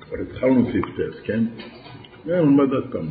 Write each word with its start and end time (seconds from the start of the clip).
כבר 0.00 0.16
התחלנו 0.22 0.72
סעיף 0.72 0.84
טס, 0.84 1.20
כן? 1.24 1.44
נלמד 2.26 2.72
עוד 2.72 2.92
פעם. 2.92 3.06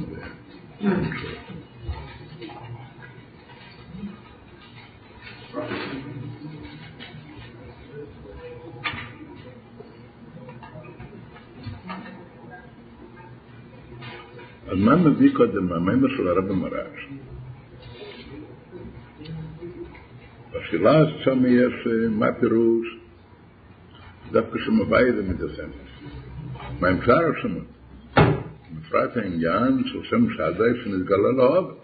אז 14.68 14.80
מה 14.80 14.95
מביא 14.95 15.34
קודם 15.34 15.70
מהמימר 15.70 16.07
של 16.18 16.27
הרב 16.27 16.52
מרש? 16.52 17.09
בשאלה 20.52 21.05
שם 21.23 21.45
יש 21.45 21.88
מה 22.09 22.34
פירוש 22.39 22.96
דווקא 24.32 24.58
שמביא 24.58 25.12
זה 25.16 25.22
מתעסם. 25.22 25.68
מה 26.80 26.91
אפשר 26.98 27.12
שם? 27.42 27.55
בפרט 28.77 29.16
העניין 29.16 29.82
של 29.84 30.05
שם 30.05 30.30
שעדי 30.36 30.82
שנתגלה 30.84 31.32
לאהוב. 31.36 31.78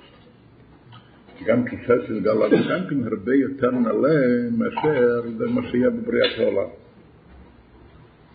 גם 1.44 1.64
כיסא 1.64 1.94
שנתגלה 2.06 2.34
לאהוב, 2.34 2.68
גם 2.70 2.86
כן 2.90 3.04
הרבה 3.04 3.34
יותר 3.34 3.70
נעלה 3.70 4.50
מאשר 4.58 5.22
מה 5.50 5.70
שיהיה 5.70 5.90
בבריאת 5.90 6.38
העולם. 6.38 6.68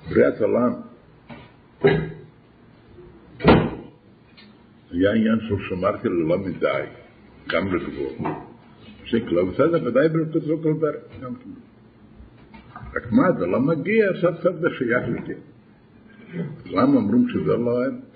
בריאת 0.09 0.41
העולם 0.41 0.73
היה 4.91 5.11
עניין 5.11 5.39
של 5.49 5.55
שמרתי 5.69 6.07
ללא 6.07 6.37
מדי, 6.37 6.83
גם 7.49 7.75
לגבול. 7.75 8.31
שקלו, 9.03 9.47
בסדר, 9.47 9.87
ודאי 9.87 10.09
ברכות 10.09 10.43
לא 10.47 10.55
כל 10.63 10.73
דרך, 10.81 11.21
גם 11.21 11.35
כן. 11.35 11.68
רק 12.95 13.11
מה, 13.11 13.31
זה 13.39 13.45
לא 13.45 13.59
מגיע, 13.59 14.05
סוף 14.21 14.35
סוף 14.43 14.55
זה 14.55 14.67
שייך 14.77 15.27
לי. 15.27 15.35
למה 16.65 16.95
אומרים 16.95 17.27
שזה 17.29 17.57
לא 17.57 17.85
אמת? 17.87 18.09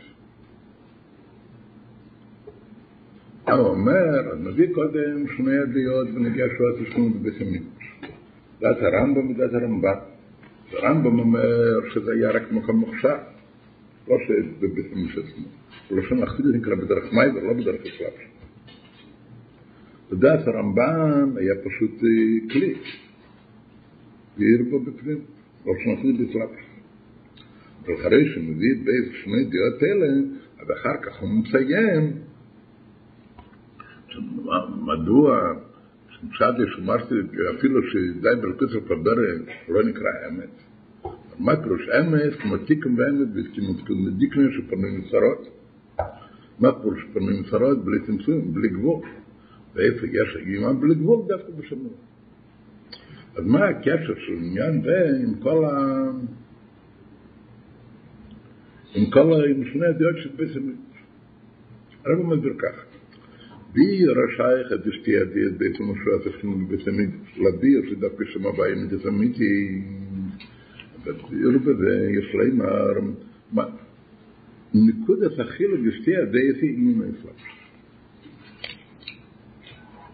הוא 3.52 3.68
אומר, 3.68 4.32
אז 4.32 4.40
מביא 4.40 4.74
קודם 4.74 5.28
שני 5.38 5.58
עדויות 5.58 6.08
ונגיע 6.16 6.46
שואת 6.58 6.88
תשלום 6.88 7.14
המקדש. 7.14 7.42
דת 8.60 8.78
הרמב"ם 8.82 9.32
ודת 9.32 9.54
הרמב"ם. 9.54 9.96
הרמב"ם 10.72 11.20
אומר 11.20 11.90
שזה 11.94 12.12
היה 12.14 12.32
רק 12.32 12.52
מקום 12.52 12.76
מוכשר, 12.76 13.18
לא 14.08 14.16
שבבית 14.28 14.86
המקדש 14.94 15.18
עצמו. 15.18 15.48
ולשון 15.92 16.24
אחיד 16.24 16.46
נקרא 16.46 16.76
בדרך 16.76 17.14
מי 17.14 17.28
ולא 17.36 17.54
בדרך 17.54 17.82
הסלאפ. 17.82 18.14
בדעת 20.12 20.48
הרמב"ן 20.48 21.30
היה 21.38 21.54
פשוט 21.64 22.00
כלי, 22.52 22.74
והעיר 24.38 24.64
בו 24.70 24.80
בפנים, 24.80 25.20
לשון 25.62 25.94
אחיד 26.00 26.22
בסלאפ. 26.22 26.50
אבל 27.86 27.94
אחרי 27.94 28.30
שמביא 28.34 28.72
את 28.72 28.84
בית 28.84 29.12
שני 29.24 29.44
דעות 29.44 29.84
אלה, 29.84 30.08
אז 30.60 30.68
אחר 30.72 31.02
כך 31.02 31.22
הוא 31.22 31.30
מסיים 31.30 32.14
מדוע 34.86 35.54
שמשאתי 36.10 36.62
שומרתי 36.76 37.16
אפילו 37.58 37.82
שדי 37.84 38.30
ברכות 38.42 38.70
של 38.70 38.80
פברן 38.80 39.42
לא 39.70 39.84
נקרא 39.84 40.10
אמת. 40.30 40.64
מה 41.40 41.56
פירוש 41.64 41.90
אמת? 41.90 42.34
כמו 42.42 42.58
תיקם 42.58 42.98
ואמת 42.98 43.28
וכמו 43.34 43.74
דיקניה 44.18 44.48
שפרנים 44.52 45.00
מסרות. 45.00 45.48
מה 46.60 46.72
פירוש 46.82 47.06
פרנים 47.14 47.42
מסרות? 47.42 47.86
בלי 47.86 48.00
צמצום, 48.06 48.54
בלי 48.54 48.70
גבול. 48.70 49.02
ואיפה 49.76 50.06
יש 50.08 50.38
הגימה 50.42 50.74
בלי 50.74 50.96
גבול 50.96 51.20
דווקא 51.28 51.52
בשמור. 51.58 51.94
אז 53.36 53.46
מה 53.46 53.66
הקשר 53.66 54.16
של 54.16 54.34
עניין 54.34 54.82
זה 54.82 55.10
עם 55.24 55.36
כל 55.40 55.66
ה... 55.66 56.06
עם 58.96 59.12
כל 59.12 59.34
ה... 59.34 59.46
עם 59.50 59.64
שני 59.74 59.86
הדעות 59.86 60.16
של 60.18 60.30
בית 60.36 60.56
המקדש. 60.56 60.94
הרב 62.06 62.26
מסביר 62.26 62.54
ככה. 62.58 62.82
zum 65.78 65.96
Schwarz 65.96 66.26
ist 66.28 66.44
nun 66.44 66.68
bis 66.68 66.86
mit 66.86 67.14
Labier, 67.38 67.82
sie 67.90 68.00
da 68.00 68.10
bis 68.10 68.36
mal 68.40 68.54
bei 68.54 68.76
mit 68.76 69.04
der 69.04 69.12
Miti. 69.12 69.84
Das 71.06 71.18
irbe 71.32 71.74
de 71.82 71.94
Yesleimar, 72.18 72.96
ma 73.52 73.66
נקודה 74.74 75.30
תחיל 75.30 75.72
בשתי 75.88 76.18
הדייתי 76.18 76.76
עם 76.78 77.02
המפלט. 77.02 77.36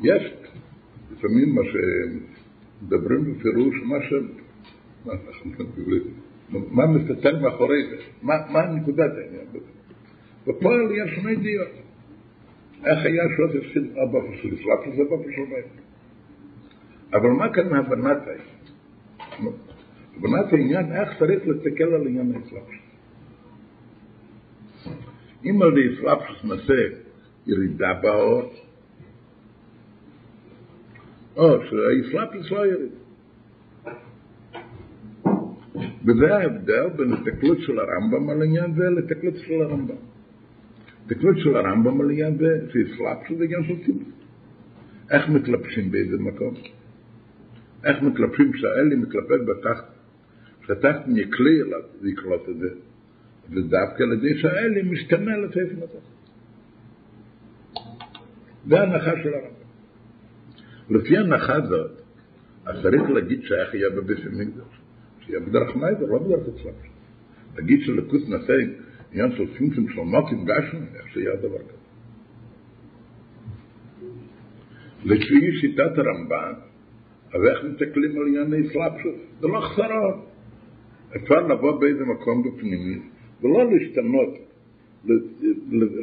יש 0.04 0.34
לפעמים 1.12 1.56
מה 1.56 1.62
שמדברים 2.80 3.34
בפירוש, 3.34 3.76
מה 3.84 3.98
ש... 4.10 4.14
מה 6.50 6.88
מסתתר 6.88 7.40
מאחורי 7.40 7.84
זה? 7.90 7.96
מה 8.22 8.66
נקודת 8.76 9.12
העניין? 9.12 9.46
בפועל 10.48 10.92
יש 10.92 11.16
שני 11.16 11.36
דעות. 11.36 11.90
איך 12.86 13.06
היה 13.06 13.24
שעוד 13.38 13.56
הפסיד 13.56 13.98
אבא 13.98 14.20
של 14.42 14.56
סלאפ 14.56 14.96
זה 14.96 15.02
אבא 15.02 15.24
של 15.24 15.46
בית. 15.50 15.66
אבל 17.14 17.30
מה 17.30 17.54
כאן 17.54 17.74
הבנת 17.74 18.18
העניין? 18.28 19.54
הבנת 20.18 20.54
העניין 20.54 20.92
איך 20.92 21.20
צריך 21.20 21.48
לתקל 21.48 21.94
על 21.94 22.08
עניין 22.08 22.34
הסלאפ 22.36 22.64
אם 25.46 25.62
על 25.62 25.74
הסלאפ 25.78 26.20
נעשה 26.44 26.74
ירידה 27.48 27.94
באור, 28.02 28.54
או 31.36 31.58
שהסלאפ 31.64 32.30
לא 32.52 32.68
יריד. 32.68 32.92
וזה 36.06 36.36
ההבדל 36.36 36.90
בין 36.98 37.14
התקלות 37.14 37.58
של 37.60 37.80
הרמב"ם 37.80 38.30
על 38.30 38.42
עניין 38.42 38.74
זה 38.74 38.90
לתקלות 38.90 39.36
של 39.38 39.62
הרמב"ם. 39.62 39.96
תקנות 41.08 41.38
של 41.38 41.58
הרמב"ם 41.58 42.02
על 42.02 42.10
עניין 42.10 42.38
זה, 42.38 42.62
שהסלאפ 42.70 43.18
שזה 43.30 43.44
עניין 43.44 43.64
של 43.64 43.86
ציבור. 43.86 44.04
איך 45.12 45.30
מתלבשים 45.30 45.92
באיזה 45.92 46.18
מקום? 46.18 46.54
איך 47.84 48.02
מתלבשים 48.02 48.52
כשהאלי 48.52 48.96
מתלבט 48.96 49.42
בתחת? 49.48 49.86
שהתחת 50.68 51.06
יקלי 51.16 51.62
אליו 51.62 51.82
ויקלוט 52.02 52.50
את 52.50 52.58
זה, 52.58 52.70
ודווקא 53.50 54.04
על 54.04 54.14
ידי 54.14 54.38
שהאלי 54.38 54.82
משתנה 54.82 55.38
לתפן 55.38 55.84
התחת. 55.84 56.10
זה 58.68 58.80
ההנחה 58.80 59.12
של 59.24 59.34
הרמב"ם. 59.34 59.59
לפי 60.90 61.18
ההנחה 61.18 61.56
הזאת, 61.56 61.92
אז 62.66 62.76
צריך 62.84 63.10
להגיד 63.10 63.42
שאיך 63.44 63.74
יהיה 63.74 63.90
בבית 63.90 64.18
המקדש, 64.26 64.82
שיהיה 65.26 65.40
בדרך 65.40 65.76
מיידר, 65.76 66.06
לא 66.06 66.20
בדרך 66.20 66.48
אצלם. 66.48 66.72
להגיד 67.56 67.80
שלקוס 67.82 68.30
נעשה 68.30 68.54
עניין 69.12 69.32
של 69.32 69.58
צמצום 69.58 69.90
של 69.90 70.02
מוקים 70.02 70.46
גשם, 70.46 70.84
איך 70.96 71.08
שיהיה 71.14 71.34
הדבר 71.34 71.58
כזה. 71.58 71.80
לפי 75.06 75.60
שיטת 75.62 75.98
הרמב"ן, 75.98 76.54
אז 77.34 77.42
איך 77.50 77.64
מתקלים 77.64 78.18
על 78.18 78.28
ענייני 78.28 78.70
סלאפשוס? 78.70 79.16
זה 79.40 79.48
לא 79.48 79.60
חסרות. 79.60 80.30
אפשר 81.16 81.48
לבוא 81.48 81.80
באיזה 81.80 82.06
מקום 82.06 82.44
בפנימי, 82.44 83.00
ולא 83.42 83.72
להשתנות 83.72 84.34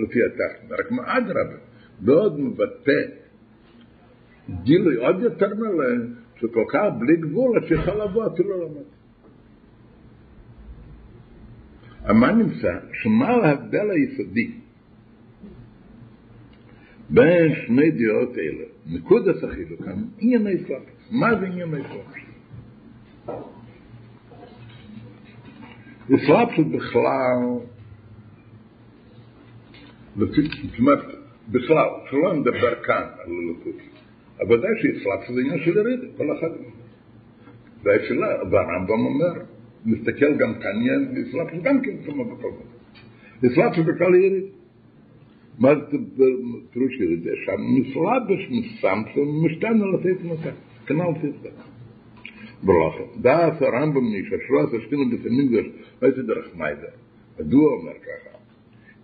לפי 0.02 0.24
התחת. 0.24 0.80
רק 0.80 0.90
מה 0.90 1.18
אדרבה, 1.18 1.58
ועוד 2.04 2.40
מבטא 2.40 3.25
גילוי 4.62 4.96
עוד 4.96 5.20
יותר 5.20 5.54
מלא, 5.54 5.86
שכל 6.36 6.64
כך 6.68 6.84
בלי 6.98 7.16
גבול, 7.16 7.58
אז 7.58 7.68
שיכול 7.68 8.02
לבוא 8.02 8.26
אפילו 8.26 8.64
למטה. 8.64 8.96
מה 12.12 12.32
נמצא? 12.32 12.72
שמה 12.92 13.28
ההבדל 13.28 13.90
היסודי 13.90 14.50
בין 17.10 17.54
שני 17.66 17.90
דעות 17.90 18.38
אלה? 18.38 18.64
נקודת 18.86 19.44
החילוק 19.44 19.82
כאן, 19.84 20.04
ענייני 20.18 20.64
סלאפס. 20.66 21.10
מה 21.10 21.40
זה 21.40 21.46
ענייני 21.46 21.82
סלאפס? 21.82 22.26
סלאפס 26.26 26.64
בכלל, 26.72 27.38
אומרת, 30.78 31.04
בכלל, 31.48 31.88
שלא 32.10 32.34
נדבר 32.34 32.82
כאן 32.82 33.02
על 33.18 33.30
הלוקות. 33.30 33.95
אבל 34.40 34.60
זה 34.60 34.66
שיצלח 34.80 35.28
שזה 35.28 35.40
עניין 35.40 35.58
של 35.64 35.78
הריד, 35.78 36.00
כל 36.16 36.38
אחד. 36.38 36.50
והשאלה, 37.82 38.26
והרמב״ם 38.50 39.06
אומר, 39.06 39.32
מסתכל 39.86 40.34
גם 40.38 40.54
כאן, 40.54 40.76
יצלח 41.18 41.52
שזה 41.52 41.62
גם 41.62 41.80
כן 41.80 41.96
שומע 42.06 42.24
בכל 42.24 42.50
זאת. 42.50 42.66
יצלח 43.42 43.74
שזה 43.74 43.92
בכל 43.92 44.14
יריד. 44.14 44.44
מה 45.58 45.68
זה 45.74 45.98
פירוש 46.70 47.00
יריד? 47.00 47.22
זה 47.22 47.30
שם 47.44 47.60
מסלבש 47.78 48.50
מסמסם 48.50 49.28
משתן 49.44 49.80
על 49.82 49.94
התאית 49.94 50.24
מותה. 50.24 50.50
כנאו 50.86 51.14
תאית 51.20 51.34
מותה. 51.36 51.48
ברוך. 52.62 52.96
דעת 53.20 53.62
הרמב״ם 53.62 54.04
נשאשרו 54.14 54.62
את 54.64 54.74
השכינו 54.74 55.02
בסמין 55.10 55.48
גדש, 55.48 55.66
ואיזה 56.02 56.22
דרך 56.22 56.56
מיידה. 56.56 56.88
הדוע 57.38 57.70
אומר 57.72 57.92
ככה, 57.92 58.38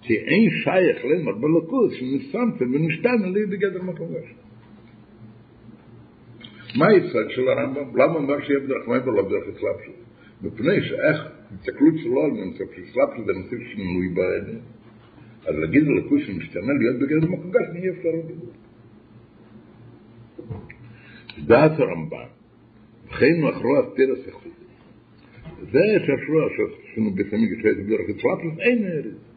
כי 0.02 0.16
אין 0.16 0.50
שייך 0.50 1.04
למר 1.04 1.32
בלוקוס 1.32 1.92
שמסמסם 1.92 2.74
ומשתן 2.74 3.24
על 3.24 3.36
ידי 3.36 3.56
גדר 3.56 3.82
מקום 3.82 4.08
גשת. 4.08 4.41
מה 6.76 6.86
היסוד 6.88 7.30
של 7.30 7.48
הרמב"ם? 7.48 7.96
למה 7.96 8.14
אומר 8.14 8.40
שיהיה 8.40 8.60
בדרך 8.60 8.88
מיידר 8.88 9.10
לא 9.10 9.22
בדרך 9.22 9.42
הסלאפשות? 9.42 9.94
מפני 10.42 10.82
שאיך 10.82 11.22
הסתכלות 11.50 11.94
שלו 12.02 12.22
על 12.24 12.30
ממצא, 12.30 12.64
כשסלאפ 12.64 13.08
זה 13.26 13.32
נושא 13.32 13.56
שינוי 13.72 14.08
בעדה, 14.08 14.58
אז 15.46 15.54
להגיד 15.54 15.82
ללכוס 15.82 16.22
שמשתנה 16.26 16.72
להיות 16.78 16.98
בגדר 16.98 17.28
מקוגש, 17.32 17.62
נהיה 17.72 17.92
אפשר 17.92 18.08
להגיד. 18.08 18.36
דעת 21.46 21.80
הרמב"ן, 21.80 22.26
וכן 23.06 23.46
אחרו 23.50 23.78
הסתיר 23.78 24.12
הסכסוך. 24.12 24.42
זה 25.72 25.80
שאפשר 25.98 26.48
שעשינו 26.56 27.10
בסמי 27.10 27.46
גשרי 27.46 27.74
דרך 27.74 28.06
סלאפ, 28.20 28.58
אין 28.60 28.84
ארץ. 28.84 29.32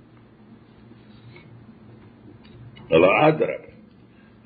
אלא 2.91 3.07
אדרבה. 3.27 3.64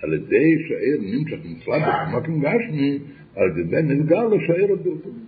על 0.04 0.14
ידי 0.14 0.68
שהעיר 0.68 0.98
נמשך 1.02 1.38
נצלב 1.46 1.82
במקום 2.14 2.42
גשמי, 2.42 3.00
על 3.36 3.60
ידי 3.60 3.82
נסגר 3.82 4.28
לו 4.28 4.38
שהעיר 4.48 4.70
עוד 4.70 4.84
ברצון. 4.84 5.26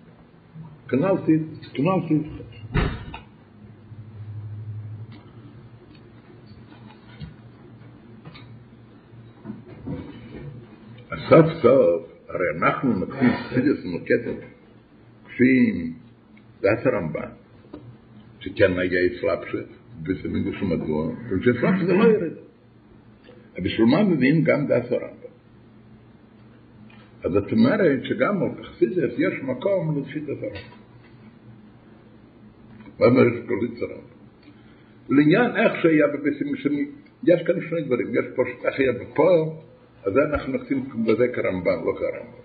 כנ"ל 0.89 1.15
סיד, 1.25 1.41
כנ"ל 1.73 2.07
סיד. 2.07 2.21
סוף 11.29 11.45
סוף, 11.62 12.12
הרי 12.29 12.45
אנחנו 12.57 13.00
נקפיד 13.00 13.31
סידס 13.50 13.85
נוקטת, 13.85 14.45
כפי 15.25 15.91
דעת 16.62 16.85
הרמב"ן, 16.85 17.29
שכן 18.39 18.79
היה 18.79 19.00
אצלאפשת, 19.06 19.68
בסמיגו 20.03 20.53
שמדוע, 20.59 21.12
ושאצלאפשת 21.29 21.85
זה 21.85 21.94
לא 21.94 22.03
ירד. 22.03 22.40
בשביל 23.59 23.86
מה 23.88 24.03
מבין 24.03 24.44
גם 24.44 24.68
דעת 24.68 24.92
הרמב"ם? 24.92 25.31
אז 27.24 27.31
זאת 27.31 27.51
אומרת 27.51 28.03
שגם 28.03 28.44
על 28.44 28.63
חסידס 28.63 29.13
יש 29.18 29.44
מקום 29.44 30.01
לשיטת 30.01 30.30
הרמב"ם. 30.30 30.81
מה 33.00 33.06
אומרת 33.06 33.33
קוליץ 33.48 33.81
הרמב"ם? 33.81 34.12
לעניין 35.09 35.56
איך 35.57 35.81
שהיה 35.81 36.07
בביסים 36.07 36.53
משנים, 36.53 36.92
יש 37.24 37.42
כאן 37.48 37.56
שני 37.69 37.81
דברים, 37.81 38.07
יש 38.07 38.25
פה 38.36 38.44
איך 38.68 38.80
היה 38.80 38.92
בפועל, 38.92 39.39
אז 40.04 40.13
אנחנו 40.18 40.54
נכנסים 40.54 40.83
בזה 41.06 41.27
כרמב"ם, 41.33 41.86
לא 41.86 41.94
כרמב"ם. 42.00 42.42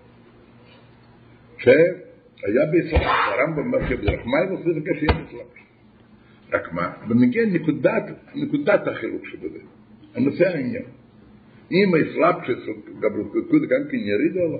שהיה 1.57 2.65
בישראל, 2.71 3.03
הרמב"ם 3.03 3.59
אומר 3.59 3.79
מים 4.25 4.49
עושה 4.49 4.73
זה 4.73 4.79
כשיהיה 4.79 5.13
בישראל. 5.13 5.45
רק 6.51 6.73
מה? 6.73 6.93
במגיע 7.07 7.45
נקודת, 7.45 8.03
נקודת 8.35 8.87
החילוק 8.87 9.25
שבזה. 9.27 9.59
הנושא 10.15 10.47
העניין. 10.47 10.83
אם 11.71 11.93
האסלאפשס 11.95 12.69
גברותקות 12.99 13.61
גם 13.61 13.83
כן 13.91 13.97
יריד 13.97 14.37
עליו, 14.37 14.59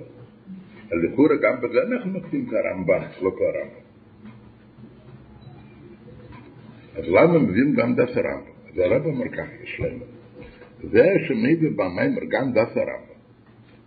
לכאורה 0.92 1.36
גם 1.36 1.62
בזה 1.62 1.78
אנחנו 1.92 2.12
נוקטים 2.12 2.46
כרמב"ם, 2.50 3.02
לא 3.22 3.32
כרמב"ם. 3.38 3.88
אז 6.96 7.04
למה 7.08 7.40
מביאים 7.40 7.74
גם 7.76 7.96
דף 7.96 8.10
הרמב"ם? 8.16 8.52
אז 8.74 8.78
הרב 8.78 9.06
אומר 9.06 9.30
ככה, 9.30 9.64
יש 9.64 9.80
להם. 9.80 10.00
זה 10.84 11.06
שמביא 11.28 11.70
במיימר 11.76 12.22
גם 12.30 12.52
דף 12.52 12.72
הרמב"ם. 12.76 13.18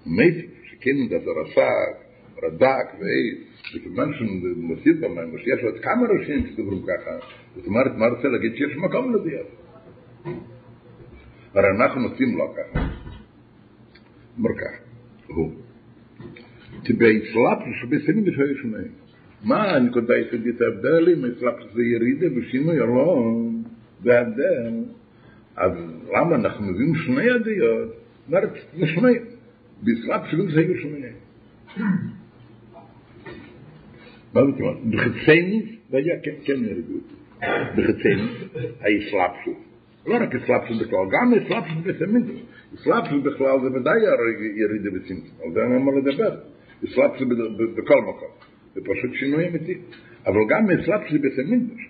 מביא 0.07 0.49
שכן 0.65 1.09
דף 1.11 1.23
הרס"ק, 1.27 2.11
רד"ק 2.43 2.95
ואייס, 3.01 3.75
וכיוון 3.77 4.13
שמוסיף 4.15 4.97
במיימר 5.01 5.39
שיש 5.39 5.65
עוד 5.65 5.79
כמה 5.83 6.07
ראשים 6.09 6.47
שדברו 6.47 6.83
ככה, 6.83 7.11
זאת 7.57 7.67
אומרת, 7.67 7.97
מה 7.97 8.07
רוצה 8.07 8.29
להגיד 8.29 8.55
שיש 8.55 8.77
מקום 8.77 9.15
לזה? 9.15 9.31
הרי 11.55 11.69
אנחנו 11.71 12.01
נוסעים 12.01 12.39
לא 12.39 12.55
ככה. 12.57 13.00
אומר 14.41 14.55
ככה, 14.61 14.85
הוא. 15.27 15.53
בהצלפת 16.89 17.65
שבסמים 17.81 18.25
בשביל 18.25 18.57
שונים. 18.63 18.93
מה 19.45 19.71
הנקודה 19.71 20.15
היחידית 20.15 20.61
ההבדל 20.61 21.09
אם 21.13 21.25
הצלפת 21.25 21.75
זה 21.75 21.83
ירידה 21.83 22.27
ושינוי 22.37 22.81
אלון 22.81 23.63
זה 24.03 24.21
הבדל. 24.21 24.85
אז 25.57 25.73
למה 26.13 26.37
אנחנו 26.37 26.67
מביאים 26.67 26.95
שני 26.95 27.31
עדיות? 27.31 27.93
אומרת, 28.29 28.51
זה 28.79 28.87
שני. 28.87 29.13
בהצלפת 29.83 30.31
שבסמים 30.31 30.51
זה 30.51 30.61
היו 30.61 30.75
שונים. 30.83 31.13
מה 34.35 34.41
זאת 34.45 34.61
אומרת? 34.61 34.77
בחצייניס 34.91 35.65
זה 35.91 35.97
היה 35.97 36.15
כן 36.45 36.65
ירידות. 36.65 37.13
בחצייניס 37.77 38.31
האסלאפסות. 38.81 39.71
לא 40.07 40.15
רק 40.15 40.35
אסלאפסות 40.35 40.77
בכלל, 40.81 41.07
גם 41.11 41.35
אסלאפסות 41.35 41.85
בסמינטוס. 41.85 42.50
אסלאפסות 42.75 43.23
בכלל 43.23 43.61
זה 43.63 43.79
ודאי 43.81 43.99
ירידה 44.57 44.91
בצמצום, 44.91 45.41
על 45.45 45.53
זה 45.55 45.61
אני 45.65 45.77
אומר 45.77 45.93
לדבר. 45.93 46.37
אסלאפסות 46.85 47.29
בכל 47.77 48.03
מקום. 48.03 48.29
זה 48.75 48.81
פשוט 48.81 49.15
שינוי 49.15 49.49
אמיתי. 49.49 49.75
אבל 50.27 50.41
גם 50.49 50.71
אסלאפסות 50.71 51.21
בסמינטוס. 51.21 51.81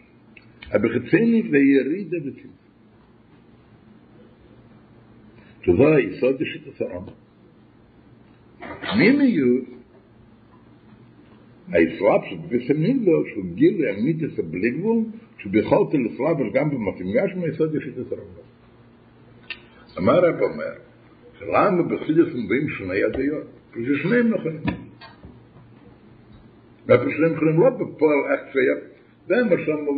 הבחצייניס 0.70 1.46
זה 1.50 1.58
ירידה 1.58 2.16
בצמצום. 2.18 2.60
שזה 5.62 5.96
היסוד 5.96 6.36
בשיטת 6.38 6.80
הרמב"ם. 6.80 7.12
פנימיות 8.80 9.64
האסלאפסות 11.68 12.48
בסמינטוס 12.48 13.26
הוא 13.36 13.44
גיל 13.54 13.84
אמיתיס 13.86 14.40
בלי 14.50 14.70
גבול 14.70 15.04
שבכל 15.38 15.84
תלסלאפס 15.90 16.52
גם 16.54 16.70
במתמגש 16.70 17.30
מהיסוד 17.36 17.72
בשיטת 17.72 18.12
הרמב"ם. 18.12 18.49
אמר 19.98 20.24
רב 20.24 20.40
אומר, 20.40 20.72
שלמה 21.38 21.82
בחסידס 21.82 22.34
מביאים 22.34 22.68
שני 22.78 23.04
הדעות? 23.04 23.46
ששניהם 23.72 24.34
נכונים. 24.34 24.62
והפשרים 26.86 27.32
יכולים 27.32 27.60
לא 27.60 27.70
בפועל 27.70 28.18
איך 28.32 28.40
שהיה, 28.52 28.74
זה 29.26 29.34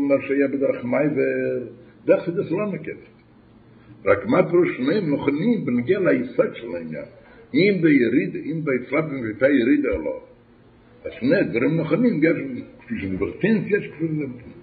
מה 0.09 0.15
שהיה 0.27 0.49
בדרך 0.49 0.85
מייבר, 0.85 1.67
זה 2.07 2.13
חסידס 2.17 2.51
לא 2.51 2.67
נקט. 2.73 2.99
רק 4.05 4.27
מה 4.27 4.51
פירוש 4.51 4.69
שניהם 4.77 5.15
נכונים 5.15 5.65
בנגיע 5.65 5.99
ליסוד 6.01 6.55
של 6.55 6.75
העניין. 6.77 7.05
אם 7.55 7.83
ביריד, 7.83 8.37
אם 8.37 8.61
בהצלפים 8.65 9.25
הייתה 9.25 9.47
ירידה 9.49 9.89
או 9.89 10.03
לא. 10.03 10.21
אז 11.05 11.11
שני 11.21 11.37
הדברים 11.37 11.81
נכונים, 11.81 12.21
יש, 12.25 12.37
כפי 12.81 12.95
שבברטינס 13.01 13.65
יש 13.67 13.91
כפי 13.93 14.07
שבברטינס. 14.09 14.63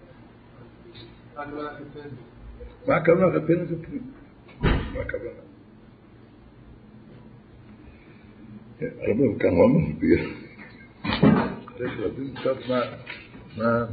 מה 2.87 2.95
הכוונה 2.95 3.27
לחתן 3.27 3.61
את 3.61 3.67
זה 3.67 3.75
הכוונה? 4.97 5.49
הרב 8.81 9.39
כאן 9.39 9.49
לא 9.49 9.69
מסביר. 9.69 10.29
צריך 11.77 11.99
להבין 11.99 12.33
קצת 12.35 12.57
מה... 13.57 13.85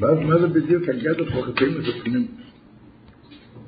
ואז 0.00 0.18
מה 0.18 0.38
זה 0.38 0.46
בדיוק 0.46 0.88
הגדר 0.88 1.30
של 1.30 1.42
חטאים 1.42 1.72
ותקנים? 1.78 2.26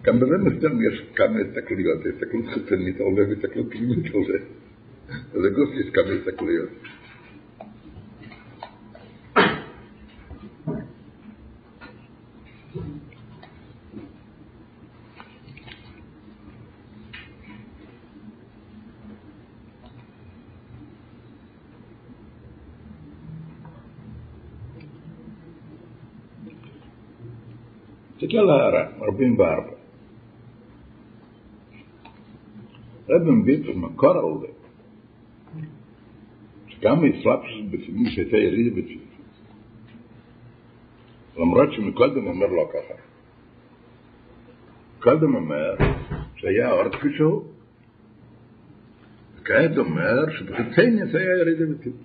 גם 0.03 0.21
בזה 0.21 0.39
מסתם 0.39 0.79
יש 0.83 1.03
כמה 1.17 1.37
הסתכלויות, 1.41 1.99
הסתכלות 2.15 2.45
חיצונית 2.55 2.97
על 3.01 3.15
זה 3.17 3.23
והסתכלות 3.29 3.67
פנימית 3.71 4.15
על 4.15 4.21
זה. 4.27 4.39
אז 5.09 5.45
הגוף 5.45 5.69
יש 5.81 5.91
כמה 5.95 6.11
הסתכלויות. 6.11 6.69
תסתכל 28.35 28.51
על 28.51 28.51
ההערה, 28.51 28.87
44. 29.03 29.71
רב 33.09 33.23
מביא 33.23 33.57
את 33.57 33.77
המקור 33.77 34.11
על 34.11 34.41
זה, 34.41 34.47
שגם 36.69 37.05
האסלאפסוס 37.05 37.65
בסימון 37.71 38.11
שהייתה 38.11 38.37
ירידה 38.37 38.81
בציפוס. 38.81 39.05
למרות 41.37 41.73
שמקודם 41.73 42.27
אומר 42.27 42.47
לא 42.47 42.69
ככה. 42.73 42.95
קודם 45.01 45.35
אומר 45.35 45.75
שהיה 46.37 46.73
אור 46.73 46.89
כפי 46.89 47.09
שהוא. 47.17 47.45
וכעת 49.41 49.79
אומר 49.79 50.31
שבחיצניאס 50.39 51.15
היה 51.15 51.39
ירידה 51.41 51.65
בציפוס. 51.75 52.01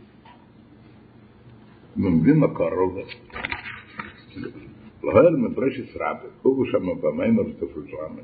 מביא 1.97 2.33
מקור 2.33 2.67
על 2.67 2.93
זה. 2.93 4.68
להר 5.03 5.29
מפרשס 5.29 5.95
רבי, 5.95 6.27
הוא 6.41 6.65
שם 6.65 7.01
במיימר 7.01 7.43
תפל 7.43 7.81
שלמת. 7.87 8.23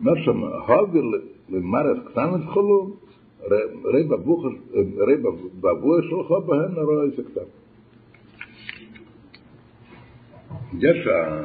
אומר 0.00 0.24
שם, 0.24 0.42
הובי 0.42 0.98
למרס 1.48 1.98
קטנת 2.10 2.44
חולו, 2.44 2.96
ראי 3.84 5.16
בבוה 5.60 6.02
שלך 6.02 6.46
בהן 6.46 6.84
רואה 6.84 7.04
איזה 7.04 7.22
קטן. 7.22 7.48
יש 10.78 11.06
ה... 11.06 11.40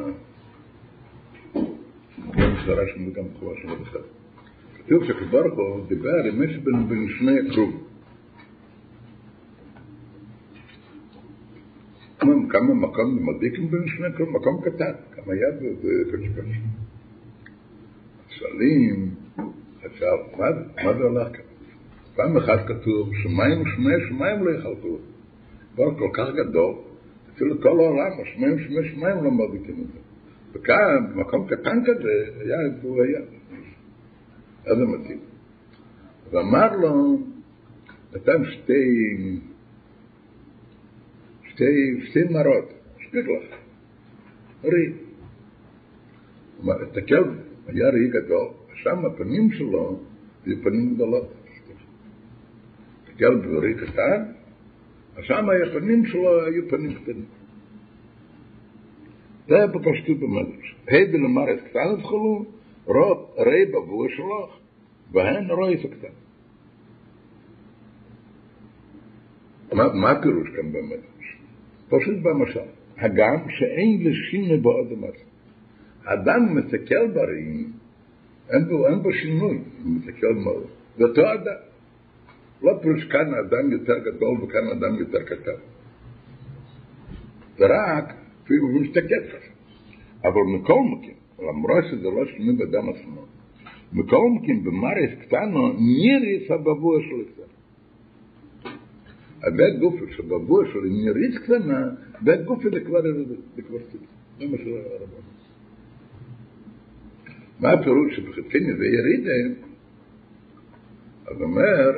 גם 2.38 2.51
סדרה 2.63 2.84
שמי 2.93 3.12
גם 3.12 3.24
תחובה 3.34 3.51
שלו 3.62 3.75
בכלל. 3.75 4.01
כתוב 4.86 5.03
ברוך 5.31 5.53
הוא 5.58 5.86
דיבר 5.88 6.24
עם 6.29 6.39
מישהו 6.39 6.62
בין, 6.63 7.08
שני 7.19 7.55
קרוב. 7.55 7.88
כמה, 12.49 12.73
מקום 12.73 13.29
מדליקים 13.29 13.69
שני 13.85 14.07
קרוב, 14.17 14.29
מקום 14.29 14.61
קטן, 14.61 14.91
כמה 15.15 15.35
יד 15.35 15.55
וקשקש. 15.63 16.59
שואלים, 18.29 19.09
עכשיו, 19.83 20.17
מה, 20.37 20.93
זה 20.93 21.03
הולך 21.03 21.27
כאן? 21.33 21.43
פעם 22.15 22.37
אחת 22.37 22.67
כתוב, 22.67 23.09
שמיים 23.23 23.61
ושמי 23.61 23.93
שמיים 24.09 24.45
לא 24.45 24.51
יחלקו. 24.51 24.97
דבר 25.73 25.99
כל 25.99 26.09
כך 26.13 26.27
גדול, 26.35 26.75
אפילו 27.35 27.61
כל 27.61 27.67
העולם, 27.79 28.11
השמיים 28.21 28.55
ושמי 28.55 28.89
שמיים 28.89 29.23
לא 29.23 29.31
מדליקים 29.31 29.75
את 29.81 29.87
זה. 29.93 29.99
וכאן, 30.53 31.13
במקום 31.13 31.47
קטן 31.47 31.79
כזה, 31.85 32.11
היה 32.39 32.57
איפה 32.61 32.87
היה. 33.03 33.19
איזה 34.65 34.85
מתאים. 34.85 35.19
ואמר 36.31 36.75
לו, 36.75 37.19
נתן 38.15 38.45
שתי, 38.45 39.39
שתי, 41.59 42.05
שתי 42.05 42.23
מראות, 42.23 42.73
שפיק 42.99 43.25
לך, 43.25 43.57
ראי. 44.63 44.93
אמר, 46.63 46.85
תסתכל, 46.85 47.23
היה 47.67 47.89
ראי 47.89 48.07
גדול, 48.07 48.47
שם 48.73 49.05
הפנים 49.05 49.51
שלו 49.51 49.99
היו 50.45 50.55
פנים 50.63 50.93
גדולות. 50.93 51.33
תסתכל 53.05 53.35
בראי 53.35 53.73
קטן, 53.73 54.23
שם 55.21 55.45
הפנים 55.67 56.05
שלו 56.05 56.45
היו 56.45 56.69
פנים 56.69 56.93
קטנים. 56.93 57.25
זה 59.47 59.67
בפשטות 59.67 60.19
במדרש. 60.19 60.75
היי 60.87 61.13
ולמרס 61.13 61.59
קטן 61.69 61.99
התחלו, 61.99 62.45
ראי 63.37 63.65
בבוא 63.65 64.07
שלך, 64.09 64.57
והן 65.11 65.51
רואי 65.51 65.77
סקטן. 65.77 66.13
מה, 69.73 69.93
מה 69.93 70.11
הפירוש 70.11 70.47
כאן 70.55 70.71
במדרש? 70.71 71.18
פשוט 71.89 72.17
במשל, 72.22 72.69
הגם 72.98 73.36
שאין 73.50 74.03
לשינה 74.03 74.58
באדם 74.58 75.03
הזה. 75.03 75.24
האדם 76.05 76.55
מסתכל 76.55 77.08
בראי, 77.13 77.65
אין 78.50 78.65
בו, 78.69 78.88
אין 78.88 79.03
בו 79.03 79.13
שינוי, 79.13 79.58
הוא 79.84 79.91
מסתכל 79.91 80.34
מאוד. 80.34 80.63
זה 80.98 81.03
אותו 81.03 81.34
אדם. 81.34 81.69
לא 82.63 82.72
פירוש 82.81 83.03
כאן 83.03 83.34
האדם 83.34 83.72
יותר 83.72 84.00
גדול 84.00 84.43
וכאן 84.43 84.67
האדם 84.67 84.96
יותר 85.00 85.24
קטן. 85.24 85.60
זה 87.58 87.65
רק, 87.65 88.13
אפילו 88.43 88.67
הוא 88.67 88.81
מסתכל 88.81 89.27
ככה. 89.31 89.50
אבל 90.24 90.41
מכל 90.55 90.79
מקום, 90.91 91.01
למרות 91.39 91.84
שזה 91.91 92.08
לא 92.10 92.25
שינוי 92.25 92.55
באדם 92.55 92.89
עצמו, 92.89 93.25
מכל 93.93 94.29
מקום 94.36 94.63
במרס 94.63 95.10
קטנו 95.22 95.74
ניריס 95.74 96.51
הבבוע 96.51 97.00
של 97.01 97.31
קטן. 97.31 97.38
a 99.41 99.50
bet 99.51 99.79
guf 99.79 99.98
shul 100.13 100.25
ba 100.27 100.38
bu 100.48 100.65
shul 100.72 100.86
in 100.86 101.13
ritz 101.13 101.38
kvem 101.46 101.69
a 101.69 101.79
bet 102.25 102.46
guf 102.48 102.62
de 102.74 102.79
kvar 102.84 103.01
de 103.03 103.62
kvart 103.67 103.91
de 104.39 104.46
mes 104.51 104.63
rabon 105.01 105.25
ma 107.62 107.72
peru 107.84 108.10
shul 108.12 108.24
ba 108.25 108.31
khitin 108.36 108.65
ve 108.79 108.88
yride 108.98 109.38
ad 111.29 111.39
mer 111.58 111.93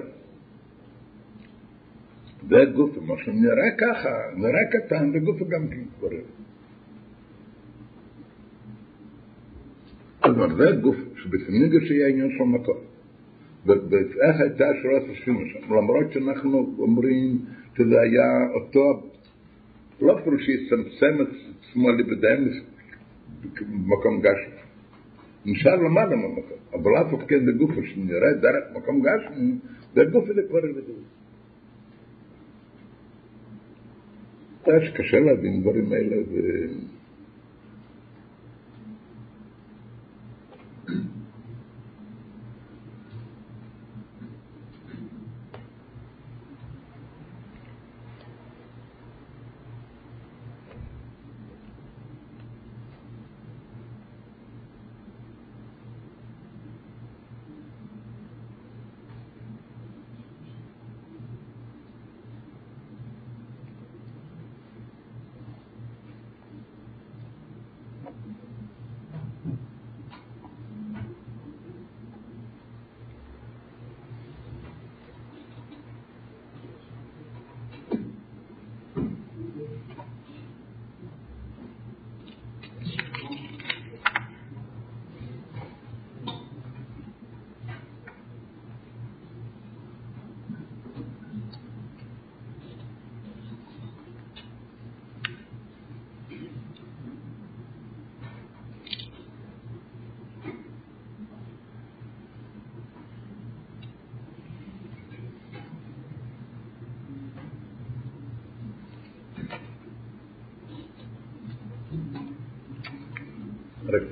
bet 2.52 2.70
guf 2.78 2.94
ma 3.08 3.16
shul 3.22 3.36
ne 3.44 3.52
ra 3.60 3.70
kacha 3.82 4.16
ne 4.42 4.48
ra 4.56 4.64
katan 4.72 5.12
de 5.14 5.20
guf 5.20 5.40
gam 5.52 5.66
ואיך 13.66 14.36
הייתה 14.40 14.66
שורת 14.82 15.04
השכינה 15.12 15.40
שם, 15.54 15.74
למרות 15.74 16.12
שאנחנו 16.14 16.76
אומרים 16.80 17.38
שזה 17.78 18.02
היה 18.02 18.54
אותו, 18.54 19.10
לא 20.02 20.18
פירוש 20.24 20.46
שיצמצם 20.46 21.22
את 21.22 21.28
עצמו 21.60 21.90
לבדיים 21.92 22.50
במקום 23.62 24.22
גשמי. 24.22 24.62
נשאר 25.46 25.76
למעלה 25.76 26.16
מהמקום, 26.16 26.58
אבל 26.74 26.92
אף 27.02 27.14
אחד 27.14 27.28
כן 27.28 27.46
בגוף 27.46 27.72
שנראה 27.86 28.34
דרך 28.42 28.64
מקום 28.76 29.02
גשמי, 29.02 29.52
והגוף 29.94 30.30
הזה 30.30 30.42
כבר 30.50 30.66
יבדל. 30.66 31.02
אתה 34.62 34.72
שקשה 34.86 35.20
להבין 35.20 35.62
דברים 35.62 35.92
האלה, 35.92 36.16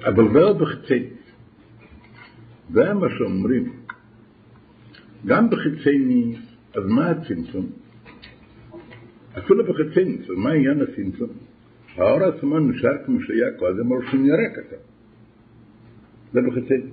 אבל 0.10 0.34
זה 0.34 0.54
בחצי. 0.60 1.04
זה 2.74 2.94
מה 2.94 3.08
שאומרים. 3.18 3.74
גם 5.26 5.50
בחצי 5.50 5.98
מי, 5.98 6.36
אז 6.76 6.84
מה 6.86 7.10
הצמצום? 7.10 7.66
אפילו 9.38 9.64
בחצי 9.66 10.04
מי, 10.04 10.18
מה 10.36 10.52
עניין 10.52 10.82
הצמצום? 10.82 11.30
האור 11.96 12.24
עצמו 12.24 12.60
נשאר 12.60 13.06
כמו 13.06 13.22
שהיה 13.22 13.58
קודם, 13.60 13.94
אבל 13.94 14.06
שהוא 14.10 14.20
נראה 14.22 14.50
ככה. 14.56 14.76
זה 16.34 16.40
בחצי 16.42 16.78
מי. 16.78 16.92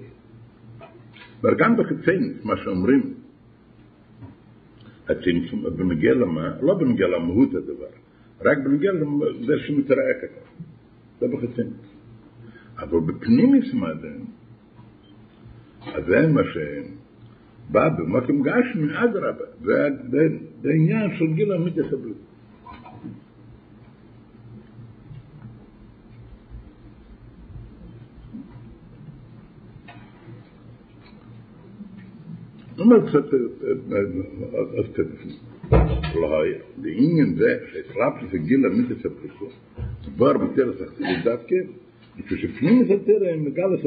וגם 1.42 1.76
בחצי 1.76 2.16
מי, 2.18 2.32
מה 2.44 2.56
שאומרים, 2.56 3.14
הצמצום, 5.08 5.64
בנגיע 5.76 6.14
למה, 6.14 6.56
לא 6.62 6.74
בנגיע 6.74 7.06
למהות 7.08 7.54
הדבר, 7.54 7.92
רק 8.40 8.58
בנגיע 8.64 8.92
לזה 8.92 9.52
שמתראה 9.66 10.14
ככה. 10.22 10.40
זה 11.20 11.26
בחצי 11.28 11.62
מי. 11.62 11.85
אבל 12.78 13.00
בפנימיס 13.00 13.74
מדן, 13.74 14.18
אז 15.94 16.04
זה 16.06 16.26
מה 16.32 16.40
שבא 16.52 17.88
במקום 17.88 18.42
גשמי, 18.42 18.92
אדרבה, 19.04 19.44
זה 20.62 20.70
עניין 20.74 21.10
של 21.18 21.26
גיל 21.34 21.52
המיתס 21.52 21.92
הבריאות. 21.92 22.26
אומר 32.78 33.08
קצת, 33.08 33.34
אז 34.78 34.84
תדפני. 34.92 35.36
לא 36.20 36.42
היה. 36.42 36.58
לעניין 36.82 37.34
זה, 37.34 37.58
שהחלפתי 37.72 38.36
את 38.36 38.44
גיל 38.44 38.66
המיתס 38.66 39.06
הבריאות, 39.06 39.52
כבר 40.16 40.38
בטרס 40.38 40.80
החסידות 40.80 41.24
דווקא, 41.24 41.56
כשפנים 42.22 42.82
את 42.82 42.90
התרא, 42.90 43.36
מגלס. 43.36 43.80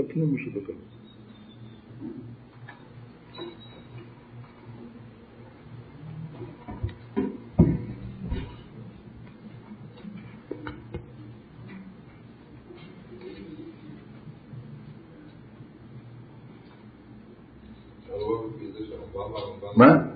הרמב"ם, 19.16 19.36
הרמב"ם... 19.36 19.80
מה? 19.80 20.10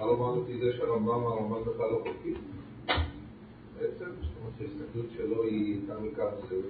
לומר 0.00 0.40
לפי 0.40 0.58
זה 0.58 0.72
שהרמב"ם, 0.76 1.08
הרמב"ם 1.08 1.60
בכלל 1.60 1.90
לא 1.90 2.04
חוקי. 2.06 2.34
שההסתכלות 4.92 5.06
שלו 5.16 5.42
היא 5.42 5.74
הייתה 5.74 5.94
מכאן, 6.00 6.24
וההסתכלות 6.24 6.64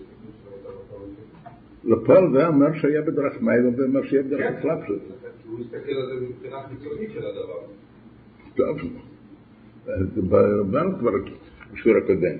שלו 0.45 0.53
הייתה 0.53 0.69
מכאן. 0.69 1.53
לפועל 1.85 2.33
זה 2.33 2.47
אומר 2.47 2.79
שהיה 2.81 3.03
בדרך 3.03 3.41
מיילה 3.41 3.69
ואומר 3.77 4.07
שיהיה 4.07 4.23
בדרך. 4.23 4.63
כי 4.63 4.93
הוא 5.49 5.61
הסתכל 5.61 5.93
על 5.93 6.07
זה 6.07 6.27
מבחינה 6.27 6.57
חיצונית 6.69 7.11
של 7.13 7.27
הדבר. 7.27 7.59
טוב, 8.55 8.79
זה 10.15 10.23
ברמב"ן 10.23 10.99
כבר 10.99 11.11
בשיעור 11.73 11.99
הקודם. 11.99 12.39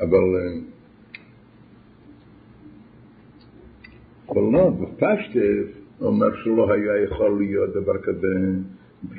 אבל 0.00 0.36
אה, 0.36 0.58
אבל 4.28 4.42
לא, 4.52 4.70
בפשטס 4.70 5.82
הוא 5.98 6.08
אומר 6.08 6.36
שלא 6.44 6.72
היה 6.72 7.04
יכול 7.04 7.38
להיות 7.38 7.70
דבר 7.70 7.98
כזה, 7.98 8.28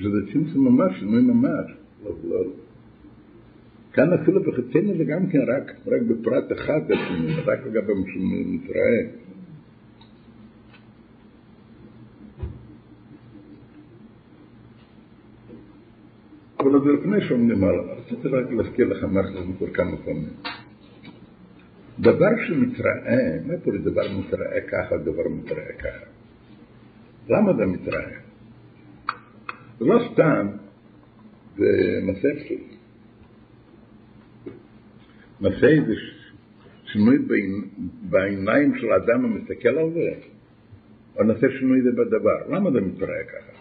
שזה 0.01 0.17
צמצום 0.33 0.67
ממש, 0.67 0.99
שינוי 0.99 1.21
ממש. 1.21 1.71
לא, 2.03 2.11
לא. 2.23 2.43
כאן 3.93 4.13
אפילו 4.13 4.43
בחציינו 4.43 4.97
זה 4.97 5.03
גם 5.03 5.27
כן 5.27 5.39
רק, 5.39 5.71
רק 5.87 6.01
בפרט 6.01 6.51
אחד, 6.51 6.81
רק 7.45 7.59
לגבי 7.65 7.93
מתראה. 8.23 9.23
אבל 16.59 16.73
עוד 16.73 16.87
לפני 16.87 17.21
שאומרים 17.27 17.63
הלאה, 17.63 17.93
רציתי 17.93 18.27
רק 18.27 18.51
להזכיר 18.51 18.87
לך 18.87 19.03
מערכת 19.03 19.57
כבר 19.57 19.73
כמה 19.73 19.97
פעמים. 19.97 20.33
דבר 21.99 22.29
שמתראה, 22.47 23.37
מה 23.45 23.53
פה 23.63 23.71
דבר 23.71 24.17
מתראה 24.19 24.61
ככה, 24.61 24.97
דבר 24.97 25.29
מתראה 25.29 25.73
ככה? 25.79 26.05
למה 27.29 27.53
זה 27.53 27.65
מתראה? 27.65 28.09
זה 29.79 29.85
לא 29.85 29.99
סתם 30.13 30.47
במסכת. 31.57 32.72
מסכת 32.72 32.72
זה 35.51 35.93
שינוי 36.85 37.17
בעיניים 38.09 38.75
של 38.75 38.91
האדם 38.91 39.25
המסתכל 39.25 39.69
על 39.69 39.93
זה, 39.93 40.09
או 41.15 41.23
נעשה 41.23 41.47
שינוי 41.59 41.81
זה 41.81 41.91
בדבר. 41.91 42.47
למה 42.49 42.71
זה 42.71 42.81
מתראה 42.81 43.23
ככה? 43.23 43.53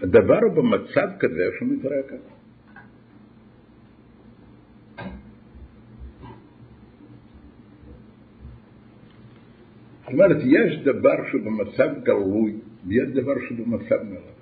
הדבר 0.00 0.38
הוא 0.42 0.52
במצב 0.54 1.08
כזה 1.20 1.48
שהוא 1.58 1.68
מתראה 1.68 2.02
ככה. 2.02 2.34
זאת 10.04 10.12
אומרת, 10.12 10.36
יש 10.44 10.84
דבר 10.84 11.16
שהוא 11.30 11.42
במצב 11.42 11.88
גלוי, 12.02 12.56
ויש 12.86 13.08
דבר 13.08 13.34
שהוא 13.46 13.66
במצב 13.66 14.02
מלך. 14.02 14.34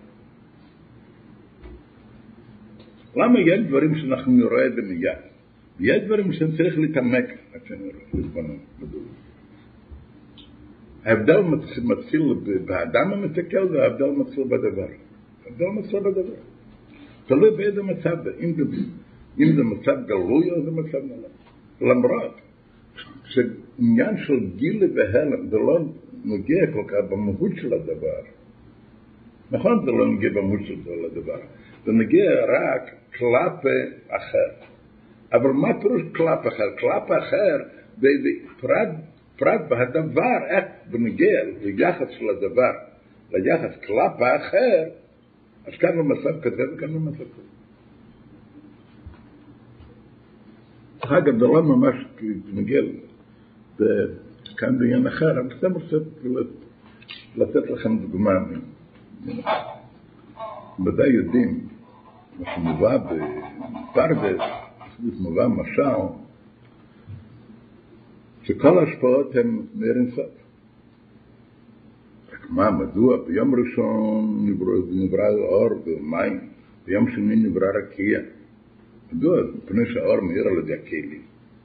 למה 3.17 3.41
יש 3.41 3.61
דברים 3.69 3.95
שאנחנו 3.95 4.33
נראה 4.33 4.67
את 4.67 4.75
זה 4.75 4.83
מיד? 4.83 5.19
ויש 5.81 6.03
דברים 6.05 6.33
שצריך 6.33 6.79
להתעמק 6.79 7.25
עד 7.55 7.61
שנראה, 7.65 7.91
להתבונן, 8.15 8.57
בדור. 8.81 9.03
ההבדל 11.05 11.41
מתחיל 11.83 12.23
באדם 12.65 13.13
המסתכל 13.13 13.77
וההבדל 13.77 14.11
מתחיל 14.11 14.45
בדבר. 14.45 14.87
ההבדל 15.47 15.67
מתחיל 15.67 16.01
בדבר. 16.01 16.35
תלוי 17.27 17.51
באיזה 17.57 17.83
מצב 17.83 18.17
אם 18.41 18.53
זה, 18.53 18.63
אם 19.39 19.53
זה 19.57 19.63
מצב 19.65 19.97
גלוי 20.07 20.51
או 20.51 20.65
זה 20.65 20.71
מצב 20.71 20.99
מלך. 21.05 21.33
למרות 21.81 22.41
שעניין 23.25 24.17
של 24.17 24.47
גילי 24.57 24.87
והלם 24.95 25.47
זה 25.49 25.57
לא 25.57 25.79
נוגע 26.25 26.67
כל 26.73 26.85
כך 26.89 27.11
במהות 27.11 27.53
של 27.57 27.75
הדבר. 27.75 28.23
נכון, 29.51 29.85
זה 29.85 29.91
לא 29.91 30.07
נוגע 30.07 30.29
במהות 30.29 30.61
של 30.65 30.75
הדבר. 31.05 31.39
זה 31.85 31.93
נוגע 31.93 32.31
רק 32.45 32.83
כלפי 33.19 33.97
אחר. 34.09 34.67
אבל 35.33 35.51
מה 35.51 35.81
פירוש 35.81 36.03
כלפי 36.03 36.49
אחר? 36.49 36.77
כלפי 36.81 37.19
אחר, 37.19 37.57
בפרט, 37.99 38.89
פרט 39.37 39.61
בהדבר, 39.69 40.39
איך 40.49 40.65
בנוגע 40.91 41.43
ליחס 41.63 42.09
של 42.11 42.25
הדבר, 42.29 42.73
ליחס 43.33 43.77
כלפי 43.87 44.37
אחר, 44.37 44.85
אז 45.67 45.73
כאן 45.81 45.99
במצב 45.99 46.41
כזה 46.41 46.63
וכאן 46.75 46.95
במצב 46.95 47.17
כזה. 47.17 47.53
דרך 51.03 51.13
אגב, 51.13 51.39
זה 51.39 51.45
לא 51.47 51.63
ממש 51.63 51.95
נוגע 52.53 52.81
כאן 54.57 54.79
בעניין 54.79 55.07
אחר, 55.07 55.41
אבל 55.41 55.57
סתם 55.59 55.73
רוצה 55.73 55.97
לתת 57.37 57.71
לכם 57.71 57.99
דוגמה. 57.99 58.31
ודאי 60.87 61.09
יודעים, 61.09 61.69
מה 62.39 62.55
שמובא 62.55 62.97
בפרדס, 62.99 64.41
מובא 65.21 65.47
משל, 65.47 66.23
שכל 68.43 68.79
ההשפעות 68.79 69.37
הן 69.37 69.61
מאיר 69.75 69.97
אינסוף. 69.97 70.31
רק 72.33 72.51
מה, 72.51 72.71
מדוע? 72.71 73.17
ביום 73.27 73.55
ראשון 73.55 74.47
נברא, 74.47 74.75
נברא 74.91 75.29
אור 75.39 75.71
ומים, 75.87 76.41
ביום 76.87 77.11
שני 77.11 77.37
נברא 77.37 77.67
רקיע. 77.75 78.21
מדוע? 79.13 79.37
מפני 79.57 79.87
שהאור 79.93 80.21
מאיר 80.21 80.49
על 80.49 80.59
ידי 80.59 80.75
הכלים. 80.75 81.23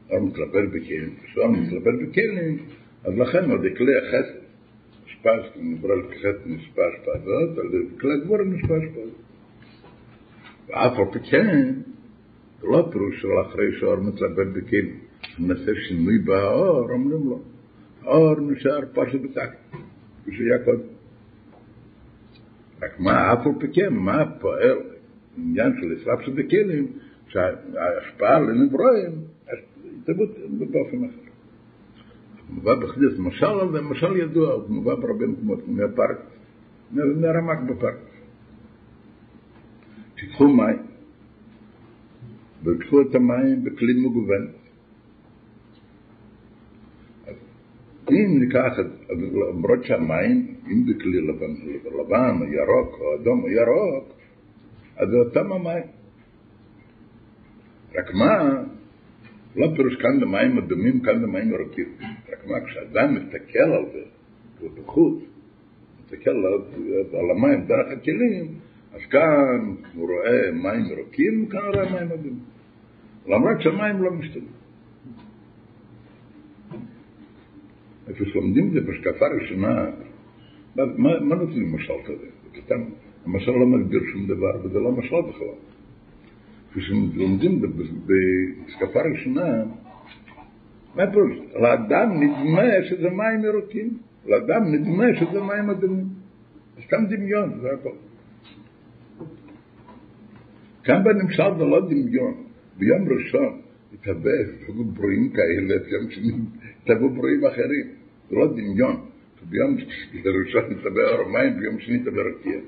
האור 0.10 0.22
מתלבט 0.22 0.70
בכלים. 0.74 1.16
כשהאור 1.24 1.52
מתלבט 1.52 1.94
בכלים, 2.02 2.58
אז 3.04 3.14
לכן 3.18 3.52
ידי 3.52 3.76
כלי 3.76 3.94
החסד. 3.98 4.40
השפעה 5.06 5.34
נברא 5.56 5.96
לחסד 5.96 6.38
נשפע 6.46 6.82
השפעה 6.94 7.16
הזאת, 7.16 7.58
על 7.58 7.68
כלי 8.02 8.14
הגבור 8.14 8.38
נשפע 8.44 8.76
השפעה 8.78 9.04
הזאת. 9.04 9.27
ואף 10.68 11.00
על 11.00 11.06
פי 11.12 11.20
כן, 11.30 11.74
זה 12.62 12.68
לא 12.68 12.90
פירוש 12.92 13.22
של 13.22 13.28
אחרי 13.48 13.80
שהאור 13.80 13.98
מתלבט 13.98 14.48
בכלים. 14.54 15.00
נעשה 15.40 15.72
שינוי 15.88 16.18
באור, 16.18 16.92
אומרים 16.92 17.30
לו, 17.30 17.40
האור 18.04 18.36
נשאר 18.40 18.80
פשוט 18.94 19.22
בטקט, 19.22 19.58
כפי 20.22 20.36
שהיה 20.36 20.66
קודם. 20.66 20.88
רק 22.82 23.00
מה, 23.00 23.34
אף 23.34 23.48
על 23.48 23.52
פי 23.60 23.68
כן, 23.74 23.94
מה 23.94 24.26
פועל, 24.40 24.78
עניין 25.38 25.74
של 25.82 25.92
ישראל 25.92 26.18
שבכלים, 26.26 26.88
שההשפעה 27.28 28.40
לנברואים, 28.40 29.12
התרבות 30.04 30.30
באופן 30.60 31.06
אחר. 31.06 31.28
מובא 32.50 32.76
בחדיס, 32.76 33.20
משל 33.20 33.46
על 33.46 33.72
זה, 33.72 33.82
משל 33.82 34.18
ידוע, 34.18 34.58
מובא 34.68 34.96
ברבים 34.96 35.32
מקומות, 35.32 35.68
מהפארק, 35.68 36.18
מהרמק 36.92 37.60
בפארק. 37.70 37.96
תיקחו 40.20 40.48
מים, 40.48 40.78
וקחו 42.64 43.02
את 43.02 43.16
המים 43.16 43.64
בכלי 43.64 43.94
מגוון. 43.94 44.48
אם 48.12 48.40
ניקח, 48.40 48.74
למרות 49.10 49.84
שהמים, 49.84 50.56
אם 50.68 50.86
בכלי 50.86 51.22
לבן, 51.22 51.54
לבן 52.00 52.38
או 52.42 52.46
ירוק 52.46 53.00
או 53.00 53.16
אדום 53.16 53.44
או 53.44 53.50
ירוק, 53.50 54.14
אז 54.98 55.10
זה 55.10 55.18
אותם 55.18 55.52
המים. 55.52 55.84
רק 57.96 58.14
מה, 58.14 58.64
לא 59.56 59.68
פירוש 59.76 59.96
כאן 59.96 60.20
למים 60.20 60.58
אדומים, 60.58 61.00
כאן 61.00 61.22
למים 61.22 61.52
ירוקים. 61.52 61.96
רק 62.32 62.48
מה, 62.48 62.66
כשאדם 62.66 63.16
מסתכל 63.16 63.60
על 63.60 63.86
זה, 63.94 64.04
הוא 64.60 64.70
בחוץ, 64.78 65.24
מסתכל 66.04 66.30
על 67.14 67.32
המים 67.32 67.66
דרך 67.68 67.88
הכלים, 67.98 68.67
אז 68.98 69.06
כאן 69.10 69.76
הוא 69.96 70.10
רואה 70.10 70.52
מים 70.52 70.86
ירוקים, 70.86 71.46
כאן 71.46 71.60
הוא 71.60 71.76
רואה 71.76 71.92
מים 71.92 72.12
אדומים. 72.12 72.40
למרות 73.28 73.62
שהמים 73.62 74.04
לא 74.04 74.12
משתנים. 74.12 74.58
איפה 78.08 78.26
שלומדים 78.26 78.68
את 78.68 78.74
זה 78.74 78.82
בהשקפה 78.82 79.26
ראשונה, 79.42 79.86
מה, 80.76 80.84
מה, 80.98 81.36
נותנים 81.36 81.76
משל 81.76 81.94
כזה? 82.06 82.28
המשל 83.26 83.52
לא 83.52 83.66
מסביר 83.66 84.02
שום 84.14 84.28
דבר, 84.28 84.60
וזה 84.64 84.80
לא 84.80 84.92
משל 84.92 85.22
בכלל. 85.30 85.48
כשלומדים 86.74 87.62
בהשקפה 88.06 89.00
ראשונה, 89.02 89.64
מה 90.96 91.12
פירוש? 91.12 91.38
לאדם 91.56 92.24
נדמה 92.24 92.64
שזה 92.90 93.10
מים 93.10 93.44
ירוקים, 93.46 93.98
לאדם 94.26 94.74
נדמה 94.74 95.06
שזה 95.20 95.42
מים 95.42 95.70
אדומים. 95.70 96.06
סתם 96.86 97.06
דמיון, 97.10 97.60
זה 97.62 97.68
הכל. 97.74 98.07
כאן 100.88 101.04
בנמשל 101.04 101.58
זה 101.58 101.64
לא 101.64 101.90
דמיון. 101.90 102.34
ביום 102.78 103.10
ראשון 103.10 103.62
התהווה, 103.94 104.32
התהוו 104.62 104.84
ברואים 104.84 105.30
כאלה, 105.30 105.80
ביום 105.86 106.12
שני 106.12 106.32
התהוו 106.84 107.10
ברואים 107.10 107.46
אחרים. 107.46 107.88
זה 108.30 108.36
לא 108.36 108.48
דמיון. 108.48 109.06
ביום 109.50 109.78
ראשון 110.46 110.62
התהווה 110.72 111.10
אור 111.12 111.22
המים, 111.28 111.60
ביום 111.60 111.80
שני 111.80 111.96
התהווה 111.96 112.24
רקיע. 112.24 112.60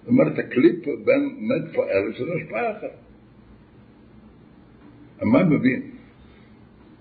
זאת 0.00 0.08
אומרת, 0.08 0.38
הקליפ 0.38 0.84
בין 0.84 1.36
מת 1.38 1.74
פועל 1.74 2.12
שזה 2.12 2.30
השפעה 2.42 2.78
אחרת. 2.78 2.98
מה 5.22 5.44
מבין? 5.44 5.82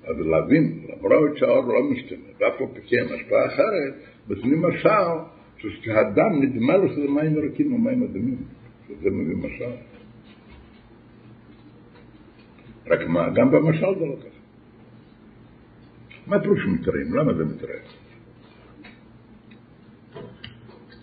אבל 0.08 0.28
להבין, 0.28 0.80
למרות 0.90 1.38
שהאור 1.38 1.74
לא 1.74 1.84
משתנה, 1.92 2.20
ואף 2.40 2.62
על 2.62 2.68
פי 2.74 2.82
כן 2.88 3.06
השפעה 3.16 3.46
אחרת, 3.46 3.94
וזה 4.28 4.42
משל, 4.46 5.14
שהאדם 5.58 6.42
נדמה 6.42 6.78
לו 6.78 6.90
שזה 6.90 7.08
מים 7.08 7.38
רכים 7.38 7.74
או 7.74 7.78
מים 7.78 8.04
אדומים, 8.04 8.38
שזה 9.00 9.10
מביא 9.10 9.36
משל. 9.36 9.76
רק 12.88 13.08
מה, 13.08 13.30
גם 13.36 13.52
במשל 13.52 14.00
זה 14.00 14.06
לא 14.06 14.16
ככה. 14.16 14.40
מה 16.28 16.40
פירוש 16.40 16.60
מתראים? 16.66 17.16
למה 17.16 17.34
זה 17.34 17.46
מתראה? 17.46 17.80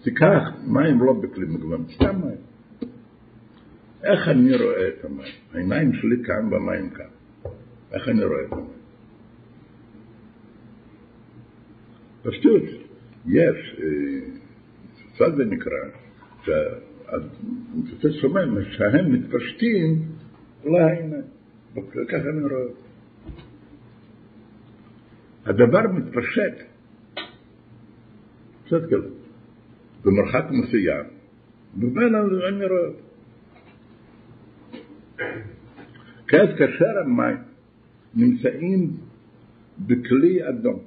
תיקח 0.02 0.42
מים 0.66 1.02
לא 1.02 1.12
בכלי 1.12 1.46
מגוון, 1.46 1.84
סתם 1.94 2.20
מים. 2.20 2.40
איך 4.02 4.28
אני 4.28 4.56
רואה 4.56 4.88
את 4.88 5.04
המים? 5.04 5.32
העיניים 5.54 5.92
שלי 5.92 6.16
כאן 6.24 6.52
והמים 6.52 6.90
כאן. 6.90 7.06
איך 7.92 8.08
אני 8.08 8.24
רואה 8.24 8.44
את 8.46 8.52
המים? 8.52 8.80
פשטות, 12.22 12.62
יש, 13.26 13.80
קצת 15.14 15.36
זה 15.36 15.44
נקרא, 15.44 15.78
שהמפוצץ 17.10 18.20
שומע, 18.20 18.40
שהם 18.70 19.12
מתפשטים 19.12 20.02
לעיניים. 20.64 21.22
ככה 22.08 22.16
אני 22.16 22.42
רואה. 22.42 22.72
הדבר 25.46 25.92
מתפשט, 25.92 26.66
קצת 28.66 28.82
כזה, 28.86 29.08
במרחק 30.04 30.44
מסוים, 30.50 31.04
ובין 31.78 32.14
אני 32.14 32.66
רואה 32.66 32.86
אותו. 32.88 33.10
כעת 36.28 36.58
כאשר 36.58 36.98
המים 37.04 37.36
נמצאים 38.14 38.96
בכלי 39.78 40.48
אדום, 40.48 40.80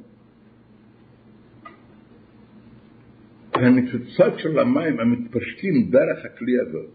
הניצוצות 3.64 4.40
של 4.40 4.60
המים 4.60 5.00
המתפשטים 5.00 5.90
דרך 5.90 6.26
הכלי 6.26 6.60
הזאת, 6.60 6.90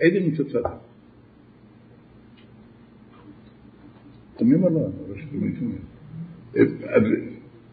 איזה 0.00 0.20
ניצוצות? 0.20 0.64
תמים 4.36 4.62
או 4.62 4.70
לא? 4.70 4.88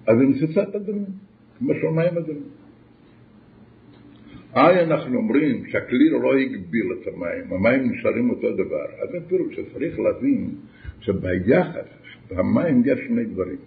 אז 0.08 0.18
זה 0.18 0.24
ניצוצות 0.24 0.76
אדומים, 0.76 1.06
כמו 1.60 1.74
שהמים 1.74 2.18
אדומים. 2.18 2.50
היי 4.54 4.84
אנחנו 4.84 5.18
אומרים 5.18 5.66
שהכלי 5.66 6.10
לא 6.10 6.34
הגביל 6.38 6.86
את 6.94 7.08
המים, 7.08 7.54
המים 7.54 7.92
נשארים 7.92 8.30
אותו 8.30 8.54
דבר. 8.54 8.86
אז 9.04 9.10
זה 9.12 9.18
פירוש 9.28 9.56
שצריך 9.56 10.00
להבין 10.00 10.56
שביחס, 11.00 11.88
במים 12.30 12.84
יש 12.86 13.00
שני 13.08 13.26
דברים. 13.26 13.58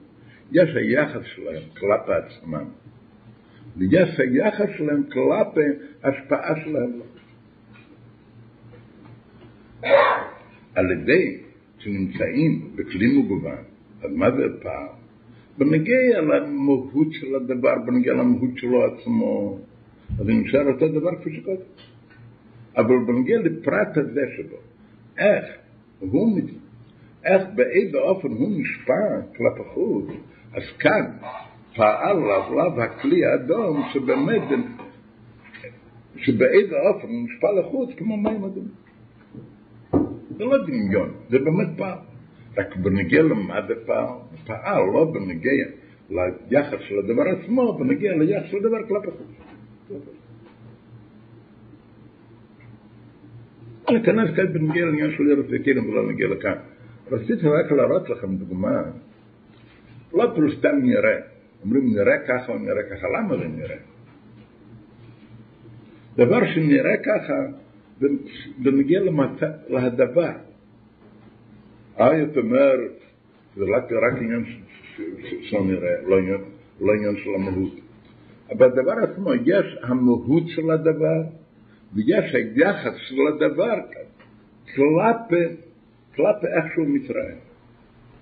יש 0.53 0.71
היחס 0.77 1.23
שלהם 1.25 1.63
כלפי 1.79 2.13
עצמם, 2.13 2.65
ויש 3.79 4.21
היחס 4.21 4.69
שלהם 4.77 5.03
כלפי 5.03 5.61
השפעה 6.05 6.55
שלהם. 6.65 6.93
על 10.75 10.93
ידי 10.93 11.39
שנמצאים 11.79 12.71
בכלי 12.75 13.19
מגוון, 13.19 13.65
אז 14.03 14.11
מה 14.13 14.31
זה 14.31 14.43
פער? 14.63 14.89
בנגיע 15.59 16.21
למהות 16.21 17.09
של 17.13 17.35
הדבר, 17.35 17.75
בנגיע 17.87 18.13
למהות 18.13 18.51
שלו 18.57 18.85
עצמו, 18.85 19.59
אז 20.19 20.29
הוא 20.29 20.41
נשאר 20.41 20.69
אותו 20.73 20.89
דבר 20.89 21.21
כפי 21.21 21.31
שקודם. 21.37 21.63
אבל 22.77 22.95
בנגיע 23.07 23.39
לפרט 23.39 23.97
הזה 23.97 24.21
שבו, 24.37 24.57
איך 25.19 25.45
הוא, 25.99 26.41
איך 27.25 27.43
באיזה 27.55 27.99
אופן 27.99 28.29
הוא 28.29 28.61
נשפע 28.61 29.21
כלפי 29.37 29.69
חוץ, 29.75 30.07
אז 30.55 30.63
כאן 30.79 31.17
פעל 31.77 32.17
עליו 32.17 32.83
הכלי 32.83 33.25
האדום 33.25 33.83
שבאמת, 33.93 34.43
שבאיזה 36.17 36.77
אופן 36.77 37.09
הוא 37.09 37.25
נשפע 37.25 37.53
לחוץ 37.61 37.91
כמו 37.97 38.17
מים 38.17 38.45
אדומים. 38.45 38.87
זה 40.37 40.45
לא 40.45 40.67
דמיון, 40.67 41.11
זה 41.31 41.39
באמת 41.39 41.69
פעל. 41.77 41.99
רק 42.57 42.77
בנגיע 42.77 43.23
למה 43.23 43.61
זה 43.69 43.75
פעל? 43.87 44.09
לא 44.95 45.05
בנגיע 45.15 45.53
ליחס 46.11 46.79
של 46.81 46.99
הדבר 46.99 47.23
עצמו, 47.29 47.79
בנגיע 47.79 48.13
ליחס 48.17 48.51
של 48.51 48.57
הדבר 48.57 48.89
כלפי 48.89 49.11
חוץ. 49.11 50.01
להיכנס 53.89 54.37
כאן 54.37 54.53
בנגיע 54.53 54.85
לעניין 54.87 55.11
של 55.17 55.31
ארץ 55.31 55.47
יקרים 55.61 55.89
ולא 55.91 56.13
נגיע 56.13 56.29
לכאן. 56.29 56.59
רציתי 57.11 57.49
רק 57.49 57.73
להראות 57.73 58.11
לכם 58.11 58.37
דוגמה, 58.37 58.83
לא 60.15 60.33
פלוס 60.35 60.59
סתם 60.59 60.77
נראה, 60.83 61.36
אומרים 61.67 61.95
נראה 61.95 62.19
ככה 62.29 62.53
או 62.53 62.59
נראה 62.59 62.83
ככה, 62.91 63.07
למה 63.09 63.37
זה 63.37 63.49
נראה? 63.49 63.77
דבר 66.17 66.41
שנראה 66.55 66.97
ככה, 66.97 67.35
בנגיע 68.59 69.01
להדבר. 69.69 70.33
אה, 72.01 72.27
זאת 72.27 72.37
אומרת, 72.37 72.93
זה 73.57 73.65
רק 73.97 74.23
עניין 74.23 74.45
של 75.43 75.61
נראה, 75.61 76.03
לא 76.81 76.93
עניין 76.95 77.17
של 77.17 77.31
המהות. 77.35 77.73
אבל 78.51 78.67
הדבר 78.67 78.93
עצמו, 79.03 79.35
יש 79.35 79.79
המהות 79.83 80.43
של 80.47 80.71
הדבר, 80.71 81.23
ויש 81.95 82.35
היחס 82.35 82.95
של 82.97 83.17
הדבר 83.35 83.75
כלפי 86.15 86.47
איך 86.47 86.65
שהוא 86.75 86.87
מתראה. 86.89 87.35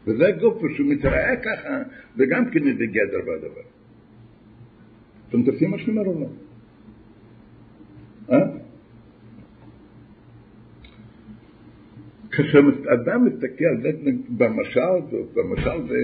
וזה 0.07 0.25
גוף 0.41 0.63
שהוא 0.77 0.89
מתראה 0.89 1.37
ככה, 1.37 1.83
וגם 2.17 2.51
כן 2.51 2.77
זה 2.79 2.87
גדר 2.87 3.21
בדבר. 3.23 3.61
אתם 5.29 5.43
תופסים 5.43 5.71
מה 5.71 5.79
שאני 5.79 5.99
אומר? 5.99 6.27
אה? 8.33 8.47
כשאדם 12.31 13.27
מסתכל, 13.27 13.81
זה 13.83 13.91
במשל, 14.29 14.81
במשל 15.35 15.89
זה 15.89 15.97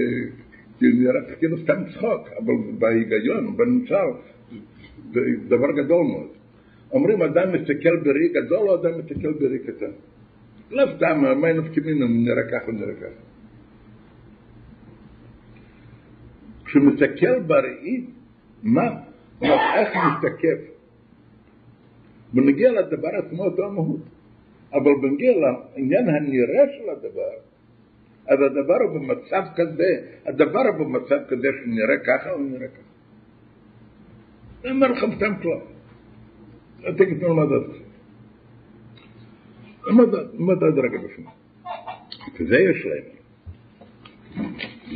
נראה 0.81 1.35
כאילו 1.39 1.57
סתם 1.57 1.83
צחוק, 1.93 2.27
אבל 2.37 2.53
בהיגיון, 2.79 3.57
בנמשל, 3.57 3.95
זה 5.13 5.19
דבר 5.47 5.71
גדול 5.71 6.05
מאוד. 6.05 6.29
אומרים 6.91 7.21
אדם 7.21 7.53
מסתכל 7.53 7.95
בראי 8.03 8.29
גדול 8.29 8.69
או 8.69 8.75
אדם 8.81 8.99
מסתכל 8.99 9.33
בראי 9.33 9.59
קטן. 9.59 9.91
לא 10.71 10.83
סתם, 10.95 11.21
מה 11.41 11.51
אם 11.51 12.25
נראה 12.25 12.43
ככה 12.51 12.71
נראה 12.71 12.95
ככה. 12.95 13.30
כשמסתכל 16.71 17.39
בראי, 17.39 18.05
מה? 18.63 18.89
איך 19.41 19.89
מסתכל? 19.95 20.57
ונגיע 22.33 22.71
לדבר 22.71 23.09
עצמו 23.15 23.43
אותו 23.43 23.65
המהות. 23.65 24.01
אבל 24.73 24.91
בנגיע 25.01 25.31
לעניין 25.37 26.09
הנראה 26.09 26.63
של 26.77 26.89
הדבר, 26.89 27.33
אז 28.27 28.39
הדבר 28.41 28.77
הוא 28.83 28.99
במצב 28.99 29.43
כזה, 29.55 30.07
הדבר 30.25 30.59
הוא 30.59 30.85
במצב 30.85 31.17
כזה 31.29 31.47
שנראה 31.63 31.97
ככה 32.07 32.31
או 32.31 32.39
נראה 32.39 32.67
ככה. 32.67 32.91
אומר 34.69 34.87
לכם 34.87 35.15
סתם 35.15 35.33
כלל. 35.41 35.59
תגיד 36.97 37.19
תנו 37.19 37.41
למדד. 37.41 37.67
מדד 40.39 40.79
רגע 40.79 40.97
בפנים. 40.97 41.27
כזה 42.37 42.55
יש 42.55 42.85
להם. 42.85 43.20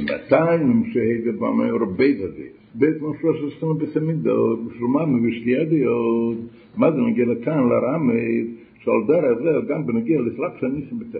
מתי 0.03 0.91
שהייתי 0.93 1.31
במאמר 1.31 1.85
בית 1.85 2.17
הזה? 2.21 2.47
בית 2.75 2.95
משהו 3.01 3.33
שעשינו 3.33 3.75
בסמידו, 3.75 4.57
בשלומם 4.57 5.15
ובשליאדיות, 5.15 6.37
מה 6.77 6.91
זה 6.91 6.97
נגיע 6.97 7.25
לכאן, 7.25 7.69
לרמי, 7.69 8.47
שעל 8.79 8.93
דרך 9.07 9.37
זה 9.43 9.73
גם 9.73 9.85
בנגיע 9.85 10.21
לסלאפ 10.21 10.51
שניסים 10.59 10.99
בטבע. 10.99 11.19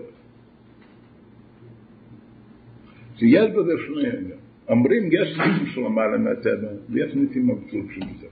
שיש 3.16 3.50
בזה 3.50 3.72
שני 3.86 4.08
עניין. 4.08 4.38
אומרים 4.68 5.02
יש 5.12 5.38
ניסים 5.38 5.66
של 5.66 5.84
המעלה 5.84 6.18
מהטבע, 6.18 6.68
ויש 6.90 7.14
ניסים 7.14 7.48
מבצעות 7.48 7.86
של 7.94 8.00
זה. 8.20 8.26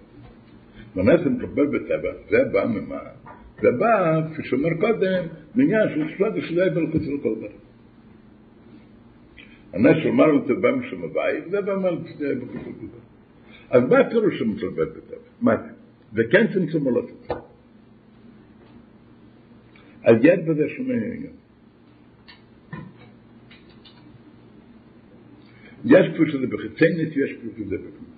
ונסים 0.96 1.35
מקבל 1.35 1.66
בטבע, 1.66 2.09
זה 2.30 2.38
בא 2.52 2.64
ממה? 2.66 2.98
זה 3.62 3.70
בא, 3.78 4.20
כפי 4.33 4.42
שאומר 4.44 4.74
קודם, 4.80 5.24
מעניין 5.54 5.88
של 5.94 6.09
שפלת 6.14 6.33
ושלי 6.37 6.70
בלחוץ 6.70 7.02
לכל 7.02 7.35
דבר. 7.35 7.63
הנס 9.75 9.97
של 10.03 10.11
מעלה 10.11 10.39
בטבע 10.39 10.71
שמבית, 10.91 11.51
זה 11.51 11.61
בא 11.61 11.73
ושלי 11.73 12.35
בלחוץ 12.35 12.61
לכל 12.61 12.87
דבר. 12.87 12.99
אז 13.71 13.83
מה 13.91 13.99
הפירוש 13.99 14.39
שמתלבט 14.39 14.89
בטבע? 14.97 15.17
מה 15.41 15.57
זה? 15.57 15.73
זה 16.13 16.23
כן 16.31 16.47
צמצום 16.55 16.87
או 16.87 16.91
לא 16.91 17.03
צמצום? 17.03 17.39
אז 20.05 20.17
יש 20.23 20.39
בזה 20.39 20.69
שני 20.77 20.95
עניין. 20.95 21.33
יש 25.85 26.07
כפי 26.15 26.33
שזה 26.33 26.47
בחיציינת, 26.47 27.17
יש 27.17 27.33
כפי 27.33 27.49
שזה 27.57 27.77
בפנים. 27.77 28.15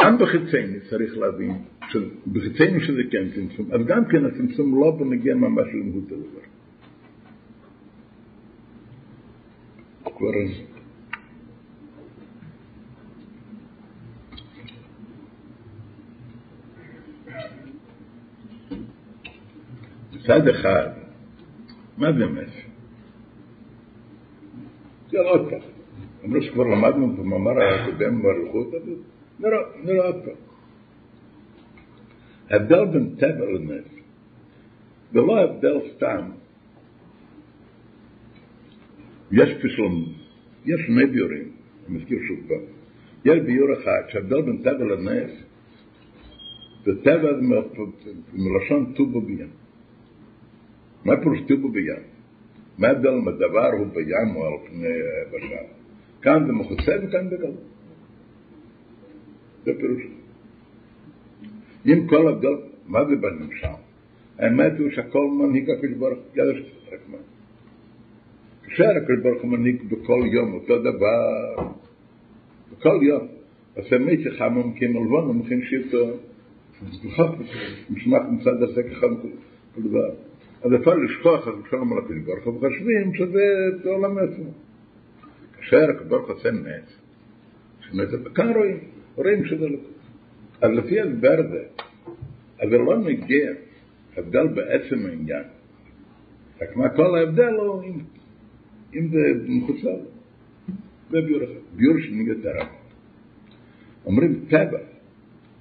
גם 0.00 0.18
בחיציינת 0.18 0.82
צריך 0.90 1.18
להבין, 1.18 1.52
בחיציינת 2.32 2.82
שזה 2.82 3.02
כן 3.10 3.30
צמצום, 3.34 3.72
אז 3.72 3.86
גם 3.86 4.04
כן 4.04 4.24
הצמצום 4.24 4.80
לא 4.80 4.90
בנגיע 4.90 5.34
ממש 5.34 5.66
למהות 5.74 6.12
הדבר. 6.12 6.55
أكبر. 10.16 10.66
هذا 20.28 20.52
خال 20.52 20.94
ما 21.98 22.10
بيمشي 22.10 22.66
يلا 25.12 25.34
أطلع 25.34 25.60
مش 26.24 26.48
ما 26.56 26.74
مدمن 26.74 27.16
في 27.16 27.22
مرة 27.22 27.86
قدام 27.86 28.14
مرة 28.22 28.42
الخوطة 28.46 28.82
نرى 29.40 29.74
نرى 29.84 30.08
أطلع 30.08 30.34
هبدأ 32.50 32.84
بنتابع 32.84 33.48
الناس. 33.48 33.84
بالله 35.12 35.42
هبدأ 35.42 35.86
استعمل 35.86 36.34
יש 39.32 39.50
פסלון, 39.54 40.04
יש 40.66 40.80
שני 40.86 41.06
ביורים, 41.06 41.50
אני 41.88 41.98
מזכיר 41.98 42.18
שוב 42.28 42.38
פעם. 42.48 42.64
יש 43.24 43.38
ביור 43.46 43.72
אחד 43.72 44.02
שההבדל 44.08 44.42
בין 44.42 44.62
טבע 44.62 44.84
לנס, 44.84 45.30
זה 46.84 47.02
טבע 47.02 47.28
מלשון 48.32 48.92
טובו 48.96 49.20
בים. 49.20 49.48
מה 51.04 51.16
פירוש 51.16 51.38
טובו 51.48 51.68
בים? 51.68 52.02
מה 52.78 52.88
ההבדל 52.88 53.08
אם 53.08 53.28
הדבר 53.28 53.70
הוא 53.78 53.86
בים 53.86 54.36
או 54.36 54.46
על 54.46 54.52
פני 54.66 54.88
בשל? 55.32 55.66
כאן 56.22 56.46
זה 56.46 56.52
מכוסה 56.52 56.92
וכאן 57.02 57.30
בגלל. 57.30 57.52
זה 59.64 59.72
פירוש. 59.78 60.02
אם 61.86 62.06
כל 62.08 62.28
הבדל, 62.28 62.56
מה 62.86 63.04
זה 63.04 63.16
בנמשל? 63.16 63.66
האמת 64.38 64.72
הוא 64.78 64.90
שהכל 64.90 65.26
מנהיג 65.30 65.70
הקדוש 65.70 65.92
ברוך 65.98 66.18
הוא, 66.18 66.42
ידע 66.42 66.58
שצריך 66.58 67.00
מה. 67.08 67.18
כאשר 68.76 68.90
הקדוש 68.96 69.18
ברוך 69.22 69.42
הוא 69.42 69.50
מנהיג 69.50 69.82
בכל 69.82 70.20
יום 70.32 70.54
אותו 70.54 70.78
דבר, 70.78 71.56
בכל 72.72 72.98
יום, 73.02 73.26
עושה 73.76 73.98
מיצי 73.98 74.30
חמום 74.30 74.74
כמלבון 74.78 75.30
ומכין 75.30 75.62
שירתו, 75.64 76.16
משמח 77.90 78.22
מצד 78.30 78.62
הזה 78.62 78.82
ככה 78.82 79.06
כל 79.74 79.82
דבר. 79.82 80.10
אז 80.62 80.74
אפשר 80.74 80.94
לשכוח, 80.94 81.48
אז 81.48 81.54
אפשר 81.64 81.76
לומר 81.76 81.96
לקדוש 81.96 82.18
ברוך 82.24 82.44
הוא, 82.44 82.54
וחושבים 82.54 83.14
שזה 83.14 83.90
עולם 83.90 84.18
עצמו. 84.18 84.50
כאשר 85.56 85.90
הקדוש 85.90 86.08
ברוך 86.08 86.26
הוא 86.26 86.36
עושה 86.36 86.50
נס, 86.50 87.00
שנס, 87.80 88.08
כאן 88.34 88.52
רואים, 88.52 88.78
רואים 89.16 89.44
שזה 89.44 89.68
לא. 89.68 89.78
אז 90.60 90.70
לפי 90.70 91.00
ההסבר 91.00 91.36
הזה, 91.38 91.64
אז 92.58 92.70
זה 92.70 92.78
לא 92.78 92.98
מגיע, 92.98 93.50
הבדל 94.16 94.46
בעצם 94.46 95.06
העניין. 95.06 95.44
רק 96.62 96.76
מה 96.76 96.88
כל 96.88 97.16
ההבדל 97.18 97.54
הוא 97.54 97.82
אם, 98.98 99.08
זה 99.08 99.18
מחוצה. 99.48 99.90
זה 101.10 101.20
ביור 101.20 101.44
אחד, 101.44 101.76
ביור 101.76 101.94
שני 102.00 102.22
יותר 102.22 102.50
רב. 102.58 102.66
אומרים 104.06 104.44
טבע, 104.48 104.78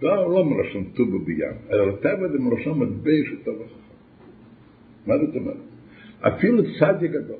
לא, 0.01 0.33
לא 0.33 0.45
מלשון 0.45 0.83
טובו 0.83 1.19
בים, 1.19 1.51
אלא 1.71 1.95
טבע 2.01 2.27
זה 2.31 2.39
מלשון 2.39 2.79
מטבע 2.79 3.11
של 3.25 3.43
טוב 3.43 3.55
וחכם. 3.55 3.75
מה 5.07 5.17
זאת 5.17 5.35
אומרת? 5.35 5.57
אפילו 6.21 6.63
צדיק 6.79 7.11
גדול, 7.11 7.37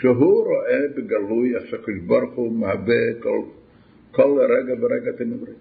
שהוא 0.00 0.44
רואה 0.44 0.80
בגלוי 0.96 1.56
איך 1.56 1.66
שהקדוש 1.66 1.98
ברוך 2.06 2.34
הוא 2.34 2.52
מהווה 2.52 3.20
כל, 3.20 3.40
כל 4.10 4.38
רגע 4.40 4.74
ורגע 4.80 5.10
אתם 5.10 5.32
אומרים. 5.32 5.56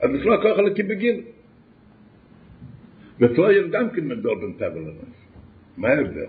אז 0.00 0.10
בכלל 0.10 0.36
ככה 0.44 0.62
לקי 0.62 0.82
בגיל. 0.82 1.20
ואצלו 3.20 3.52
יש 3.52 3.66
גם 3.70 3.90
כן 3.90 4.04
מבדל 4.08 4.34
בין 4.40 4.52
טבע 4.52 4.80
לנס. 4.80 5.24
מה 5.76 5.88
ההבדל? 5.88 6.26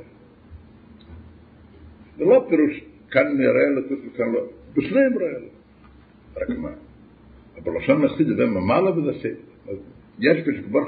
זה 2.17 2.25
לא 2.25 2.45
פירוש 2.49 2.83
כאן 3.11 3.37
נראה 3.37 3.69
לו, 3.75 3.81
כאן 4.17 4.31
לא. 4.33 4.41
בשניהם 4.73 5.13
רואה 5.13 5.31
לו. 5.31 5.47
רק 6.37 6.49
מה? 6.57 6.69
אבל 7.63 7.77
לשון 7.77 8.05
נחסיד 8.05 8.27
זה 8.27 8.45
ממעלה 8.45 8.97
וזה 8.97 9.11
סדר. 9.21 9.77
יש 10.19 10.37
כשכבר 10.47 10.81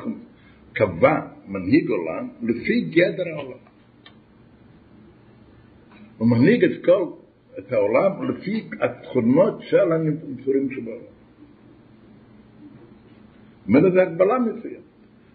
קבע 0.74 1.20
מנהיג 1.48 1.90
עולם 1.90 2.30
לפי 2.42 2.82
גדר 2.82 3.28
העולם. 3.36 3.58
הוא 6.18 6.28
מנהיג 6.28 6.64
את 6.64 6.86
כל, 6.86 7.06
את 7.60 7.72
העולם 7.72 8.32
לפי 8.32 8.70
התכונות 8.82 9.62
של 9.62 9.92
הנפורים 9.92 10.70
שבעולם. 10.72 11.18
זאת 13.82 13.94
זה 13.94 14.02
הגבלה 14.02 14.40
מסוימת. 14.40 14.88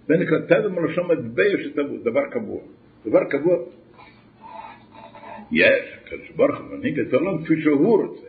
זה 0.08 0.14
נקרא 0.16 0.38
טבע 0.38 0.68
מלשון 0.68 1.10
מטבע 1.10 1.42
שטבוע, 1.64 1.98
דבר 2.04 2.30
קבוע. 2.30 2.60
דבר 3.06 3.24
קבוע. 3.24 3.56
יש, 5.52 5.98
הקדוש 6.02 6.30
ברוך 6.36 6.58
הוא 6.58 6.76
מנהיג 6.76 7.00
את 7.00 7.12
העולם 7.12 7.44
כפי 7.44 7.62
שהוא 7.62 8.02
רוצה. 8.02 8.26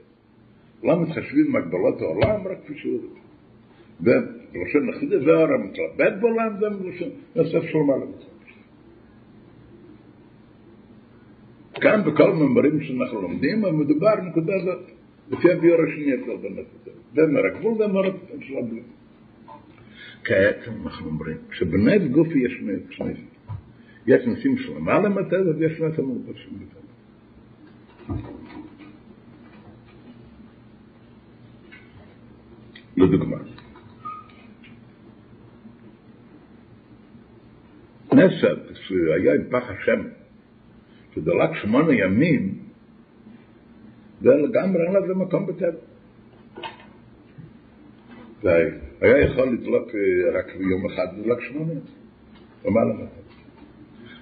לא 0.83 1.01
מתחשבים 1.01 1.51
בהגבלות 1.51 2.01
העולם 2.01 2.47
רק 2.47 2.57
כפי 2.63 2.73
שהוא 2.75 2.99
רוצה. 3.01 3.19
ובלשון 4.01 4.89
נחידה 4.89 5.19
זה 5.19 5.31
אור 5.31 5.47
המתלבט 5.53 6.21
בעולם, 6.21 6.53
זה 6.59 6.69
בלשון 6.69 7.09
נוסף 7.35 7.63
של 7.71 7.77
מעלה 7.77 8.05
כאן 11.83 12.01
בכל 12.05 12.31
המאמרים 12.31 12.81
שאנחנו 12.81 13.21
לומדים, 13.21 13.61
מדובר 13.61 14.15
נקודה 14.21 14.53
הזאת, 14.55 14.91
לפי 15.31 15.51
הביור 15.51 15.77
השני 15.81 16.13
אצל 16.13 16.35
בן 16.35 16.61
זה 17.15 17.21
מר 17.27 17.45
הגבול 17.45 17.77
זה 17.77 17.87
מר 17.87 18.01
של 18.41 18.57
הבלים. 18.57 18.83
כעת 20.23 20.67
אנחנו 20.83 21.07
אומרים, 21.07 21.37
שבנס 21.51 22.11
גופי 22.11 22.39
יש 22.39 22.53
שני 22.89 23.13
יש 24.07 24.27
נשים 24.27 24.57
של 24.57 24.75
למעלה 24.75 25.09
מטבע 25.09 25.51
ויש 25.57 25.81
נס 25.81 25.99
המלבשים 25.99 26.53
בטבע. 26.53 26.92
לדוגמה, 32.97 33.37
נסר, 38.13 38.55
כשהיה 38.73 39.33
עם 39.33 39.41
פח 39.49 39.63
השם, 39.69 40.01
שדלק 41.15 41.49
שמונה 41.61 41.93
ימים, 41.93 42.59
זה 44.21 44.29
לגמרי 44.29 44.81
אין 44.87 44.93
לזה 44.93 45.13
מקום 45.13 45.45
בטבע. 45.45 45.79
היה 49.01 49.17
יכול 49.25 49.49
לדלוק 49.53 49.87
רק 50.33 50.55
ביום 50.55 50.85
אחד, 50.85 51.07
לדלוק 51.17 51.41
שמונה. 51.41 51.73
מטבע. 52.65 53.05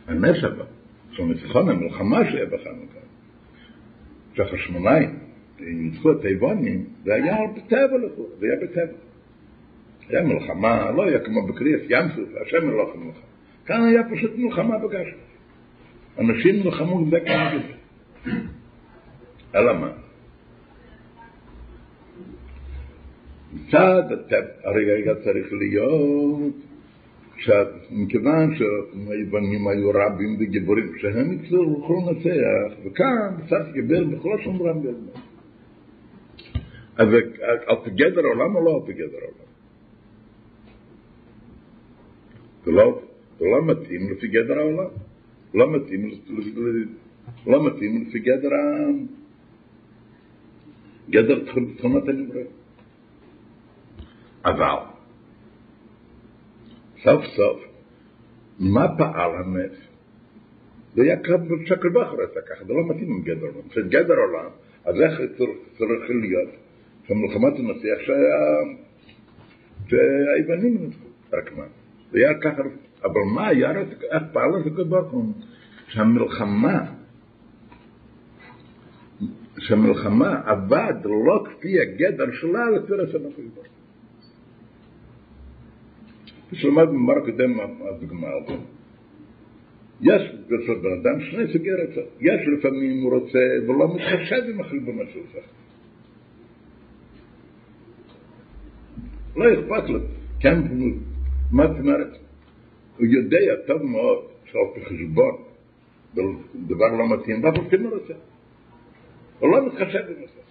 הנס 0.08 0.44
הבא, 0.44 0.64
של 1.12 1.24
ניצחון 1.24 1.70
המלחמה 1.70 2.32
שהיה 2.32 2.46
בחנוכה, 2.46 3.00
שהחשמונאים 4.34 5.20
ניצחו 5.60 6.12
את 6.12 6.26
היוונים, 6.26 6.86
זה 7.04 7.14
היה 7.14 7.38
בטבע 7.56 7.98
לכאורה, 7.98 8.30
זה 8.40 8.46
היה 8.46 8.56
בטבע. 8.62 8.98
היה 10.10 10.24
מלחמה, 10.24 10.92
לא 10.92 11.04
היה 11.04 11.20
כמו 11.20 11.48
בקריאס 11.48 11.82
ים 11.90 12.06
סוף, 12.16 12.30
השם 12.46 12.68
מלוך 12.68 12.96
מלחמה. 12.96 13.22
כאן 13.66 13.84
היה 13.84 14.02
פשוט 14.12 14.32
מלחמה 14.38 14.78
בגשם. 14.78 15.18
אנשים 16.20 16.56
נלחמו 16.56 17.06
זה 17.10 17.20
כנגד 17.20 17.62
זה. 17.68 18.32
אלא 19.56 19.80
מה? 19.80 19.92
מצד 23.54 24.04
היה 24.76 25.16
צריך 25.16 25.54
להיות 25.54 26.54
מכיוון 27.92 28.56
שהיוונים 28.56 29.68
היו 29.68 29.90
רבים 29.90 30.38
וגיבורים, 30.40 30.92
שהם 30.98 31.32
יוכלו 31.32 32.08
לנצח, 32.08 32.80
וכאן 32.86 33.46
קצת 33.46 33.74
גיבר 33.74 34.04
בכל 34.04 34.38
שום 34.44 34.62
רם 34.62 34.82
בזמן. 34.82 35.22
אז 36.98 37.08
על 37.66 37.76
פגדר 37.84 38.26
העולם 38.26 38.56
או 38.56 38.66
לא 38.66 38.76
על 38.76 38.94
פגדר 38.94 39.18
העולם? 39.22 39.52
זה 42.66 42.72
לא, 42.72 43.02
זה 43.40 43.46
לא 43.46 43.66
מתאים 43.66 44.12
לפי 44.12 44.28
גדר 44.28 44.60
העולם. 44.60 44.90
לא 45.54 45.72
מתאים, 45.72 46.12
לא 47.48 47.68
מתאים 47.68 48.06
לפי 48.08 48.20
גדר 48.20 48.54
ה... 48.54 48.88
גדר 51.10 51.40
תכונות 51.78 52.08
הנברא. 52.08 52.42
אבל 54.46 54.91
סוף 57.04 57.26
סוף, 57.26 57.64
מה 58.60 58.98
פעל 58.98 59.32
הנס? 59.36 59.78
זה 60.96 61.02
היה 61.02 61.16
שקל 61.66 61.90
בחר 61.90 62.16
עשה 62.32 62.42
ככה, 62.50 62.66
זה 62.66 62.74
לא 62.74 62.90
מתאים 62.90 63.12
עם 63.12 63.22
גדר 63.22 63.46
עולם. 63.46 63.70
של 63.72 63.88
גדר 63.90 64.14
עולם, 64.14 64.50
אז 64.86 65.02
איך 65.02 65.20
צריך 65.78 66.10
להיות? 66.10 66.50
שהמלחמה 67.08 67.48
תנצח 67.52 68.14
שהיוונים 69.88 70.78
נצחו, 70.82 71.08
רק 71.34 71.58
מה? 71.58 71.64
זה 72.12 72.18
היה 72.18 72.40
ככה, 72.40 72.62
אבל 73.04 73.22
מה 73.36 73.48
היה, 73.48 73.72
איך 74.12 74.24
פעל 74.34 74.52
ברוך 74.90 75.12
הוא? 75.12 75.34
שהמלחמה, 75.88 76.92
שהמלחמה 79.60 80.42
עבד 80.46 80.94
לא 81.06 81.44
כפי 81.46 81.82
הגדר 81.82 82.32
שלה 82.32 82.70
לפי 82.70 82.94
רצון 82.94 83.22
ברוך 83.22 83.66
הוא. 86.52 86.60
שלמד 86.60 86.88
במאמר 86.88 87.18
הקודם 87.18 87.60
הדוגמה 87.60 88.28
הזאת. 88.28 88.60
יש 90.02 90.22
ברצות 90.50 90.82
בן 90.82 90.92
אדם 91.02 91.22
שני 91.22 91.54
סוגי 91.54 91.72
רצון. 91.72 92.04
יש 92.22 92.42
לפעמים 92.58 93.02
הוא 93.02 93.14
רוצה 93.14 93.40
ולא 93.68 93.96
מתחשב 93.96 94.42
עם 94.50 94.62
החלבונות 94.62 95.08
שלך. 95.14 95.44
לא 99.36 99.54
אכפת 99.54 99.90
לו. 99.90 100.00
כן, 100.40 100.60
מה 101.52 101.68
זאת 101.68 101.80
אומרת? 101.80 102.18
הוא 102.98 103.06
יודע 103.06 103.56
טוב 103.68 103.84
מאוד 103.84 104.18
על 104.54 104.62
פי 104.74 104.86
חשבון, 104.86 105.36
דבר 106.56 106.88
לא 106.98 107.10
מתאים, 107.10 107.44
ואף 107.44 107.56
על 107.56 107.70
פי 107.70 107.78
מרצה. 107.78 108.14
הוא 109.40 109.50
לא 109.50 109.68
מתחשב 109.68 110.00
בזה. 110.00 110.42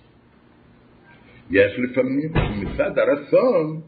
יש 1.50 1.78
לפעמים 1.78 2.30
מצד 2.60 2.98
הרצון, 2.98 3.80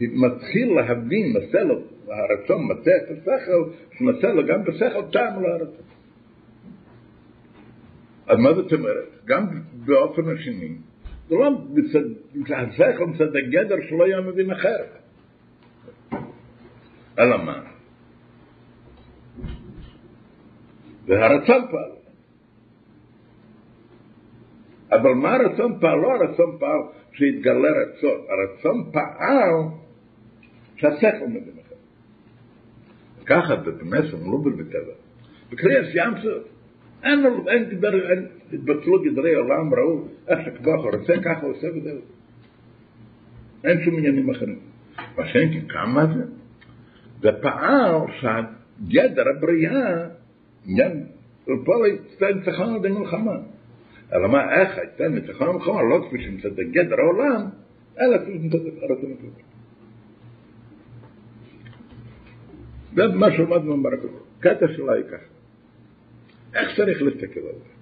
מתחיל 0.00 0.74
להבין, 0.74 1.32
לו, 1.62 1.80
הרצון 2.08 2.68
מצא 2.70 2.90
את 2.96 3.10
השכל, 3.10 3.70
שמצא 3.98 4.32
לו 4.32 4.46
גם 4.46 4.64
בשכל 4.64 5.02
טעם 5.12 5.42
להרצון. 5.42 5.84
אז 8.26 8.38
מה 8.38 8.54
זאת 8.54 8.72
אומרת? 8.72 9.08
גם 9.24 9.46
באופן 9.86 10.22
השני, 10.34 10.76
זה 11.28 11.34
לא 11.34 11.50
השכל 12.56 13.06
מצד 13.06 13.36
הגדר 13.36 13.76
שלא 13.88 14.04
היה 14.04 14.20
מבין 14.20 14.50
אחרת. 14.50 14.98
אלא 17.18 17.44
מה? 17.44 17.62
והרצון 21.06 21.62
פעל. 21.70 21.90
אבל 24.90 25.10
מה 25.14 25.34
הרצון 25.34 25.80
פעל? 25.80 25.98
לא 25.98 26.08
הרצון 26.14 26.56
פעל 26.60 26.80
שהתגלה 27.12 27.68
רצון, 27.68 28.20
הרצון 28.28 28.90
פעל 28.92 29.83
שהשכל 30.76 31.26
מבין 31.28 31.54
אחר. 31.66 31.74
ככה 33.26 33.56
במסר 33.56 34.16
מלובל 34.16 34.52
בטבע. 34.52 34.92
בקריאס 35.50 35.86
ים 35.94 36.14
סוף. 36.22 36.44
אין 37.04 37.22
לו, 37.22 37.48
אין 37.48 37.64
התבטלו 38.52 39.02
גדרי 39.02 39.34
עולם, 39.34 39.74
ראו 39.74 40.08
איך 40.28 40.38
שקבוח 40.46 40.84
רוצה, 40.84 41.14
ככה 41.24 41.46
עושה 41.46 41.66
וזהו. 41.76 42.00
אין 43.64 43.84
שום 43.84 43.98
עניינים 43.98 44.30
אחרים. 44.30 44.58
מה 45.16 45.26
שאין 45.26 45.52
כי 45.52 45.68
כמה 45.68 46.06
זה? 46.06 46.24
ופעל 47.20 47.94
שהגדר 48.20 49.24
הבריאה, 49.36 50.06
עניין, 50.66 51.06
ופה 51.42 51.72
יצא 51.88 52.26
ניצחון 52.32 52.74
על 52.74 52.92
מלחמה. 52.92 53.36
אלא 54.12 54.28
מה, 54.28 54.54
איך 54.54 54.78
הייתה 54.78 55.08
ניצחון 55.08 55.48
המלחמה, 55.48 55.82
לא 55.82 56.06
כפי 56.08 56.22
שמצד 56.22 56.60
גדר 56.60 57.00
העולם, 57.00 57.42
אלא 58.00 58.18
כפי 58.18 58.38
שמצד 58.38 58.58
הרצון 58.82 59.12
הקדוש. 59.12 59.53
זה 62.94 63.02
מה 63.14 63.26
שלמדנו 63.32 63.88
הזה. 64.04 64.18
קטע 64.40 64.66
שלה 64.76 64.92
היא 64.92 65.04
ככה. 65.04 65.34
איך 66.54 66.76
צריך 66.76 67.02
להסתכל 67.02 67.40
על 67.40 67.54
זה? 67.58 67.74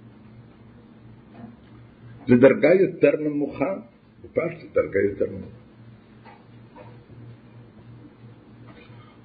זו 2.29 2.37
דרגה 2.40 2.75
יותר 2.75 3.11
נמוכה, 3.20 3.75
בפשט 4.25 4.72
דרגה 4.75 5.01
יותר 5.11 5.27
נמוכה. 5.27 5.62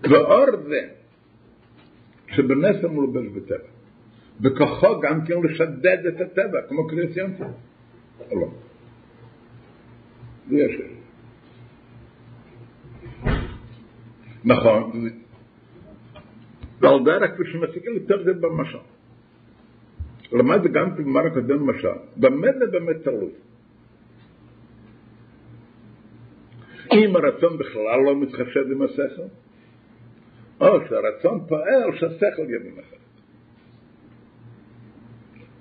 ואור 0.04 0.46
זה, 0.68 0.82
שבנס 2.28 2.84
המולבש 2.84 3.26
בטבע, 3.36 3.70
בכוחו 4.40 5.00
גם 5.02 5.26
כן 5.26 5.34
לשדד 5.44 6.06
את 6.08 6.22
הטבע, 6.22 6.60
כמו 6.70 6.88
קריאס 6.88 7.18
ים 7.18 7.34
לא. 8.32 8.48
זה 10.50 10.56
יש. 10.56 10.82
נכון, 14.46 15.10
ועל 16.80 17.04
דרך 17.06 17.32
כפי 17.34 17.44
שמסיקים 17.52 17.94
יותר 17.94 18.24
זה 18.24 18.34
במשל. 18.34 18.78
למד 20.32 20.64
גם 20.74 20.96
בגמר 20.96 21.26
הקודם 21.28 21.70
משל, 21.70 21.88
באמת 22.18 22.56
תלוי? 23.04 23.32
אם 26.94 27.16
הרצון 27.16 27.58
בכלל 27.58 28.00
לא 28.06 28.16
מתחשב 28.22 28.72
עם 28.72 28.82
השכל, 28.82 29.28
או 30.62 30.80
שהרצון 30.90 31.40
פועל 31.48 31.96
שהשכל 31.96 32.44
יבין 32.44 32.74
אחרת. 32.74 32.98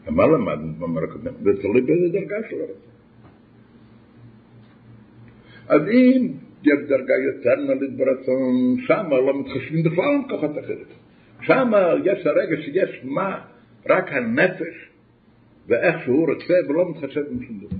ומה 0.06 0.26
למדנו 0.26 0.72
במאמר 0.74 1.04
הקודם? 1.04 1.32
זה 1.42 1.62
תלוי 1.62 1.80
באיזה 1.80 2.08
דרגה 2.12 2.36
של 2.50 2.56
הרצון. 2.60 2.96
אז 5.68 5.82
אם 5.82 6.32
יש 6.62 6.78
דרגה 6.88 7.14
יותר 7.14 7.54
נלית 7.54 7.96
ברצון, 7.96 8.76
שם 8.86 9.06
לא 9.10 9.40
מתחשבים 9.40 9.82
בכלל 9.82 10.14
עם 10.14 10.28
כוחות 10.28 10.50
אחרת. 10.64 11.05
שם 11.46 11.70
יש 12.04 12.26
הרגע 12.26 12.56
שיש 12.62 13.00
מה, 13.04 13.40
רק 13.88 14.12
הנפש, 14.12 14.90
ואיך 15.66 15.96
שהוא 16.04 16.28
רוצה, 16.32 16.54
ולא 16.68 16.90
מתחשב 16.90 17.22
עם 17.30 17.42
שום 17.42 17.58
דבר. 17.58 17.76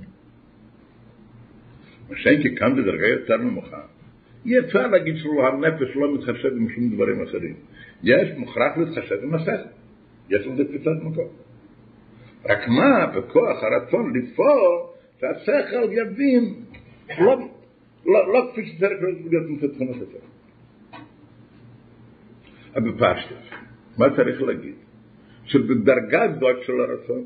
מה 2.09 2.15
שאין 2.17 2.41
כי 2.41 2.55
כאן 2.55 2.81
בדרגה 2.81 3.07
יותר 3.07 3.37
נמוכה, 3.37 3.81
אי 4.45 4.59
אפשר 4.59 4.87
להגיד 4.87 5.15
שהנפש 5.15 5.95
לא 5.95 6.15
מתחשב 6.15 6.51
עם 6.57 6.69
שום 6.69 6.89
דברים 6.89 7.23
אחרים. 7.23 7.55
יש 8.03 8.29
מוכרח 8.37 8.77
להתחשב 8.77 9.15
עם 9.23 9.33
השכל. 9.33 9.69
יש 10.29 10.47
לזה 10.47 10.65
תפיסת 10.65 11.03
מקום. 11.03 11.27
רק 12.45 12.67
מה, 12.67 13.05
בכוח 13.05 13.63
הרצון 13.63 14.13
לפעול, 14.15 14.79
שהשכל 15.19 15.91
יבין, 15.91 16.53
לא, 17.19 17.37
לא, 18.05 18.33
לא 18.33 18.49
כפי 18.51 18.65
שצריך 18.65 19.01
להיות 19.01 19.49
מצד 19.49 19.67
תכונות 19.67 19.95
השכל. 19.95 20.36
אבל 22.77 22.91
בפשטות, 22.91 23.37
מה 23.97 24.05
צריך 24.15 24.41
להגיד? 24.41 24.75
שבדרגה 25.45 26.21
זאת 26.39 26.63
של 26.63 26.73
הרצון, 26.79 27.25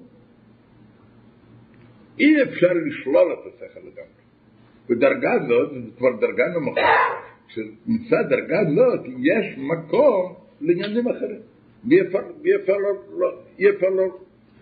אי 2.20 2.44
אפשר 2.44 2.74
לשלול 2.88 3.34
את 3.34 3.54
השכל 3.54 3.80
לגמרי. 3.80 4.22
בדרגה 4.90 5.32
זאת, 5.48 5.70
זו 5.74 5.98
כבר 5.98 6.10
דרגה 6.22 6.44
נמוכה, 6.56 6.82
שמצד 7.48 8.24
דרגה 8.30 8.60
זאת 8.76 9.06
יש 9.06 9.58
מקום 9.58 10.36
לעניינים 10.62 11.08
אחרים. 11.08 11.42
אי 13.60 13.70
אפשר 13.70 13.90
לא, 13.90 14.18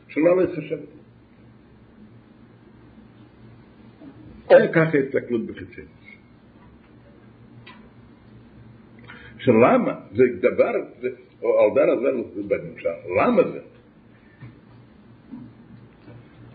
שלא 0.08 0.42
להתחשב. 0.42 0.78
ככה 4.50 4.98
הסתכלות 4.98 5.46
בחיצים. 5.46 5.99
שלמה, 9.50 9.96
זה 10.12 10.24
דבר, 10.40 10.74
על 11.42 11.70
דרך 11.76 12.28
זה 12.36 12.44
בנמשל, 12.44 12.90
למה 13.18 13.44
זה? 13.52 13.60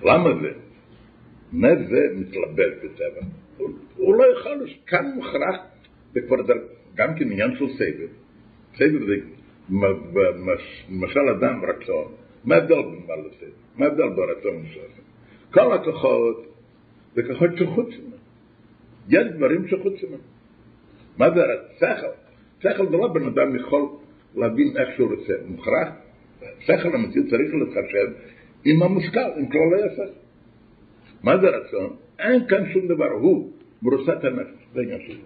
למה 0.02 0.30
זה? 0.42 0.52
מה 1.52 1.68
זה 1.88 2.00
מתלבט 2.14 2.84
בטבע? 2.84 3.26
הוא 3.96 4.14
לא 4.14 4.24
יכול, 4.38 4.66
כאן 4.86 5.12
מוכרח, 5.14 5.56
זה 6.12 6.20
כבר 6.20 6.36
גם 6.94 7.14
כן 7.14 7.32
עניין 7.32 7.56
של 7.58 7.68
סבב. 7.68 8.08
סבב 8.76 9.06
זה 9.06 9.14
למשל 10.88 11.20
אדם 11.38 11.60
רצון, 11.64 12.12
מה 12.44 12.54
ההבדל 12.54 12.82
בין 12.82 13.02
מה 13.06 13.14
לסבב? 13.16 13.52
מה 13.76 13.84
ההבדל 13.84 14.08
ברצון 14.08 14.56
וסבב? 14.56 15.04
כל 15.50 15.72
הכוחות 15.72 16.46
זה 17.14 17.22
כוחות 17.22 17.50
שחוץ 17.58 17.88
ממנו. 17.88 18.16
יש 19.08 19.26
דברים 19.36 19.68
שחוץ 19.68 20.02
ממנו. 20.02 20.22
מה 21.18 21.30
זה 21.30 21.40
השכל? 21.44 22.23
שכל 22.64 22.86
זה 22.90 22.96
לא 22.96 23.08
בן 23.08 23.26
אדם 23.26 23.56
יכול 23.56 23.82
להבין 24.34 24.76
איך 24.76 24.88
שהוא 24.96 25.10
רוצה. 25.10 25.32
מוכרח, 25.46 25.88
שכל 26.60 26.94
המציאות 26.94 27.26
צריך 27.26 27.54
להתחשב 27.54 28.06
עם 28.64 28.82
המושכל, 28.82 29.30
עם 29.36 29.46
כללי 29.46 29.82
השכל. 29.82 30.18
מה 31.22 31.38
זה 31.38 31.46
רצון? 31.48 31.96
אין 32.18 32.48
כאן 32.48 32.72
שום 32.72 32.88
דבר, 32.88 33.10
הוא 33.20 33.52
מרוסת 33.82 34.24
הנפש, 34.24 34.66
זה 34.74 34.80
עניין 34.80 35.00
שלי. 35.06 35.20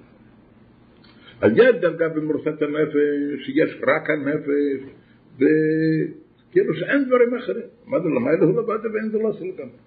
אז 1.41 1.53
יש 1.57 1.77
דרגה 1.81 2.09
במרוסת 2.09 2.63
הנפש, 2.63 3.47
שיש 3.47 3.81
רק 3.87 4.11
הנפש, 4.11 4.91
וכאילו 5.35 6.75
שאין 6.75 7.05
דברים 7.05 7.35
אחרים. 7.35 7.67
מה 7.87 8.01
זה 8.01 8.09
למה 8.09 8.31
הוא 8.41 8.63
לבד 8.63 8.87
ואין 8.95 9.09
זה 9.11 9.19
לא 9.19 9.29
עושה 9.29 9.45
לגמרי. 9.45 9.79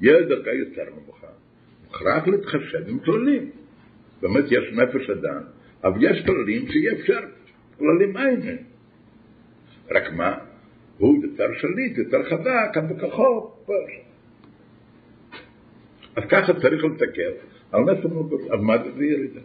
יש 0.00 0.22
דרגה 0.28 0.52
יותר 0.52 0.82
נמוכה. 1.02 1.26
מוכרח 1.84 2.28
להתחשב 2.28 2.88
עם 2.88 2.98
כללים. 2.98 3.50
באמת 4.22 4.44
יש 4.46 4.72
נפש 4.72 5.10
אדם, 5.10 5.42
אבל 5.84 6.04
יש 6.04 6.24
כללים 6.26 6.66
שאי 6.68 6.92
אפשר, 6.92 7.20
כללים 7.78 8.16
אין. 8.16 8.58
רק 9.90 10.12
מה? 10.12 10.38
הוא 10.98 11.22
יותר 11.22 11.46
שליט, 11.58 11.98
יותר 11.98 12.22
חזק, 12.24 12.82
בכוחו, 12.90 13.50
אז 16.16 16.22
ככה 16.28 16.52
צריך 16.60 16.84
לתקף 16.84 17.32
על 17.72 17.80
נס 17.80 18.04
המוגות, 18.04 18.40
על 18.50 18.58
מה 18.58 18.74
זה 18.96 19.04
ירידה. 19.04 19.40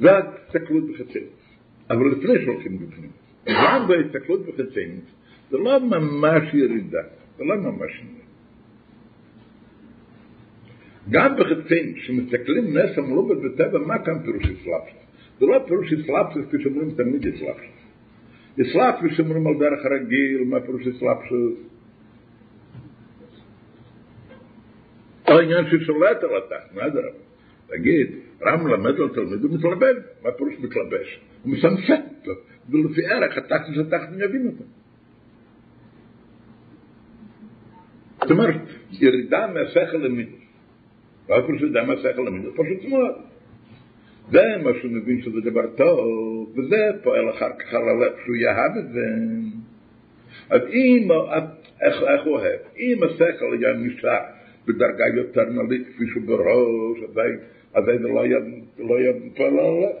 זה 0.00 0.10
ההסתכלות 0.12 0.84
בחצרות. 0.90 1.42
אבל 1.90 2.10
לפני 2.10 2.44
שהולכים 2.44 2.78
בפנים, 2.78 3.10
גם 3.46 3.88
בהסתכלות 3.88 4.46
בחצרות, 4.46 5.04
זה 5.50 5.58
לא 5.58 5.80
ממש 5.80 6.54
ירידה, 6.54 7.02
זה 7.38 7.44
לא 7.44 7.56
ממש 7.56 7.90
ירידה. 8.00 8.21
גם 11.10 11.36
בחצים, 11.36 11.94
כשמסתכלים 11.94 12.76
נס 12.76 12.98
המלובד 12.98 13.36
בטבע, 13.42 13.78
מה 13.78 13.98
כאן 13.98 14.22
פירוש 14.24 14.44
אסלאפסוס? 14.44 15.02
זה 15.40 15.46
לא 15.46 15.64
פירוש 15.68 15.92
אסלאפסוס 15.92 16.44
כפי 16.48 16.62
שאומרים 16.62 16.90
תמיד 16.90 17.26
אסלאפסוס. 17.26 17.82
אסלאפסוס 18.60 19.16
שאומרים 19.16 19.46
על 19.46 19.54
דרך 19.58 19.84
הרגיל, 19.84 20.44
מה 20.44 20.60
פירוש 20.60 20.86
אסלאפסוס? 20.86 21.54
או 25.28 25.38
עניין 25.38 25.64
ששולט 25.66 26.22
על 26.22 26.30
התחת, 26.36 26.74
מה 26.74 26.90
זה 26.90 26.98
רב? 26.98 27.14
תגיד, 27.68 28.08
רם 28.42 28.64
מלמד 28.64 29.00
על 29.00 29.08
תלמיד 29.08 29.42
הוא 29.42 29.54
מתלבש, 29.54 29.96
מה 30.22 30.32
פירוש 30.32 30.54
מתלבש? 30.58 31.20
הוא 31.42 31.52
מסמסק 31.52 32.00
אותו, 32.20 32.40
ולפי 32.70 33.06
ערך 33.06 33.38
התחתן 33.38 33.74
שהתחתן 33.74 34.14
יבין 34.14 34.46
אותו. 34.46 34.64
זאת 38.20 38.30
אומרת, 38.30 38.60
ירידה 38.90 39.46
מהשכל 39.46 40.06
למידוס. 41.28 41.48
ואיפה 41.48 41.58
שיודע 41.58 41.84
מהשכל 41.84 42.22
למידוס, 42.22 42.54
פשוט 42.54 42.90
מאוד. 42.90 43.14
זה 44.30 44.42
מה 44.64 44.70
שהוא 44.80 44.92
מבין 44.92 45.22
שזה 45.22 45.40
דבר 45.40 45.66
טוב, 45.76 46.52
וזה 46.58 46.90
פועל 47.02 47.30
אחר 47.30 47.50
כך 47.58 47.74
על 47.74 47.88
הלב 47.88 48.12
שהוא 48.24 48.36
יאהב 48.36 48.76
את 48.78 48.92
זה. 48.92 49.06
אז 50.50 50.60
אם, 50.72 51.08
איך, 51.82 52.02
איך 52.02 52.24
הוא 52.24 52.34
אוהב? 52.34 52.60
אם 52.78 52.98
השכל 53.02 53.56
היה 53.58 53.72
נשאר 53.72 54.20
בדרגה 54.66 55.04
יותר 55.16 55.44
נלית 55.44 55.86
כפי 55.88 56.04
שהוא 56.12 56.22
בראש, 56.26 56.98
אז 57.74 57.84
זה 57.84 58.08
לא 58.08 58.22
היה, 58.22 58.38
לא 58.78 58.96
היה 58.96 59.12
פועל 59.36 59.58
על 59.58 59.66
הלב. 59.66 59.96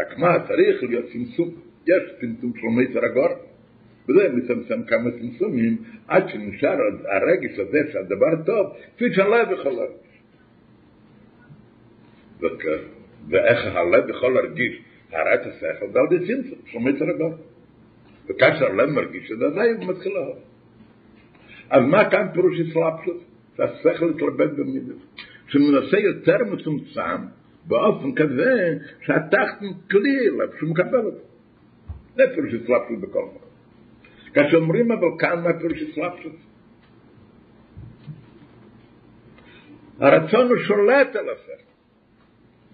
רק 0.00 0.18
מה, 0.18 0.46
צריך 0.48 0.82
להיות 0.82 1.04
צמצום. 1.12 1.50
יש 1.86 2.02
צמצום 2.20 2.52
של 2.56 2.66
מיתר 2.66 3.04
הגור, 3.04 3.28
וזה 4.08 4.28
מצמצם 4.32 4.82
כמה 4.82 5.10
צמצומים, 5.10 5.76
עד 6.08 6.28
שנשאר 6.28 6.76
הרגש 7.04 7.58
הזה 7.58 7.78
שהדבר 7.92 8.42
טוב, 8.46 8.66
כפי 8.96 9.04
שהלב 9.14 9.50
יכול 9.50 9.72
להרגיש. 9.72 10.05
ואיך 13.28 13.66
הלב 13.66 14.10
יכול 14.10 14.34
להרגיש 14.34 14.82
הרעת 15.12 15.46
השכל, 15.46 15.86
זה 15.92 15.98
על 15.98 16.12
ידי 16.12 16.26
צמצום 16.26 16.58
של 16.66 16.78
מיתר 16.78 17.04
הגור. 17.14 17.34
וכאשר 18.28 18.66
הלב 18.66 18.90
מרגיש 18.90 19.32
את 19.32 19.36
אז 19.42 19.76
הוא 19.76 19.94
מתחיל 19.94 20.12
לאהוב. 20.12 20.38
אז 21.70 21.82
מה 21.84 22.10
כאן 22.10 22.26
פירוש 22.34 22.60
אסלאפשוס? 22.60 23.22
שהשכל 23.56 24.10
יתלבט 24.16 24.50
במידות. 24.56 24.96
שמנסה 25.48 25.98
יותר 25.98 26.36
מצומצם, 26.52 27.22
באופן 27.66 28.14
כזה 28.14 28.78
שהתחתן 29.00 29.66
כלי 29.90 30.18
אליו, 30.18 30.48
שהוא 30.58 30.70
מקבל 30.70 31.04
אותו. 31.04 31.24
זה 32.14 32.22
פירוש 32.34 32.54
אסלאפשוס 32.54 32.98
בכל 33.00 33.24
מקום. 33.24 33.46
כאשר 34.34 34.56
אומרים 34.56 34.92
אבל 34.92 35.08
כאן 35.18 35.42
מה 35.42 35.58
פירוש 35.58 35.82
אסלאפשוס? 35.82 36.36
הרצון 40.00 40.48
הוא 40.48 40.56
שולט 40.56 41.16
על 41.16 41.28
השכל. 41.30 41.65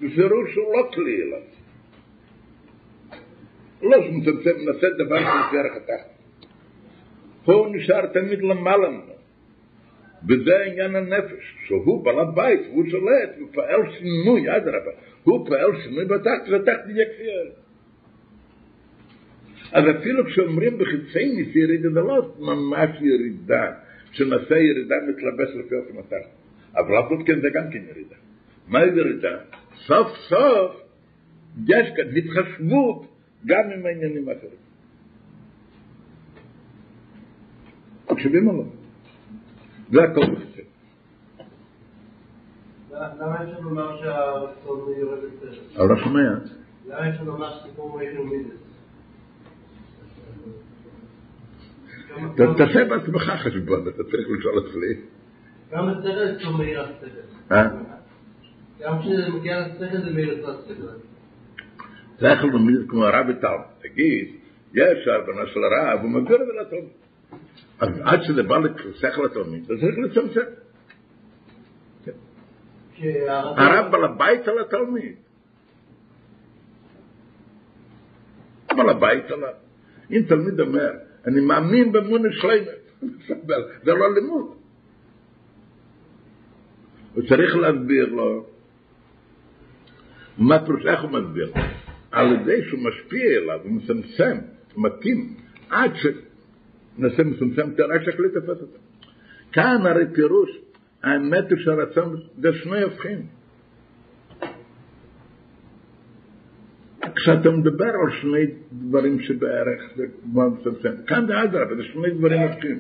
בפירוש 0.02 0.54
הוא 0.54 0.76
לא 0.76 0.90
כלי 0.94 1.22
אליו. 1.22 1.42
לא 3.82 4.02
שמצמצם, 4.02 4.50
נעשה 4.66 4.86
דבר 4.98 5.18
התחתן. 5.18 6.02
פה 7.44 7.52
הוא 7.52 7.76
נשאר 7.76 8.06
תמיד 8.06 8.42
למעלה 8.42 8.88
ממנו. 8.88 9.12
וזה 10.28 10.64
עניין 10.64 10.96
הנפש, 10.96 11.56
שהוא 11.66 12.04
בעל 12.04 12.18
הבית, 12.18 12.60
הוא 12.70 12.84
שולט, 12.90 13.30
הוא 13.38 13.48
פועל 13.52 13.80
שינוי, 13.98 14.56
אדרבה, 14.56 14.90
הוא 15.22 15.46
פועל 15.46 15.82
שינוי 15.82 16.04
בתחת, 16.04 16.48
והתחת 16.50 16.88
יהיה 16.88 17.04
כפייה. 17.14 17.42
אז 19.72 19.84
אפילו 19.96 20.26
כשאומרים 20.26 20.78
בחיצי 20.78 21.34
ניס 21.34 21.56
ירידה, 21.56 21.90
זה 21.90 22.00
לא 22.00 22.34
ממש 22.38 22.90
ירידה, 23.00 23.72
שנעשה 24.12 24.58
ירידה 24.58 24.94
מתלבש 25.08 25.48
לפי 25.54 25.74
אופן 25.74 25.98
התחת. 25.98 26.30
אבל 26.74 26.98
אף 26.98 27.26
כן 27.26 27.40
זה 27.40 27.48
גם 27.54 27.70
כן 27.72 27.82
ירידה. 27.90 28.16
מה 28.68 28.84
ירידה? 28.84 29.38
סוף 29.74 30.08
סוף 30.28 30.72
יש 31.66 31.88
כאן 31.96 32.04
התחשבות 32.16 33.06
גם 33.46 33.70
עם 33.74 33.86
העניינים 33.86 34.28
האחרים. 34.28 34.62
מקשיבים 38.12 38.48
או 38.48 38.56
לא? 38.56 38.64
זה 39.90 40.02
הכל 40.02 40.34
בסדר. 40.34 40.62
למה 42.92 43.44
יש 43.44 43.50
לנו 43.50 43.68
לומר 43.68 44.00
שהרצון 44.00 44.92
יורד 45.00 45.18
לסרט? 45.18 45.76
אבל 45.76 45.88
לא 45.88 45.96
שומע. 46.04 46.20
למה 46.86 47.08
יש 47.08 47.20
לנו 47.20 47.32
לומר 47.32 47.58
שסיפור 47.58 47.96
מאיר 47.98 48.20
ומידס? 48.20 48.62
תעשה 52.56 52.84
בעצמך 52.84 53.22
חשבון, 53.22 53.88
אתה 53.88 54.04
צריך 54.04 54.28
לשאול 54.38 54.58
אצלי. 54.58 54.94
גם 55.72 55.88
יש 56.36 56.44
לו 56.44 56.58
מאיר 56.58 56.82
הסרט. 56.82 57.62
אה? 58.84 58.88
גם 58.88 59.00
כשזה 59.00 59.28
מגיע 59.28 59.60
לסרט 59.60 60.04
זה 60.04 60.10
מאיר 60.10 60.46
הסרט. 60.48 60.76
זה 62.18 62.28
יכול 62.28 62.54
למיד 62.54 62.88
כמו 62.88 63.04
הרב 63.04 63.32
טל. 63.40 63.56
תגיד, 63.82 64.28
יש 64.74 65.08
הבנה 65.08 65.46
של 65.46 65.60
הרב, 65.64 66.00
הוא 66.02 66.10
מגדיר 66.10 66.42
את 66.42 66.46
זה 66.46 66.52
לתלמיד. 66.60 66.92
אז 67.80 67.88
עד 68.04 68.22
שזה 68.22 68.42
בא 68.42 68.58
לשכל 68.58 69.26
התלמיד, 69.26 69.70
אז 69.70 69.78
צריך 69.80 69.98
לצמצם. 69.98 70.40
הרב 73.56 73.92
בעל 73.92 74.04
הבית 74.04 74.48
על 74.48 74.58
התלמיד. 74.58 75.16
בעל 78.76 78.88
הבית 78.88 79.30
עליו. 79.30 79.54
אם 80.10 80.22
תלמיד 80.28 80.60
אומר, 80.60 80.90
אני 81.26 81.40
מאמין 81.40 81.92
באמון 81.92 82.32
שלמת, 82.32 82.68
זה 83.84 83.92
לא 83.92 84.14
לימוד. 84.14 84.54
הוא 87.14 87.22
צריך 87.28 87.56
להסביר 87.56 88.14
לו 88.14 88.46
מה 90.38 90.66
פירוש, 90.66 90.86
איך 90.86 91.02
הוא 91.02 91.10
מסביר? 91.10 91.52
על 92.12 92.32
ידי 92.32 92.68
שהוא 92.68 92.80
משפיע 92.80 93.38
אליו, 93.38 93.60
הוא 93.62 93.72
מצמצם, 93.72 94.36
הוא 94.74 94.84
מתאים, 94.84 95.34
עד 95.70 95.90
שנעשה 95.94 97.22
מצומצם 97.22 97.70
יותר, 97.70 97.92
עד 97.92 98.04
שהכלי 98.04 98.28
תפס 98.28 98.62
אותו. 98.62 98.78
כאן 99.52 99.86
הרי 99.86 100.04
פירוש, 100.14 100.50
האמת 101.02 101.50
הוא 101.50 101.58
שהרצון, 101.58 102.16
זה 102.38 102.52
שני 102.52 102.82
הופכים. 102.82 103.26
כשאתה 107.16 107.50
מדבר 107.50 107.84
על 107.84 108.20
שני 108.20 108.46
דברים 108.72 109.20
שבערך 109.20 109.82
זה 109.96 110.04
מאוד 110.32 110.52
מצמצם, 110.52 111.02
כאן 111.06 111.26
זה 111.26 111.42
אדרבה, 111.42 111.76
זה 111.76 111.82
שני 111.92 112.10
דברים 112.10 112.40
הופכים. 112.40 112.78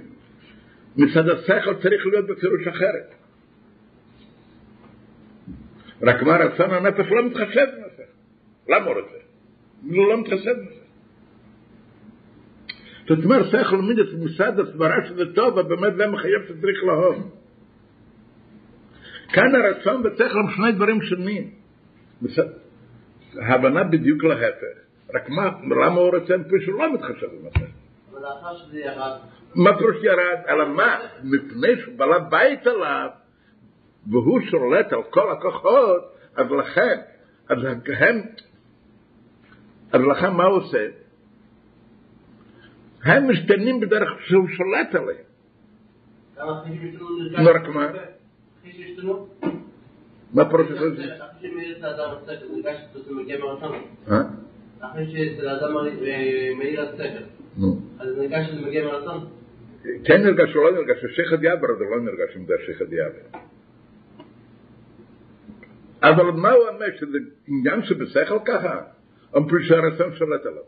מצד 0.96 1.28
השכל 1.28 1.74
צריך 1.82 2.06
להיות 2.06 2.26
בפירוש 2.26 2.66
אחרת. 2.66 3.21
רק 6.02 6.22
מה 6.22 6.36
רצון 6.36 6.70
הנפש 6.70 7.06
לא 7.10 7.26
מתחשב 7.26 7.66
בזה. 7.84 8.02
למה 8.68 8.86
הוא 8.86 8.94
רוצה? 8.94 9.16
הוא 9.82 10.08
לא 10.08 10.20
מתחשב 10.20 10.54
בזה. 10.66 10.82
זאת 13.08 13.24
אומרת, 13.24 13.46
שכל 13.46 13.76
מידס 13.76 14.12
מוסד 14.18 14.60
הסברה 14.60 14.96
שזה 15.08 15.34
טוב, 15.34 15.56
ובאמת 15.56 15.96
זה 15.96 16.06
מחייב 16.06 16.42
שצריך 16.48 16.84
לאהוב. 16.84 17.30
כאן 19.32 19.54
הרצון 19.54 20.02
ושכל 20.06 20.38
הם 20.38 20.50
שני 20.56 20.72
דברים 20.72 21.02
שונים. 21.02 21.50
ההבנה 23.38 23.84
בדיוק 23.84 24.24
להפך. 24.24 24.82
רק 25.14 25.28
מה, 25.28 25.50
למה 25.84 26.00
הוא 26.00 26.16
רוצה 26.18 26.36
מפני 26.36 26.60
שהוא 26.64 26.78
לא 26.78 26.94
מתחשב 26.94 27.26
בזה? 27.26 27.66
אבל 28.10 28.22
לאחר 28.22 28.56
שזה 28.56 28.80
ירד. 28.80 29.18
מה 29.54 29.78
פירוש 29.78 29.96
ירד? 30.02 30.38
אלא 30.48 30.68
מה? 30.68 30.98
מפני 31.24 31.80
שהוא 31.80 31.98
בעל 31.98 32.12
הבית 32.12 32.66
עליו, 32.66 33.08
והוא 34.10 34.40
שולט 34.40 34.92
על 34.92 35.02
כל 35.10 35.32
הכוחות, 35.32 36.02
אז 36.36 36.46
לכן, 36.50 37.00
אז 37.48 37.58
הם, 37.64 38.22
אז 39.92 40.00
לכן 40.00 40.32
מה 40.32 40.44
הוא 40.44 40.56
עושה? 40.56 40.86
הם 43.04 43.30
משתנים 43.30 43.80
בדרך 43.80 44.08
שהוא 44.26 44.48
שולט 44.48 44.94
עליהם. 44.94 45.24
נו, 47.38 47.50
רק 47.50 47.68
מה? 47.68 47.92
מה 50.34 50.44
הזה? 50.82 51.04
אחרי. 53.54 53.78
אה? 54.10 54.22
שאצל 55.12 55.48
האדם 55.48 55.74
מאיר 56.58 56.80
השכל, 56.80 57.24
נו. 57.56 57.80
אז 57.98 58.18
נרגש 58.18 58.46
שזה 58.46 58.60
מגיע 58.66 58.84
מהרצון. 58.84 59.28
כן 60.04 60.22
נרגש 60.22 60.56
או 60.56 60.62
לא 60.62 60.72
נרגש, 60.72 61.04
השייחד 61.04 61.38
יבר 61.44 61.78
זה 61.78 61.84
לא 61.90 62.00
נרגש 62.00 62.36
אם 62.36 62.46
זה 62.46 62.54
השייחד 62.62 62.92
יבר. 62.92 63.38
אבל 66.02 66.24
מה 66.24 66.50
הוא 66.50 66.68
אומר, 66.68 66.86
שזה 67.00 67.18
עניין 67.46 67.82
שבשכל 67.82 68.38
ככה? 68.44 68.80
אמרו 69.36 69.48
שהרצון 69.62 70.16
שולט 70.16 70.46
עליו. 70.46 70.62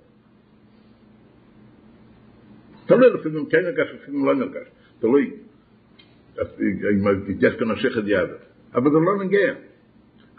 תלוי 2.86 3.10
לפעמים 3.10 3.46
כן 3.46 3.62
נרגש, 3.62 3.88
לפעמים 3.94 4.26
לא 4.26 4.34
נרגש. 4.34 4.66
תלוי. 5.00 5.30
אם 6.60 7.08
יש 7.40 7.54
כאן 7.58 7.70
השייחד 7.70 8.08
יבר. 8.08 8.36
אבל 8.74 8.90
זה 8.90 8.98
לא 9.06 9.24
נגיע. 9.24 9.54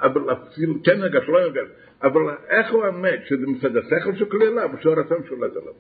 אבל 0.02 0.34
אפילו 0.34 0.84
כן 0.84 1.00
נרגש, 1.00 1.24
לא 1.28 1.40
נרגש. 1.42 1.68
אבל 2.04 2.22
איך 2.50 2.72
הוא 2.72 2.84
האמת, 2.84 3.20
שזה 3.26 3.48
מצד 3.48 3.78
השכל 3.78 4.16
שכלי 4.16 4.48
עליו, 4.48 4.70
שהרצון 4.82 5.24
שולט 5.30 5.52
עליו? 5.56 5.74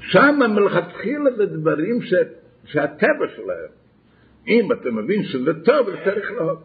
שם 0.00 0.38
מלכתחילה 0.54 1.30
זה 1.36 1.46
דברים. 1.46 2.00
שהטבע 2.64 3.26
שלהם. 3.36 3.78
אם 4.48 4.72
אתה 4.72 4.90
מבין 4.90 5.24
שזה 5.24 5.64
טוב, 5.64 5.90
זה 5.90 5.96
צריך 6.04 6.30
לאהוב. 6.30 6.62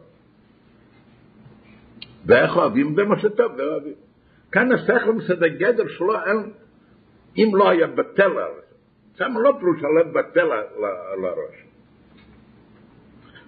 ואיך 2.26 2.58
אוהבים? 2.58 2.96
זה 2.96 3.04
מה 3.04 3.20
שטוב, 3.20 3.56
זה 3.56 3.64
אוהבים. 3.64 3.94
כאן 4.52 4.72
השכל 4.72 5.12
מצד 5.12 5.44
הגדר 5.44 5.88
שלו, 5.88 6.16
אין, 6.26 6.52
אם 7.38 7.56
לא 7.56 7.70
היה 7.70 7.88
בטל 7.88 8.22
על 8.24 8.52
זה, 8.56 8.62
שם 9.18 9.34
לא 9.38 9.58
פירוש 9.60 9.80
הלב 9.84 10.14
בטל 10.20 10.52
על 10.52 11.26
הראש. 11.26 11.64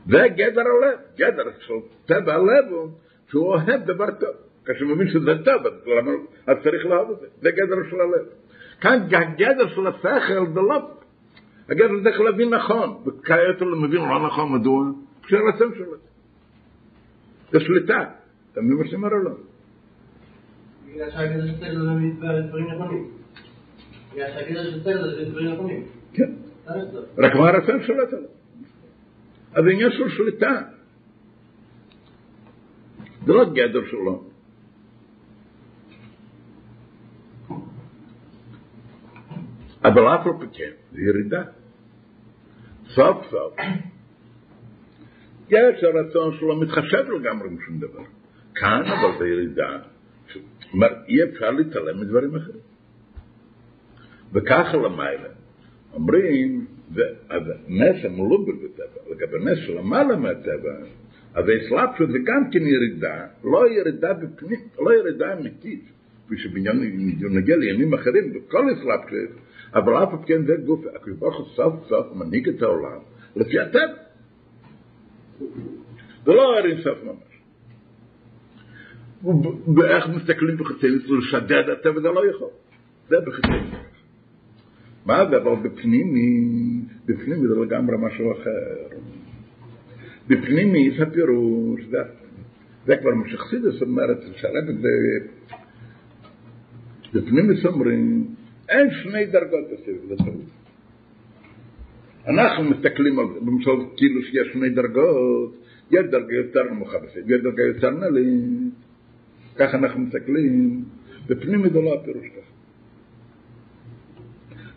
זה 0.06 0.28
גדר 0.28 0.62
הלב, 0.62 1.00
גדר 1.18 1.52
של 1.60 1.74
טבע 2.06 2.34
הלב 2.34 2.66
הוא 2.70 2.90
שהוא 3.30 3.46
אוהב 3.48 3.86
דבר 3.86 4.12
טוב. 4.20 4.36
כאשר 4.66 4.86
הוא 4.86 4.96
מבין 4.96 5.08
שזה 5.08 5.32
טוב, 5.46 5.68
אז, 5.68 5.74
למה, 5.88 6.12
אז 6.48 6.58
צריך 6.64 6.86
לאהוב 6.86 7.12
את 7.12 7.20
זה. 7.20 7.28
זה 7.42 7.52
גדר 7.52 7.90
של 7.90 8.02
הלב. 8.02 8.26
כאן 8.82 9.00
הגדר 9.12 9.68
של 9.68 9.88
השכל 9.88 10.54
זה 10.54 10.60
לא... 10.60 10.90
הגדר 11.70 11.88
זה 11.88 12.04
צריך 12.04 12.20
להבין 12.22 12.54
נכון, 12.54 13.04
וכעת 13.06 13.62
הוא 13.62 13.78
מבין 13.78 14.02
לא 14.02 14.28
נכון, 14.28 14.52
מדוע? 14.52 14.84
בשביל 15.24 15.42
הרצון 15.42 15.72
שלו. 15.76 15.96
זה 17.52 17.60
שליטה. 17.60 18.04
אתה 18.52 18.62
מבין 18.62 18.78
מה 18.78 18.84
שאני 18.86 18.96
אומר 18.96 19.10
או 19.10 19.18
לא? 19.18 19.32
בגלל 20.88 21.12
שהגדר 21.12 21.46
של 21.46 21.58
שכל 21.58 21.66
זה 22.36 22.42
דברים 22.48 22.72
נכונים. 22.72 23.12
בגלל 24.14 24.28
שהגדר 24.34 24.64
של 24.64 24.80
שכל 24.80 24.92
זה 24.92 25.26
דברים 25.32 25.54
נכונים. 25.54 25.84
כן. 26.14 26.32
רק 27.18 27.36
מה 27.36 27.50
הרצון 27.50 27.84
שולט 27.84 28.14
עליו. 28.14 28.30
אז 29.54 29.64
זה 29.64 29.70
עניין 29.72 29.92
של 29.92 30.10
שליטה. 30.10 30.62
זה 33.26 33.34
לא 33.34 33.46
גדר 33.54 33.86
שלו. 33.90 34.24
אבל 39.84 40.08
אף 40.08 40.28
על 40.28 40.34
פי 40.40 40.58
כן, 40.58 40.72
זה 40.92 41.02
ירידה. 41.02 41.44
סוף 42.96 43.26
סוף. 43.30 43.54
יש 45.50 45.84
הרצון 45.84 46.38
שלו 46.40 46.56
מתחשב 46.60 47.12
לגמרי 47.20 47.50
משום 47.50 47.78
דבר. 47.78 48.04
כאן 48.56 48.82
אבל 48.86 49.20
זה 49.20 49.28
ירידה. 49.28 49.80
כלומר, 50.72 50.88
אי 51.08 51.24
אפשר 51.24 51.52
להתעלם 51.52 52.02
מדברים 52.02 52.36
אחרים. 52.36 52.60
וככה 54.34 54.78
למעלה. 54.78 55.30
אומרים, 55.94 56.66
אז 57.30 57.44
נס 57.68 58.06
המלובל 58.06 58.54
בטבע, 58.54 59.12
לגבי 59.12 59.52
נס 59.52 59.58
שלמעלה 59.66 60.16
מהטבע, 60.16 60.72
אז 61.34 61.46
האסלאפשות 61.50 62.10
זה 62.12 62.18
גם 62.24 62.52
כן 62.52 62.62
ירידה, 62.62 63.26
לא 63.44 63.70
ירידה 63.70 64.14
בפנים, 64.14 64.60
לא 64.80 64.94
ירידה 64.94 65.34
אמיתית, 65.34 65.84
כפי 66.26 66.38
שבנגיע 66.38 67.56
לימים 67.58 67.94
אחרים, 67.94 68.34
בכל 68.34 68.66
אסלאפשות, 68.74 69.45
אבל 69.76 70.04
אף 70.04 70.10
על 70.14 70.20
כן 70.26 70.46
זה 70.46 70.54
גוף, 70.66 70.86
הקדוש 70.96 71.18
ברוך 71.18 71.38
הוא 71.38 71.46
סוף 71.46 71.74
סוף 71.88 72.08
מנהיג 72.16 72.50
את 72.50 72.62
העולם 72.62 73.00
לפי 73.36 73.60
הטבע. 73.60 74.06
זה 76.26 76.32
לא 76.32 76.58
הרי 76.58 76.84
סוף 76.84 76.98
ממש. 77.04 77.36
ואיך 79.76 80.08
מסתכלים 80.10 80.58
בחצי 80.58 80.88
לשדד 80.90 81.70
הטבע 81.70 82.02
זה 82.02 82.08
לא 82.08 82.30
יכול. 82.30 82.50
זה 83.10 83.16
בחצי 83.26 83.52
מה 85.06 85.30
זה? 85.30 85.38
אבל 85.38 85.56
בפנימי, 85.56 86.42
בפנימי 87.06 87.48
זה 87.48 87.56
לגמרי 87.56 87.96
משהו 88.00 88.32
אחר. 88.32 88.98
בפנימי 90.28 90.92
זה 90.98 91.04
הפירוש, 91.04 91.82
זה, 91.90 91.98
זה 92.86 92.98
כבר 92.98 93.16
מה 93.16 93.30
שחסידס 93.30 93.82
אומרת, 93.82 94.18
שהרב 94.36 94.66
זה, 94.82 94.90
בפנימי 97.14 97.54
אומרים, 97.66 98.28
אין 98.70 98.88
שני 99.04 99.26
דרגות 99.26 99.66
בסביב, 99.72 99.98
זה 100.08 100.16
טעות. 100.18 100.36
אנחנו 102.28 102.64
מסתכלים 102.64 103.20
על 103.20 103.26
זה, 103.34 103.40
למשל 103.40 103.72
כאילו 103.98 104.22
שיש 104.22 104.48
שני 104.54 104.70
דרגות, 104.70 105.56
יש 105.92 106.06
דרגה 106.12 106.36
יותר 106.36 106.64
נמוכה 106.64 106.98
בסביב, 106.98 107.32
יש 107.32 107.42
דרגה 107.42 107.64
יותר 107.64 107.90
נעלית, 107.90 108.74
ככה 109.56 109.78
אנחנו 109.78 110.00
מסתכלים, 110.00 110.84
זה 111.28 111.36
לא 111.82 111.94
הפירוש 111.94 112.28
ככה. 112.28 112.56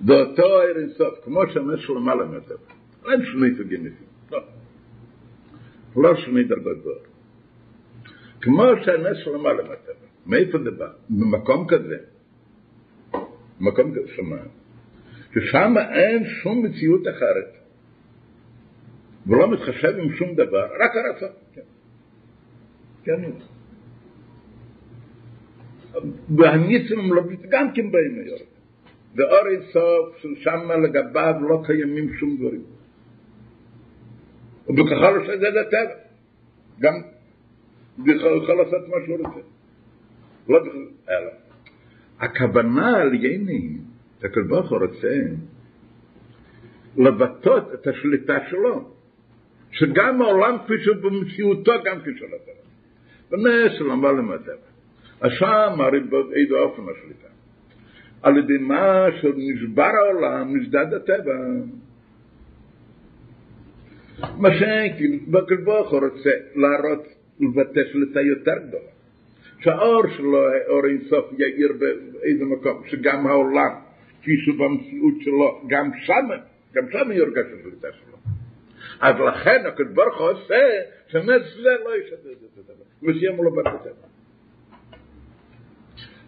באותו 0.00 0.42
ער 0.42 0.78
אינסוף, 0.78 1.24
כמו 1.24 1.40
שהנס 1.52 1.80
של 1.80 1.92
למעלה 1.92 2.24
מהטבע. 2.24 2.56
אין 3.12 3.24
שני 3.24 3.54
סוגי 3.56 3.76
ניסים, 3.76 4.06
לא. 4.32 4.40
לא 5.96 6.14
שני 6.16 6.44
דרגות 6.44 6.78
באור. 6.84 6.96
כמו 8.40 8.64
שהנס 8.84 9.16
של 9.24 9.30
למעלה 9.30 9.62
מהטבע. 9.62 10.06
מאיפה 10.26 10.58
זה 10.58 10.70
בא? 10.70 10.88
במקום 11.10 11.66
כזה, 11.68 11.96
כזה, 13.76 14.00
שמה? 14.16 14.36
ששם 15.34 15.74
אין 15.94 16.24
שום 16.24 16.62
מציאות 16.64 17.08
אחרת. 17.08 17.58
ולא 19.26 19.50
מתחשב 19.50 19.98
עם 19.98 20.12
שום 20.12 20.34
דבר, 20.34 20.66
רק 20.80 20.90
הרצון. 20.96 21.28
כן. 21.54 21.62
כן. 23.04 23.22
והניסים 26.36 27.12
לא 27.12 27.22
גם 27.48 27.72
כן 27.74 27.90
באים 27.90 28.18
היום. 28.24 28.38
ואור 29.14 29.48
אינסוף 29.50 30.18
ששם 30.18 30.70
לגביו 30.84 31.34
לא 31.40 31.62
קיימים 31.66 32.14
שום 32.14 32.36
דברים. 32.36 32.62
ובכלל 34.68 35.16
עושה 35.16 35.34
את 35.34 35.40
זה 35.40 35.46
לטבע. 35.50 35.94
גם 36.80 36.94
בכלל 37.98 38.42
יכול 38.42 38.54
לעשות 38.54 38.88
מה 38.88 38.96
שהוא 39.06 39.18
רוצה. 39.18 39.40
לא 40.48 40.58
בכלל, 40.58 40.88
אלא. 41.08 41.47
הכוונה 42.20 42.96
על 42.96 43.14
יני, 43.14 43.78
הקדוש 44.18 44.46
ברוך 44.48 44.70
הוא 44.70 44.78
רוצה 44.78 45.16
לבטא 46.96 47.58
את 47.74 47.86
השליטה 47.86 48.36
שלו. 48.50 48.98
שגם 49.70 50.22
העולם 50.22 50.56
כפי 50.64 50.74
שהוא 50.84 50.96
במציאותו 50.96 51.72
גם 51.84 52.00
כפי 52.00 52.10
שהוא 52.16 52.28
לטבע. 52.28 52.52
ונס 53.30 53.80
למעלה 53.80 54.22
מהטבע. 54.22 54.68
אז 55.20 55.30
שם 55.38 55.80
הרי 55.80 56.00
באיזה 56.00 56.54
אופן 56.54 56.82
השליטה. 56.82 57.28
על 58.22 58.38
ידי 58.38 58.58
מה 58.58 59.06
שנשבר 59.20 59.82
העולם, 59.82 60.56
נשדד 60.56 60.94
הטבע. 60.94 61.34
מה 64.36 64.48
שכאילו, 64.54 65.16
בקדוש 65.28 65.64
ברוך 65.64 65.90
הוא 65.90 66.00
רוצה 66.00 66.30
להראות, 66.54 67.06
לבטא 67.40 67.80
שליטה 67.92 68.20
יותר 68.20 68.54
גדולה. 68.68 68.97
שהאור 69.60 70.02
שלו, 70.16 70.38
אור 70.68 70.86
אינסוף, 70.86 71.32
יאיר 71.38 71.72
באיזה 71.78 72.44
מקום, 72.44 72.82
שגם 72.86 73.26
העולם, 73.26 73.70
כפי 74.20 74.36
שהוא 74.36 74.56
במציאות 74.58 75.14
שלו, 75.20 75.62
גם 75.68 75.90
שם, 76.06 76.28
גם 76.74 76.84
שם 76.90 77.12
יורגש 77.12 77.46
השליטה 77.60 77.88
שלו. 77.92 78.16
אז 79.00 79.14
לכן 79.28 79.66
הקדוש 79.66 79.92
ברוך 79.94 80.18
הוא 80.20 80.28
עושה, 80.28 80.60
שנס 81.08 81.42
זה 81.62 81.70
לא 81.84 81.96
ישדד 81.96 82.30
את 82.44 82.58
הטבע. 82.58 82.84
וסיים 83.02 83.44
לו 83.44 83.50
בת 83.50 83.66
הטבע. 83.66 84.08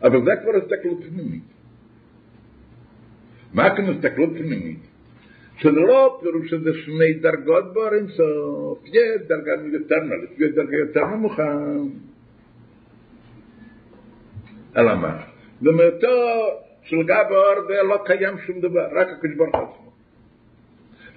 אבל 0.02 0.24
זה 0.24 0.30
כבר 0.42 0.56
הסתכלות 0.56 0.98
פנימית. 1.04 1.42
מה 3.54 3.76
כאן 3.76 3.84
הסתכלות 3.84 4.30
פנימית? 4.30 4.78
שזה 5.56 5.70
לא 5.70 6.20
פירוש 6.22 6.50
שזה 6.50 6.70
שני 6.74 7.12
דרגות 7.12 7.74
באור 7.74 7.94
אינסוף, 7.94 8.86
יש 8.86 9.26
דרגה 9.26 9.52
יותר 9.72 9.96
נעלית, 9.96 10.30
יש 10.38 10.50
דרגה 10.54 10.76
יותר 10.76 11.06
נמוכה. 11.06 11.56
אלא 14.76 14.94
מה? 14.94 15.24
במאותו 15.60 16.08
של 16.82 17.02
גב 17.02 17.26
האור 17.30 17.88
לא 17.88 17.98
קיים 18.06 18.38
שום 18.46 18.60
דבר, 18.60 18.88
רק 18.92 19.08
הקדוש 19.08 19.36
ברוך 19.36 19.56
הוא 19.56 19.62
עצמו. 19.62 19.92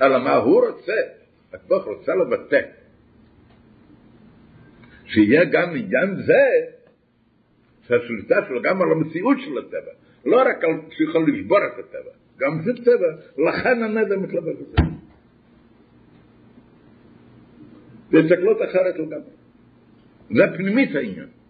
אלא 0.01 0.23
מה 0.23 0.35
הוא 0.35 0.65
רוצה? 0.65 0.95
הקדוש 1.53 1.83
רוצה 1.85 2.15
לבטא. 2.15 2.61
שיהיה 5.05 5.45
גם 5.45 5.69
עניין 5.69 6.15
זה, 6.15 6.43
שהשליטה 7.81 8.35
שלו 8.47 8.61
גם 8.61 8.81
על 8.81 8.91
המציאות 8.91 9.37
של 9.39 9.57
הטבע, 9.57 9.91
לא 10.25 10.41
רק 10.41 10.63
על 10.63 10.81
שיכול 10.89 11.31
לשבור 11.31 11.57
את 11.57 11.79
הטבע, 11.79 12.11
גם 12.37 12.61
זה 12.61 12.83
טבע, 12.83 13.07
לכן 13.37 13.83
הנדר 13.83 14.19
מתלבש 14.19 14.55
בזה. 14.55 14.89
זה 18.11 18.19
הסתכלות 18.19 18.57
אחרת 18.61 18.95
לגמרי. 18.95 19.33
זה 20.29 20.43
פנימית 20.57 20.95
העניין. 20.95 21.42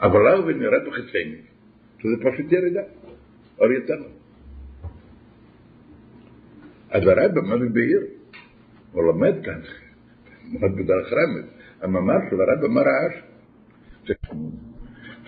אבל 0.00 0.28
אז 0.28 0.40
ונראה 0.46 0.78
בחצייני, 0.86 1.36
שזה 1.98 2.16
פשוט 2.20 2.52
ירידה, 2.52 2.82
אור 3.58 3.72
יותר. 3.72 3.94
אז 6.90 7.02
הרב 7.02 7.34
זה 7.34 7.68
בעיר? 7.72 8.00
הוא 8.92 9.04
לומד 9.04 9.34
כאן, 9.44 9.60
מאוד 10.52 10.72
בדרך 10.76 11.12
רמז, 11.12 11.44
המאמר 11.82 12.14
של 12.30 12.40
הרב 12.40 12.64
אמר 12.64 12.82
רעש. 12.82 13.22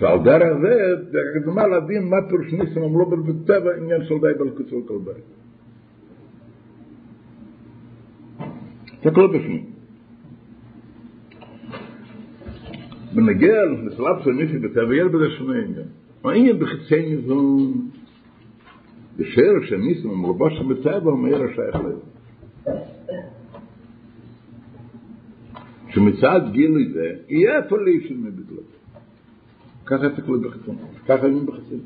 ועל 0.00 0.18
דרך 0.24 0.58
זה, 0.62 0.94
הקדמה 1.38 1.66
להבין 1.66 2.08
מה 2.08 2.16
פירוש 2.28 2.52
ניסים 2.52 2.82
אמרו 2.82 3.06
בטבע 3.06 3.74
עניין 3.76 4.04
של 4.04 4.14
די 4.14 4.38
בלקוצו 4.38 4.86
כל 4.86 4.98
בית. 5.04 5.24
זה 9.04 9.10
כל 9.14 9.26
בפנים. 9.26 9.79
בנגיע 13.14 13.54
לשלב 13.86 14.24
של 14.24 14.30
מישהו 14.30 14.60
בטבע, 14.60 14.94
יש 14.94 15.12
בזה 15.12 15.30
שני 15.38 15.58
עניין. 15.64 15.88
העניין 16.24 16.58
בחצי 16.58 17.02
ניזון, 17.02 17.72
בשער 19.16 19.66
שניסים 19.68 20.10
אמרו 20.10 20.34
בושם 20.34 20.68
בטבע, 20.68 21.10
הוא 21.10 21.18
מאיר 21.18 21.42
השייך 21.42 21.76
לזה. 21.76 22.10
שמצד 25.88 26.40
גילוי 26.52 26.88
זה, 26.92 27.12
יהיה 27.28 27.58
הפולי 27.58 28.08
של 28.08 28.16
מבטלות. 28.16 28.64
ככה 29.86 30.06
הסתכלו 30.06 30.40
בחצון, 30.40 30.76
ככה 31.08 31.26
היו 31.26 31.46
בחצון. 31.46 31.80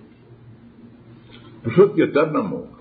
פשוט 1.62 1.98
יותר 1.98 2.32
נמוך. 2.32 2.74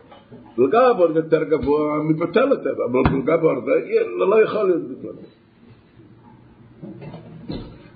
דרגה 0.57 0.93
בור 0.93 1.11
יותר 1.15 1.43
גבוה, 1.43 2.03
מתבטל 2.03 2.53
הטבע, 2.53 2.85
אבל 2.91 3.03
דרגה 3.03 3.37
בור 3.37 3.51
זה 3.65 3.71
לא 4.29 4.43
יכול 4.43 4.63
להיות 4.67 4.81
בכלל. 4.83 5.11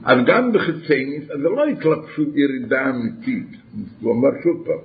אז 0.07 0.17
גם 0.27 0.51
בחיצייניס, 0.51 1.31
אז 1.31 1.39
זה 1.39 1.49
לא 1.49 1.67
התלבשות 1.67 2.27
ירידה 2.35 2.89
אמיתית, 2.89 3.47
הוא 4.01 4.11
אומר 4.11 4.29
שוב 4.43 4.65
פעם, 4.65 4.83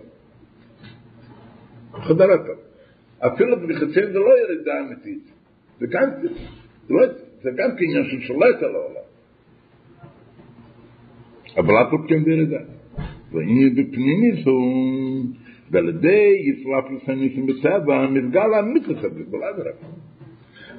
חזרת, 2.03 2.41
אפילו 3.19 3.57
בחיצייניס 3.57 4.13
זה 4.13 4.19
לא 4.19 4.31
ירידה 4.45 4.73
אמיתית, 4.81 5.23
זה 5.81 5.87
גם, 5.91 6.09
זה, 6.23 6.29
לא, 6.91 7.07
זה 7.43 7.51
גם 7.57 7.71
כעניין 7.79 8.05
של 8.11 8.21
שולט 8.21 8.63
על 8.63 8.75
העולם, 8.75 9.07
אבל 11.57 11.75
אף 11.83 11.93
עוד 11.93 12.01
כן 12.09 12.25
בירידה, 12.25 12.61
והנה 13.33 13.71
בפנימיס 13.77 14.47
הוא, 14.47 15.25
ועל 15.71 15.89
ידי 15.89 16.43
יסלאפ 16.45 16.85
לסניסים 16.91 17.47
בטבע, 17.47 18.07
מתגל 18.11 18.55
האמיתוס 18.55 18.99
הזה, 19.05 19.21
בלעד 19.31 19.59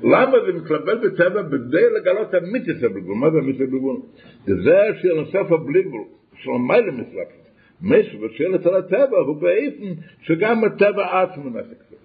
למה 0.03 0.37
זה 0.45 0.53
מתלבט 0.53 0.97
בטבע 1.03 1.41
בכדי 1.41 1.89
לגלות 1.95 2.35
אמיתוס 2.35 2.83
הבלבול? 2.83 3.15
מה 3.15 3.31
זה 3.31 3.37
אמיתוס 3.39 3.61
הבלבול? 3.61 3.97
זה 4.45 4.79
שנוסף 5.01 5.51
הבלבול, 5.51 6.03
של 6.35 6.51
המיילה 6.51 6.91
מסלאפת. 6.91 7.43
משהו 7.81 8.19
בשאלת 8.19 8.65
על 8.65 8.75
הטבע 8.75 9.17
הוא 9.17 9.35
באופן 9.35 10.01
שגם 10.21 10.63
הטבע 10.63 11.21
עצמו 11.21 11.49
נפק 11.49 11.83
זה. 11.89 11.95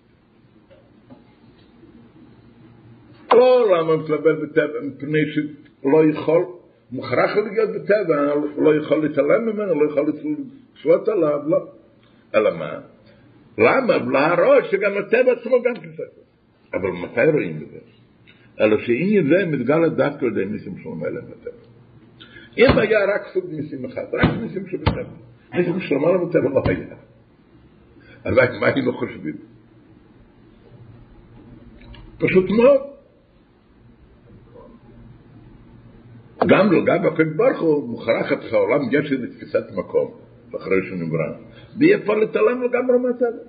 לא 3.33 3.79
למה 3.79 3.97
מתלבט 3.97 4.37
בטבע, 4.43 4.81
מפני 4.83 5.21
שלא 5.33 6.05
יכול, 6.05 6.45
מוכרח 6.93 7.37
להיות 7.37 7.71
בטבע, 7.71 8.35
לא 8.57 8.77
יכול 8.77 9.03
להתעלם 9.03 9.47
ממנו, 9.47 9.85
לא 9.85 9.91
יכול 9.91 10.13
לשלוט 10.75 11.09
עליו, 11.09 11.41
לא. 11.47 11.59
אלא 12.35 12.51
מה? 12.59 12.81
למה? 13.59 13.97
להראות 14.13 14.65
שגם 14.71 14.99
הטבע 14.99 15.33
עצמו 15.33 15.63
גם 15.63 15.75
כסף. 15.75 16.28
אבל 16.75 16.91
מתי 16.91 17.31
רואים 17.33 17.63
את 17.63 17.71
זה? 17.71 17.79
אלא 18.61 18.79
שעניין 18.79 19.29
זה 19.29 19.47
מתגלה 19.47 19.89
דווקא 19.89 20.25
על 20.25 20.33
ידי 20.33 20.45
ניסים 20.53 20.79
של 20.79 20.89
מלך 20.89 21.25
בטבע. 21.25 21.69
אם 22.59 22.79
היה 22.79 22.99
רק 23.15 23.23
סוג 23.35 23.45
ניסים 23.51 23.85
אחד, 23.85 24.03
רק 24.13 24.31
ניסים 24.41 24.67
שבטבע, 24.67 25.03
ניסים 25.55 25.81
של 25.81 25.95
מלך 25.95 26.21
בטבע 26.29 26.49
לא 26.51 26.63
היה. 26.67 26.97
אז 28.25 28.35
מה 28.61 28.67
היינו 28.67 28.93
חושבים? 28.93 29.37
פשוט 32.19 32.51
מאוד. 32.51 32.81
גם 36.47 36.73
לא, 36.73 36.85
גם 36.85 37.07
הקדוש 37.07 37.35
ברוך 37.37 37.61
הוא 37.61 37.89
מוכרח 37.89 38.33
את 38.33 38.53
העולם 38.53 38.81
יש 38.93 39.13
איזו 39.13 39.27
תפיסת 39.27 39.65
מקום, 39.75 40.15
אחרי 40.57 40.77
שהוא 40.87 40.99
נברא. 40.99 41.39
ואי 41.79 41.95
אפשר 41.95 42.15
להתעלם 42.15 42.63
לגמרי 42.63 42.99
מהטבע. 42.99 43.43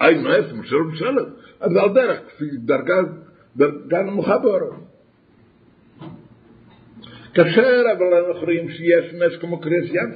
אי 0.00 0.22
נועף, 0.22 0.52
משל 0.52 0.76
משלת. 0.76 1.26
אז 1.60 1.76
על 1.76 1.92
דרך, 1.94 2.20
דרגה, 2.64 2.94
דרגה 3.56 4.02
נמוכה 4.02 4.38
בעולם. 4.38 4.80
כאשר 7.34 7.82
אבל 7.96 8.14
אנחנו 8.14 8.44
רואים 8.44 8.70
שיש 8.70 9.14
נס 9.14 9.40
כמו 9.40 9.60
קריס 9.60 9.90
ים. 9.90 10.12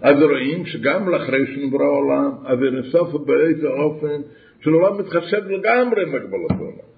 אז 0.00 0.22
רואים 0.22 0.66
שגם 0.66 1.08
לאחרי 1.08 1.46
שנברא 1.46 1.84
העולם, 1.84 2.32
אז 2.44 2.58
נסוף 2.72 3.14
באיזה 3.26 3.68
אופן 3.68 4.20
שלא 4.60 4.98
מתחשב 4.98 5.48
לגמרי 5.48 6.04
מגבלות 6.04 6.50
העולם. 6.50 6.90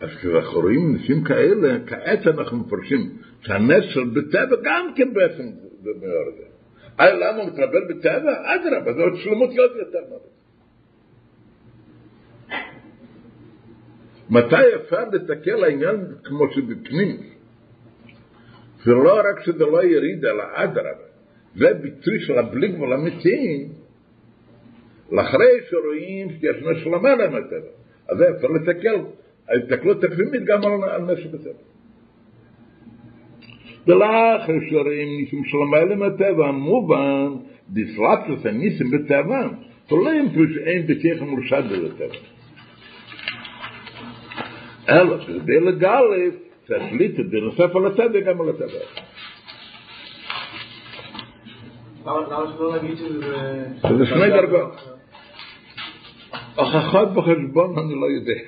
אז 0.00 0.08
כשאנחנו 0.18 0.60
רואים 0.60 0.92
ניסים 0.92 1.24
כאלה, 1.24 1.78
כעת 1.86 2.26
אנחנו 2.26 2.56
מפרשים 2.56 3.10
שהנס 3.40 3.84
של 3.88 4.04
בטבע 4.04 4.56
גם 4.62 4.92
כן 4.96 5.14
בעצם 5.14 5.42
זה 5.82 5.90
מאוד 6.00 6.34
זה. 6.38 6.44
אה, 7.00 7.14
למה 7.14 7.42
הוא 7.42 7.46
מתרבל 7.46 7.80
בטבע? 7.88 8.54
אדרבה, 8.54 9.02
עוד 9.04 9.16
שלמות 9.16 9.50
להיות 9.50 9.72
יותר 9.76 9.98
מוות. 10.08 10.29
מתי 14.30 14.74
אפשר 14.76 15.04
לתקל 15.12 15.64
העניין 15.64 15.96
כמו 16.24 16.44
שבפנים? 16.52 17.16
זה 18.84 18.90
לא 18.90 19.14
רק 19.18 19.44
שזה 19.44 19.66
לא 19.66 19.84
יריד, 19.84 20.24
אלא 20.24 20.44
אדרבה. 20.52 21.10
זה 21.54 21.74
ביטוי 21.74 22.20
של 22.20 22.38
הבלי 22.38 22.68
גבול 22.68 22.92
אמיתיים, 22.92 23.68
לאחרי 25.12 25.60
שרואים 25.70 26.28
שישנה 26.30 26.74
שלמה 26.84 27.14
להם 27.14 27.34
הטבע. 27.34 27.70
אז 28.08 28.22
אפשר 28.36 28.48
לתקל, 28.48 28.96
ההתקלות 29.48 30.04
הפנימית 30.04 30.44
גם 30.44 30.60
על 30.82 31.02
נשק 31.12 31.30
בטבע. 31.30 31.52
ולאחר 33.86 34.52
שרואים 34.70 35.08
ניסים 35.20 35.44
של 35.44 35.56
המעלה 35.62 35.96
מהטבע, 35.96 36.50
מובן, 36.50 37.28
דיסלאפסוס 37.68 38.46
הניסים 38.46 38.90
בטבע, 38.90 39.48
תולים 39.86 40.28
פרוש 40.34 40.58
אין 40.58 40.86
בכך 40.86 41.22
מורשד 41.22 41.62
בטבע. 41.84 42.39
אלא 44.88 45.16
כדי 45.26 45.60
לגלף, 45.60 46.34
תשליט 46.64 47.20
את 47.20 47.30
בנוסף 47.30 47.76
על 47.76 47.86
הטבע 47.86 48.20
גם 48.20 48.40
על 48.40 48.48
שזה... 52.96 53.64
זה 53.98 54.06
שני 54.06 54.30
דרגות. 54.30 54.72
הוכחות 56.56 57.14
בחשבון 57.14 57.78
אני 57.78 57.94
לא 58.00 58.06
יודע. 58.06 58.40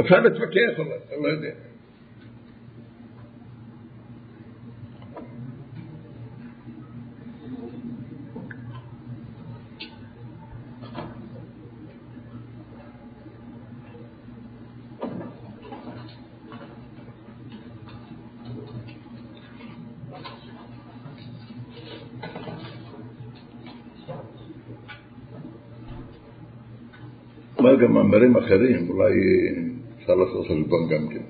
אפשר 0.00 0.20
להתווכח 0.20 0.78
עליו, 0.78 0.98
אני 1.12 1.22
לא 1.22 1.28
יודע. 1.28 1.67
גם 27.82 27.92
מאמרים 27.92 28.36
אחרים, 28.36 28.90
אולי 28.90 29.12
אפשר 29.98 30.14
לעשות 30.14 30.46
חשבון 30.46 30.88
גם 30.88 31.08
כן. 31.08 31.22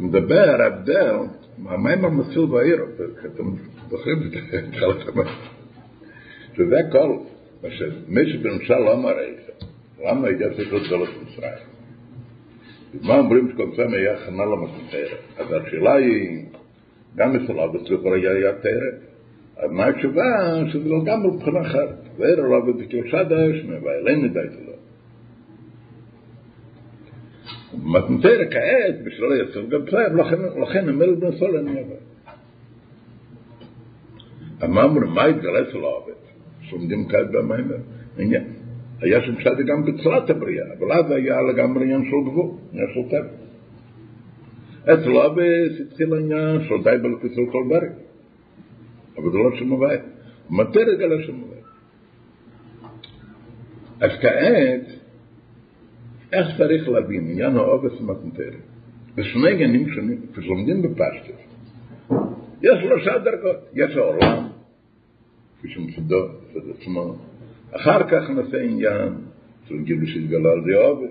מדבר 0.00 0.62
הבדל, 0.62 1.16
המים 1.66 2.04
המציל 2.04 2.46
בעיר, 2.46 2.84
אתם 3.26 3.44
זוכרים 3.90 4.18
את 4.18 4.54
התחלת 4.68 5.08
המים, 5.08 5.34
שזה 6.56 6.78
הכל, 6.88 7.16
מה 7.62 7.68
שמי 7.70 8.32
שבנמשל 8.32 8.78
לא 8.78 8.96
מראה 8.96 9.28
את 9.28 9.64
למה 10.04 10.28
הגיע 10.28 10.48
צריך 10.56 10.72
להיות 10.72 10.88
גלות 10.88 11.08
מצרים? 11.22 11.70
מה 13.02 13.18
אומרים 13.18 13.52
שכל 13.52 13.76
זה 13.76 13.96
היה 13.96 14.14
הכנה 14.14 14.44
למסתרת? 14.44 15.18
אז 15.38 15.46
השאלה 15.52 15.94
היא, 15.94 16.44
גם 17.16 17.36
אצל 17.36 17.60
אבא 17.60 17.78
לכאורה 17.78 18.16
היה 18.16 18.52
תרא. 18.52 19.68
מה 19.70 19.86
התשובה? 19.86 20.22
שזה 20.72 20.88
לא 20.88 21.04
גם 21.04 21.26
מבחינה 21.26 21.60
אחרת. 21.60 21.94
לא 22.18 22.56
עבד 22.56 22.82
בקרשת 22.82 23.26
האשמה, 23.30 23.74
ואלן 23.82 24.24
נדע 24.24 24.44
את 24.44 24.50
זה. 24.52 24.70
מתנתר 27.84 28.38
כעת, 28.50 29.04
בשביל 29.04 29.28
לייצר 29.28 29.66
גם 29.66 29.86
פלאב, 29.86 30.12
לכן 30.62 30.88
המלך 30.88 31.18
בן 31.18 31.32
סול 31.38 31.56
אני 31.56 31.70
עבד. 31.70 31.94
אמרנו, 34.64 35.06
מה 35.06 35.24
התגלה 35.24 35.60
אצל 35.60 35.76
העובד? 35.76 36.12
שעומדים 36.62 37.08
כעת 37.08 37.26
עניין. 38.18 38.44
היה 39.00 39.22
שם 39.22 39.40
שדה 39.40 39.62
גם 39.62 39.84
בצלת 39.84 40.30
הבריאה, 40.30 40.64
אבל 40.78 40.92
אז 40.92 41.10
היה 41.10 41.42
לגמרי 41.42 41.84
עניין 41.84 42.02
של 42.02 42.30
גבול, 42.30 42.50
עניין 42.72 42.88
של 42.94 43.08
טבע. 43.10 43.49
אצל 44.84 45.16
אבס 45.16 45.80
התחיל 45.80 46.14
העניין 46.14 46.60
של 46.68 46.82
די 46.84 46.96
בלכוס 47.02 47.38
על 47.38 47.46
כל 47.52 47.64
ברג. 47.68 47.92
אבל 49.16 49.30
זה 49.32 49.38
לא 49.38 49.56
שם 49.58 49.68
הוואי. 49.68 49.96
מתי 50.50 50.78
רגע 50.78 51.06
שם 51.26 51.36
הוואי. 51.36 51.60
אז 54.00 54.10
כעת, 54.20 54.86
איך 56.32 56.46
צריך 56.58 56.88
להבין 56.88 57.30
עניין 57.30 57.56
האובס 57.56 58.00
ומתנתר? 58.00 58.50
זה 59.16 59.24
שני 59.24 59.52
עניינים 59.52 59.88
שונים, 59.88 60.20
כשלומדים 60.36 60.82
בפשטס. 60.82 61.40
יש 62.62 62.78
שלושה 62.82 63.18
דרגות. 63.18 63.56
יש 63.74 63.96
העולם, 63.96 64.48
כפי 65.58 65.68
שמסודו, 65.68 66.28
זה 66.52 66.60
עצמו. 66.78 67.14
אחר 67.70 68.08
כך 68.10 68.30
נעשה 68.30 68.62
עניין 68.62 69.14
של 69.68 69.78
גילו 69.82 70.06
שהתגלה 70.06 70.50
על 70.50 70.64
זה 70.64 70.76
אובס. 70.76 71.10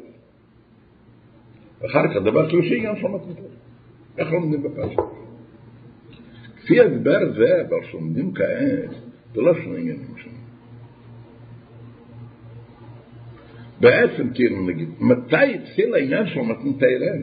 ואחר 1.82 2.08
כך 2.08 2.16
דבר 2.16 2.50
שלישי 2.50 2.78
עניין 2.78 2.96
של 2.96 3.08
מתנתר. 3.08 3.50
איך 4.18 4.32
לומדים 4.32 4.64
בפשטס? 4.64 5.04
כפי 6.58 6.80
הדבר 6.80 7.34
זה, 7.38 7.62
אבל 7.70 7.86
שלומדים 7.92 8.34
כעת, 8.34 8.90
זה 9.34 9.42
לא 9.42 9.54
שני 9.54 9.80
עניינים 9.80 10.18
שונים. 10.18 10.40
בעצם, 13.80 14.34
כאילו 14.34 14.66
נגיד, 14.66 14.90
מתי 15.00 15.56
התחיל 15.56 15.94
העניין 15.94 16.28
של 16.28 16.40
מתנתרן? 16.40 17.22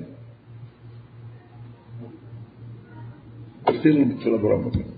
התחיל 3.66 4.04
בצל 4.04 4.34
אברהם 4.34 4.64
אבינו. 4.64 4.90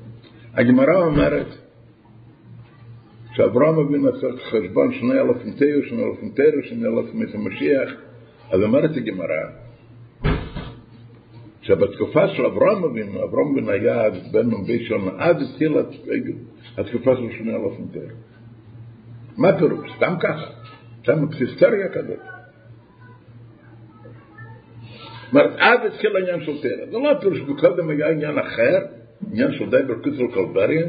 הגמרא 0.54 1.06
אומרת, 1.06 1.46
שאברהם 3.32 3.78
אבינו 3.78 4.08
עשה 4.08 4.26
חשבון 4.50 4.94
שני 4.94 5.20
אלפים 5.20 5.52
תיאו, 5.52 5.82
שני 5.88 6.04
אלפים 6.04 6.30
תיאו, 6.30 6.62
שני 6.62 6.86
אלפים 6.86 7.22
את 7.22 7.34
המשיח, 7.34 7.90
אז 8.50 8.62
אומרת 8.62 8.90
הגמרא, 8.96 9.44
שבתקופה 11.62 12.28
של 12.28 12.46
אברהם 12.46 12.84
אבינו, 12.84 13.24
אברהם 13.24 13.52
אבינו 13.52 13.70
היה 13.70 14.10
בן 14.32 14.46
מ"ב 14.46 14.78
שנה, 14.78 15.10
אז 15.18 15.36
התחילה 15.42 15.80
התקופה 16.78 17.16
של 17.16 17.38
שני 17.38 17.52
אלפים 17.52 17.88
תיאו. 17.92 18.02
מה 19.36 19.58
פירוש? 19.58 19.90
סתם 19.96 20.14
ככה, 20.20 20.46
סתם 21.02 21.24
היסטוריה 21.40 21.88
כזאת. 21.88 22.18
זאת 25.22 25.32
אומרת, 25.32 25.56
אז 25.58 25.78
התחיל 25.86 26.16
העניין 26.16 26.44
של 26.44 26.62
תרא. 26.62 26.86
זה 26.90 26.98
לא 26.98 27.20
פירוש, 27.20 27.38
קודם 27.60 27.88
היה 27.88 28.10
עניין 28.10 28.38
אחר, 28.38 28.78
עניין 29.32 29.52
של 29.52 29.70
די 29.70 29.82
ברכות 29.86 30.14
של 30.14 30.34
קולברין, 30.34 30.88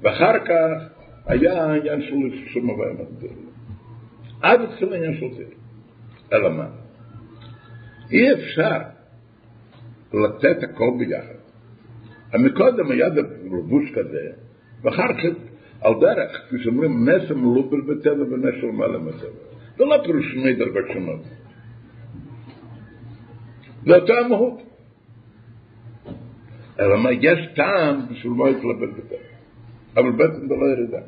ואחר 0.00 0.44
כך 0.44 0.82
היה 1.26 1.64
העניין 1.64 2.02
של 2.52 2.60
מבוא 2.60 2.86
המקביל. 2.86 3.30
אז 4.42 4.60
התחיל 4.60 4.92
העניין 4.92 5.14
של 5.14 5.26
תרא. 5.36 5.58
אלא 6.32 6.50
מה? 6.50 6.66
אי 8.10 8.32
אפשר 8.32 8.78
לתת 10.14 10.62
הכל 10.62 10.90
ביחד. 10.98 11.38
מקודם 12.34 12.90
היה 12.90 13.08
לבוש 13.44 13.90
כזה, 13.94 14.30
ואחר 14.82 15.12
כך 15.12 15.24
על 15.80 15.94
דרך, 16.00 16.46
כפי 16.46 16.56
שאומרים, 16.62 17.08
נס 17.08 17.30
המלובל 17.30 17.80
בטבע 17.80 18.22
ונס 18.22 18.54
של 18.60 18.66
מעלה 18.66 18.98
בטבע. 18.98 19.28
זה 19.76 19.84
לא 19.84 19.96
פירוש 20.04 20.32
שני 20.32 20.54
דרגות 20.54 20.84
שונות. 20.92 21.20
זה 23.86 23.96
אותה 23.96 24.12
המהות. 24.12 24.62
אלא 26.80 27.02
מה, 27.02 27.12
יש 27.12 27.48
טעם 27.54 28.00
בשביל 28.10 28.32
מה 28.32 28.50
יתלבט 28.50 28.88
בטבע. 28.98 29.28
אבל 29.96 30.10
בעצם 30.12 30.48
זה 30.48 30.54
לא 30.54 30.66
ירידה. 30.66 30.98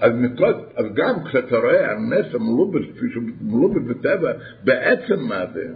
אז 0.00 0.12
מקוד, 0.14 0.56
אז 0.76 0.86
גם 0.94 1.24
כשאתה 1.24 1.56
רואה 1.56 1.92
הנס 1.92 2.34
המלובל, 2.34 2.92
כפי 2.92 3.06
שמלובל 3.14 3.80
בטבע, 3.80 4.32
בעצם 4.64 5.20
מה 5.28 5.44
זה? 5.54 5.66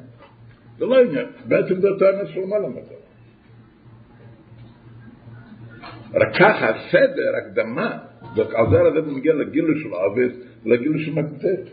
זה 0.79 0.85
לא 0.87 1.01
עניין, 1.01 1.27
בעצם 1.45 1.81
זה 1.81 1.89
אותו 1.89 2.05
הנס 2.07 2.29
של 2.29 2.45
מעלה 2.45 2.69
בטבע. 2.69 3.05
רק 6.15 6.37
ככה 6.39 6.69
הסדר, 6.69 7.33
הקדמה, 7.37 7.99
ועל 8.37 8.71
זה 8.71 8.79
הרב 8.79 9.09
מגיע 9.09 9.35
לגילוי 9.35 9.83
של 9.83 9.89
עובד, 9.89 10.29
לגילוי 10.65 11.05
של 11.05 11.13
מתנתרת. 11.13 11.69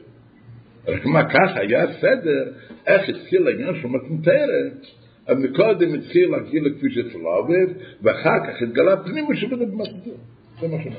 רק 0.87 1.05
מה 1.05 1.29
ככה 1.29 1.59
היה 1.59 1.93
סדר, 2.01 2.51
איך 2.87 3.09
התחיל 3.09 3.47
העניין 3.47 3.81
של 3.81 3.87
מתנתרת, 3.87 4.85
אז 5.27 5.37
מקודם 5.37 5.93
התחיל 5.93 6.35
הגילוי 6.35 6.73
כפי 6.77 6.87
שאצל 6.91 7.19
עובד, 7.19 7.67
ואחר 8.01 8.39
כך 8.47 8.61
התגלה 8.61 9.03
פנימה 9.03 9.35
שבזה 9.35 9.65
במתנתרת. 9.65 10.15
זה 10.59 10.67
מה 10.67 10.83
שאומר. 10.83 10.97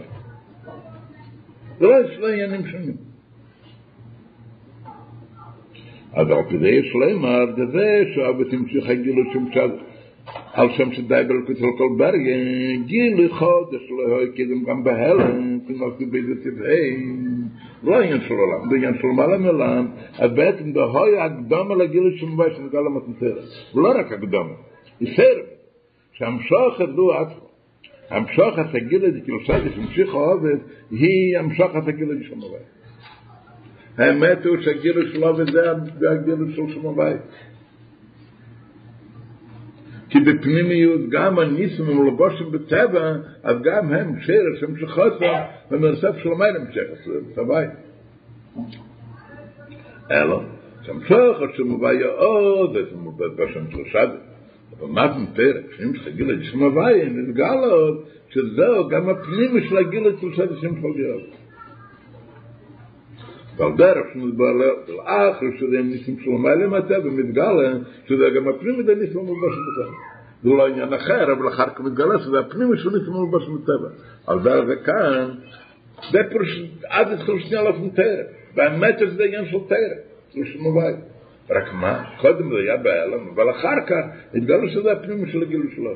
זה 1.79 1.87
לא 2.19 2.29
עניינים 2.29 2.67
שונים. 2.67 3.12
אז 6.15 6.31
אל 6.31 6.43
תדעי 6.51 6.71
יש 6.71 6.95
להם 7.01 7.25
אף 7.25 7.49
דבר 7.57 8.13
שאוהב 8.15 8.41
את 8.41 8.53
המשיך 8.53 8.89
הגילו 8.89 9.23
שם 9.33 9.45
שם 9.55 9.71
על 10.53 10.69
שם 10.77 10.93
שדאי 10.93 11.25
בלכת 11.25 11.63
על 11.63 11.71
כל 11.79 11.89
ברגן 11.99 12.83
גיל 12.87 13.27
אחד 13.27 13.73
יש 13.73 13.91
להם 13.91 14.29
כזם 14.37 14.65
גם 14.71 14.85
בהלם 14.85 15.59
כמו 15.67 15.87
כבי 15.99 16.23
זה 16.23 16.35
טבעי 16.45 16.97
לא 17.83 17.99
היה 17.99 18.21
של 18.21 18.35
עולם, 18.35 18.71
זה 18.71 18.77
היה 18.77 18.91
של 19.01 19.07
מעלה 19.07 19.39
מלאם 19.39 19.87
אז 20.19 20.31
בעצם 20.33 20.73
זה 20.73 20.81
היה 21.05 21.25
הקדום 21.25 21.73
על 21.73 21.81
הגילו 21.81 22.11
שם 22.17 22.37
בי 22.37 22.45
שנגע 22.57 22.81
למתנתר 22.81 23.37
ולא 23.75 23.89
רק 23.99 24.13
הקדום 24.13 24.47
יסר. 25.01 25.53
שם 26.13 26.37
שוחד 26.41 26.89
לו 26.89 27.13
עד 27.13 27.29
המשוח 28.11 28.59
התגיל 28.59 29.05
הזה, 29.05 29.21
כאילו 29.21 29.39
אוהבת, 30.15 30.61
היא 30.91 31.39
המשוח 31.39 31.77
התגיל 31.77 32.11
הזה 32.11 32.25
האמת 33.99 34.47
הוא 34.47 34.57
שהגילו 34.61 35.03
שלו 35.13 35.37
וזה 35.37 36.11
הגילו 36.11 36.51
של 36.51 36.75
שם 36.75 36.87
הבית. 36.87 37.21
כי 40.11 40.21
בפנימיות 40.21 41.01
גם 41.09 41.39
הניסים 41.39 41.85
הם 41.89 42.07
לבושים 42.07 42.53
בטבע, 42.53 43.13
אז 43.43 43.57
גם 43.63 43.93
הם 43.93 44.21
שיר 44.21 44.43
השם 44.57 44.77
של 44.77 44.87
ומרסף 45.71 46.17
של 46.23 46.29
המים 46.33 46.55
הם 46.57 46.73
שיר 46.73 46.83
השם 46.93 47.41
הבית. 47.41 47.71
אלו, 50.11 50.43
שם 50.83 51.01
שוח 51.09 51.37
השם 51.55 51.75
הבית 51.75 52.01
יאוד, 52.01 52.73
זה 52.73 52.97
מובד 52.97 53.37
בשם 53.37 53.71
של 53.71 53.85
שד. 53.93 54.09
אבל 54.79 54.89
מה 54.89 55.13
זה 55.13 55.19
מפר? 55.19 55.53
כשאם 55.71 55.95
שגיל 55.95 56.35
את 56.35 56.45
שם 56.45 56.63
הבית, 56.63 57.13
נתגל 57.13 57.59
עוד, 57.71 58.05
שזהו 58.29 58.89
גם 58.89 59.09
הפנימי 59.09 59.69
של 59.69 59.79
הגיל 59.79 60.09
את 60.09 60.15
שלושה 60.21 60.43
שם 60.61 60.75
של 60.81 60.87
ועל 63.57 63.73
דרך 63.77 64.07
שמדבר 64.13 64.53
לאחר 64.89 65.47
שזה 65.59 65.79
הם 65.79 65.89
ניסים 65.89 66.17
של 66.21 66.31
המים 66.31 66.75
הטבע, 66.75 67.11
מתגלה, 67.11 67.73
שזה 68.07 68.25
גם 68.37 68.49
הפנימי 68.49 68.83
זה 68.85 68.95
ניסים 68.95 69.19
ומלבושים 69.19 69.63
בטבע. 69.73 69.97
זה 70.43 70.49
לא 70.49 70.69
עניין 70.69 70.93
אחר, 70.93 71.33
אבל 71.33 71.49
אחר 71.49 71.67
כך 71.67 71.81
מתגלה 71.81 72.19
שזה 72.19 72.39
הפנימי 72.39 72.77
של 72.77 72.91
ניסים 72.91 73.15
ומלבושים 73.15 73.55
בטבע. 73.55 73.89
על 74.27 74.39
דרך 74.43 74.65
זה 74.67 74.77
כאן, 74.77 75.29
זה 76.13 76.19
פרוש, 76.31 76.63
עד 76.89 77.13
התחיל 77.13 77.39
שנייה 77.39 77.63
לפני 77.63 77.91
תרא. 77.91 78.23
והאמת 78.57 78.95
זה 79.17 79.25
עניין 79.25 79.45
של 79.47 79.59
תרא, 79.69 79.97
של 80.35 80.53
שמווי. 80.53 80.93
רק 81.51 81.73
מה, 81.73 82.05
קודם 82.21 82.51
זה 82.51 82.59
היה 82.59 82.77
בהלם, 82.77 83.29
אבל 83.35 83.51
אחר 83.51 83.87
כך 83.87 84.05
התגלו 84.35 84.69
שזה 84.69 84.93
הפנימי 84.93 85.33
של 85.33 85.43
הגילוי 85.43 85.75
שלו. 85.75 85.95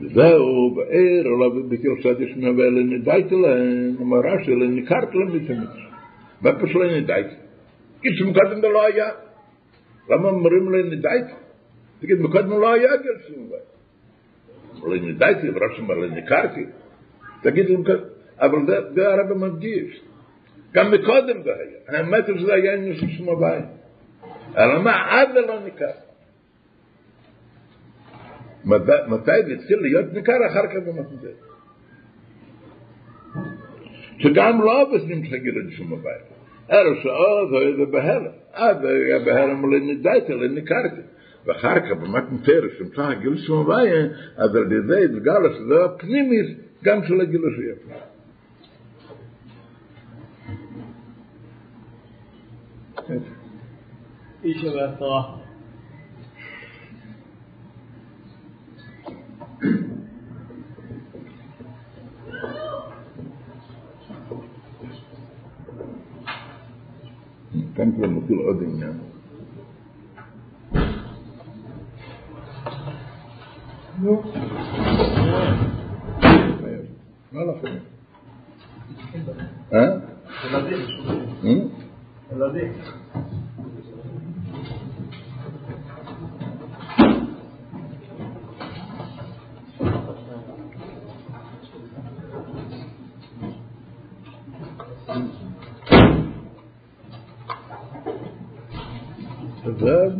זהו, 0.00 0.74
בעיר, 0.74 1.26
אלא 1.26 1.48
בקיר 1.68 1.90
סדיש 2.02 2.36
נווה 2.36 2.64
לנדאית 2.64 3.32
להם, 3.32 3.96
אמר 4.00 4.18
רשי, 4.18 4.50
לנקרת 4.50 5.14
להם 5.14 5.36
את 5.36 5.50
המצ. 5.50 5.90
בפש 6.42 6.76
לנדאית. 6.76 7.26
כשם 8.02 8.32
קודם 8.32 8.62
לא 8.62 8.86
היה. 8.86 9.08
למה 10.10 10.28
אומרים 10.28 10.72
לנדאית? 10.72 11.26
תגיד, 12.00 12.20
מקודם 12.20 12.50
לא 12.50 12.72
היה 12.72 12.96
גל 12.96 13.28
שום 13.28 13.48
בי. 13.48 14.96
לנדאית, 14.96 15.38
אם 15.38 15.54
רשי 15.58 15.82
אמר 15.82 15.94
לנקרת. 15.94 16.50
תגיד, 17.42 17.66
אבל 18.40 18.58
זה 18.94 19.08
הרבה 19.08 19.34
מדגיש. 19.34 20.00
גם 20.72 20.90
מקודם 20.90 21.42
זה 21.42 21.50
היה. 21.54 21.98
האמת 21.98 22.24
שזה 22.38 22.54
היה 22.54 22.76
נשום 22.76 23.08
שום 23.08 23.40
בי. 23.40 23.64
אלא 24.58 24.82
מה, 24.82 24.92
עד 25.10 25.28
לא 25.34 25.60
נקרת. 25.66 26.09
מתי 28.64 29.42
זה 29.46 29.52
התחיל 29.52 29.80
להיות 29.80 30.12
ניכר 30.12 30.46
אחר 30.46 30.66
כך 30.66 30.76
במתנדל. 30.86 31.32
שגם 34.18 34.60
לא 34.60 34.92
בסנים 34.94 35.24
שגיד 35.24 35.54
את 35.56 35.72
שום 35.72 35.92
הבית. 35.92 36.40
אלו 36.72 37.02
שעוד 37.02 37.62
היה 37.62 37.76
זה 37.76 37.92
בהלם. 37.92 38.30
אז 38.52 38.76
היה 38.84 39.18
בהלם 39.18 39.64
אולי 39.64 39.94
נדייתי, 39.94 40.32
אולי 40.32 40.48
ניכרתי. 40.48 41.00
ואחר 41.46 41.80
כך 41.80 41.90
במתנתר, 41.90 42.62
שמצא 42.78 43.02
הגיל 43.02 43.36
שום 43.36 43.70
הבית, 43.70 43.92
אז 44.36 44.56
על 44.56 44.72
ידי 44.72 45.04
התגלה 45.04 45.54
שזה 45.54 45.84
הפנימיס 45.84 46.46
גם 46.84 47.04
של 47.04 47.20
הגיל 47.20 47.40
שיהיה. 47.56 47.74
איש 54.44 54.64
והתורה. 54.64 55.22
כאן 55.22 55.49
כבר 67.74 68.08
מתחיל 68.08 68.38
עוד 68.38 68.62
עניין. 68.62 68.92
נו. 74.02 74.22
מה 77.32 77.40
לכם? 77.44 77.76
אה? 79.72 79.78
ילדים. 82.32 82.72
אה? 83.14 83.20
Well. 99.80 100.19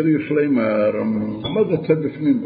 לומר, 0.00 1.02
מה 1.54 1.60
זה 1.70 1.76
צד 1.86 2.02
בפנים? 2.02 2.42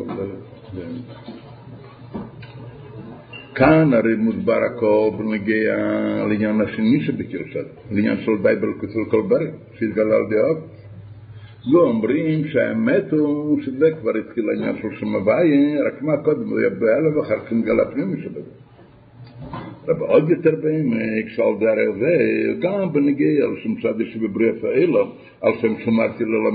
כאן 3.55 3.95
הרי 3.95 4.17
מוסבר 4.17 4.61
הכל 4.65 5.11
בנגיע 5.19 5.77
לעניין 6.29 6.61
השני 6.61 7.01
שבקרשת, 7.01 7.67
לעניין 7.91 8.17
של 8.25 8.33
בייבל 8.43 8.69
כתוב 8.81 9.11
כל 9.11 9.23
ברג, 9.29 9.51
שהתגלה 9.79 10.15
על 10.17 10.23
דעות. 10.31 10.59
ואומרים 11.73 12.49
שהאמת 12.49 13.13
הוא 13.13 13.63
שזה 13.63 13.91
כבר 14.01 14.11
התחיל 14.17 14.45
העניין 14.51 14.77
של 14.83 14.89
שם 15.01 15.15
הוויה, 15.15 15.81
רק 15.87 16.03
מה 16.03 16.17
קודם 16.17 16.49
הוא 16.49 16.61
יבע 16.61 16.99
לו 17.01 17.17
ואחר 17.17 17.41
כך 17.45 17.53
נגלה 17.53 17.85
פנימי 17.85 18.23
שבזה. 18.23 18.68
אבל 19.91 20.07
עוד 20.07 20.31
יותר 20.31 20.51
בעמק 20.63 21.29
שעל 21.29 21.55
דרך 21.61 21.97
זה, 22.01 22.17
גם 22.61 22.93
בנגיע 22.93 23.45
על 23.45 23.57
שם 23.63 23.75
צד 23.75 24.05
שבבריאה 24.13 24.53
פעילה, 24.61 25.01
על 25.41 25.53
שם 25.61 25.75
שמרתי 25.85 26.25
לו 26.25 26.51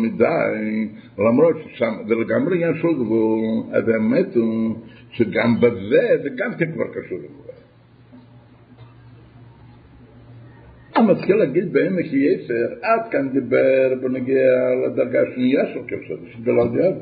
למרות 1.18 1.56
ששם, 1.64 1.94
ולגמרי 2.08 2.56
עניין 2.56 2.74
של 2.82 2.94
גבול, 2.94 3.40
אז 3.72 3.90
האמת 3.90 4.36
הוא 4.36 4.76
שגם 5.12 5.60
בזה 5.60 6.08
זה 6.24 6.30
גם 6.38 6.52
כן 6.60 6.72
כבר 6.72 6.88
קשור 6.88 7.18
לגבול. 7.18 7.44
הוא 10.98 11.06
מתחיל 11.06 11.36
להגיד 11.36 11.74
בעמק 11.74 12.06
יסר, 12.06 12.74
עד 12.82 13.12
כאן 13.12 13.30
דיבר 13.30 13.94
בנגיע 14.02 14.46
לדרגה 14.86 15.20
השנייה 15.22 15.62
של 15.74 15.80
כבשת, 15.88 16.16
שזה 16.34 16.52
לא 16.52 16.68
דיאב. 16.68 16.94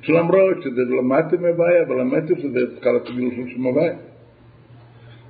שלמרות 0.00 0.62
שזה 0.62 0.80
למדתי 0.98 1.36
מהבעיה, 1.36 1.90
ולמדתי 1.90 2.34
שזה 2.42 2.74
צריכה 2.74 2.92
לתגיל 2.92 3.30
של 3.36 3.54
שם 3.54 3.62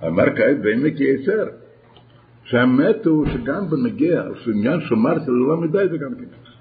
כעת 0.01 0.63
בעמק 0.63 1.01
יסר, 1.01 1.45
שהאמת 2.45 3.07
הוא 3.07 3.27
שגם 3.27 3.71
בנגיע, 3.71 4.23
שעניין 4.35 4.81
שאמרתי 4.81 5.31
ללא 5.31 5.57
מדי 5.57 5.89
זה 5.91 5.99
גם 5.99 6.15
כן 6.15 6.25
ככה. 6.25 6.53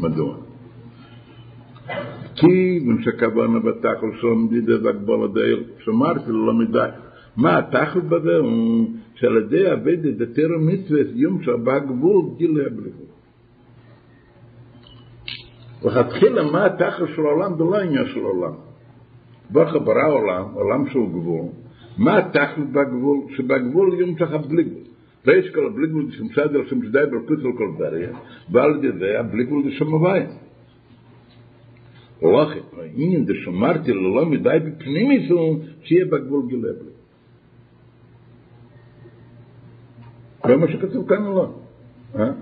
מדוע? 0.00 0.36
כי 2.36 2.80
כשכוונה 3.00 3.58
בתחל 3.58 4.06
שום 4.20 4.48
דידה 4.48 4.84
והגבול 4.84 5.24
הדייל, 5.24 5.64
שאמרתי 5.84 6.30
ללא 6.30 6.54
מדי. 6.54 6.88
מה 7.36 7.58
התחל 7.58 8.00
בזה 8.00 8.36
הוא 8.36 8.88
שעל 9.14 9.36
ידי 9.36 9.66
עבד 9.66 10.06
את 10.06 10.20
התר 10.20 10.48
מצווה 10.60 11.00
יום 11.14 11.42
שבא 11.42 11.78
גבול 11.78 12.24
גילה 12.36 12.66
הבליחות. 12.66 13.06
לכתחילה 15.84 16.50
מה 16.52 16.66
התחל 16.66 17.06
של 17.16 17.22
העולם 17.22 17.56
זה 17.58 17.64
לא 17.64 17.76
עניין 17.76 18.06
של 18.06 18.20
העולם. 18.20 18.52
ברוך 19.50 19.70
ברא 19.84 20.08
עולם, 20.10 20.44
עולם 20.54 20.86
של 20.86 21.06
גבול, 21.06 21.44
מה 21.98 22.18
התכלת 22.18 22.70
בגבול? 22.72 23.18
שבגבול 23.36 24.00
יום. 24.00 24.14
ויש 25.26 25.50
כל 25.50 25.66
הבלי 25.66 25.86
גבול 25.86 26.12
שמסד 26.12 26.56
על 26.56 26.66
שם 26.66 26.82
שדי 26.82 26.98
ברקוץ 27.10 27.38
על 27.44 27.52
כל 27.58 27.72
בריה, 27.78 28.10
ועל 28.50 28.76
ידי 28.76 28.98
זה 28.98 29.20
הבלי 29.20 29.44
גבול 29.44 29.64
זה 29.64 29.70
שם 29.70 29.92
הוויה. 29.92 30.26
ולכן, 32.22 32.60
העניין 32.78 33.24
זה 33.26 33.32
שמרתי 33.44 33.92
ללא 33.92 34.26
מדי 34.26 34.58
בפנים 34.64 35.10
איזו, 35.10 35.58
שיהיה 35.82 36.04
בגבול 36.04 36.42
גילה 36.48 36.72
בלי. 36.72 36.90
זה 40.46 40.56
מה 40.56 40.68
שכתוב 40.68 41.08
כאן 41.08 41.24
לא. 41.24 41.54
אה? 42.14 42.32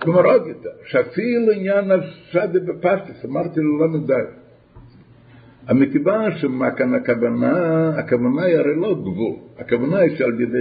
כלומר 0.00 0.24
עוד 0.24 0.46
יותר, 0.46 0.70
שאפילו 0.86 1.52
עניין 1.52 1.90
השדה 1.90 2.60
בפסטיס, 2.60 3.24
אמרתי 3.24 3.60
ללא 3.60 3.88
מדי. 3.88 4.47
מכיוון 5.74 6.38
שמה 6.38 6.70
כאן 6.70 6.94
הכוונה, 6.94 7.88
הכוונה 7.98 8.42
היא 8.42 8.56
הרי 8.56 8.76
לא 8.76 8.94
גבול, 8.94 9.36
הכוונה 9.58 9.98
היא 9.98 10.16
שעל 10.16 10.40
ידי 10.40 10.58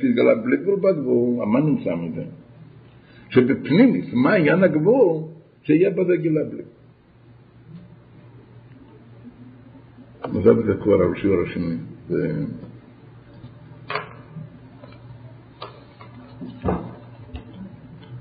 שהתגלה 0.00 0.34
בלי 0.34 0.56
גבול 0.56 0.80
בגבול, 0.80 1.46
מה 1.46 1.60
נמצא 1.60 1.94
מזה? 1.94 2.22
שבפנימיס, 3.28 4.06
מה 4.12 4.34
עניין 4.34 4.62
הגבול? 4.62 5.22
שיהיה 5.62 5.90
בזה 5.90 6.16
גילה 6.16 6.40
בלי. 6.50 6.62
נעזוב 10.32 10.58
את 10.58 10.64
זה 10.64 10.72
כבר 10.82 10.94
על 10.94 11.14
שיעור 11.16 11.42
השני. 11.42 11.76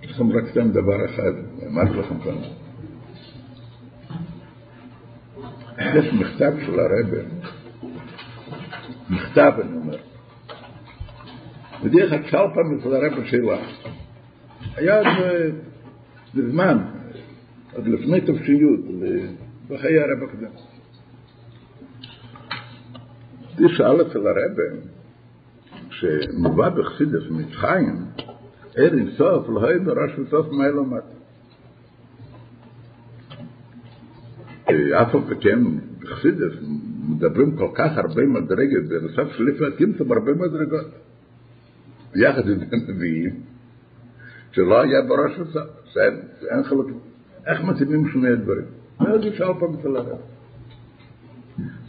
יש 0.03 0.11
לכם 0.11 0.31
רק 0.31 0.43
סתם 0.51 0.71
דבר 0.71 1.05
אחד, 1.05 1.31
אמרתי 1.67 1.97
לכם 1.97 2.19
כאן. 2.19 2.62
יש 5.95 6.13
מכתב 6.13 6.53
של 6.65 6.79
הרב, 6.79 7.25
מכתב 9.09 9.51
אני 9.61 9.77
אומר. 9.77 9.97
כלל 12.29 12.29
שאל 12.31 12.47
פעם 12.53 12.79
אצל 12.79 12.95
הרב 12.95 13.25
שאלה. 13.25 13.57
היה 14.75 15.01
בזמן, 16.35 16.77
עוד 17.73 17.87
לפני 17.87 18.21
תפשיות, 18.21 18.79
בחיי 19.69 19.99
הרב 19.99 20.23
הקדם. 20.23 20.51
היא 23.57 23.67
שאל 23.77 24.01
אצל 24.01 24.27
הרב, 24.27 24.57
כשמובא 25.89 26.69
בחסידס 26.69 27.29
מצחיים, 27.29 27.95
ער 28.75 28.93
אינסוף 28.93 29.49
לא 29.49 29.67
היה 29.67 29.79
בראש 29.79 30.19
וסוף 30.19 30.47
מאלו 30.51 30.85
מטה. 30.85 31.12
אף 35.01 35.15
על 35.15 35.21
כן, 35.41 35.59
בחסידס 35.99 36.53
מדברים 37.09 37.57
כל 37.57 37.69
כך 37.73 37.97
הרבה 37.97 38.21
מדרגות, 38.25 38.83
בנוסף 38.89 39.31
שלפעמים 39.31 39.97
שם 39.97 40.11
הרבה 40.11 40.33
מדרגות. 40.33 40.87
יחד 42.15 42.49
עם 42.49 42.59
הנביאים, 42.71 43.41
שלא 44.51 44.81
היה 44.81 45.01
בראש 45.01 45.39
וסף, 45.39 46.13
אין 46.51 46.63
חלקים. 46.63 46.99
איך 47.47 47.61
מתאימים 47.61 48.09
שני 48.13 48.29
הדברים? 48.29 48.65
ואז 48.99 49.25
ישאל 49.25 49.53
פעם 49.59 49.73
אצל 49.79 49.95
הרב. 49.95 50.17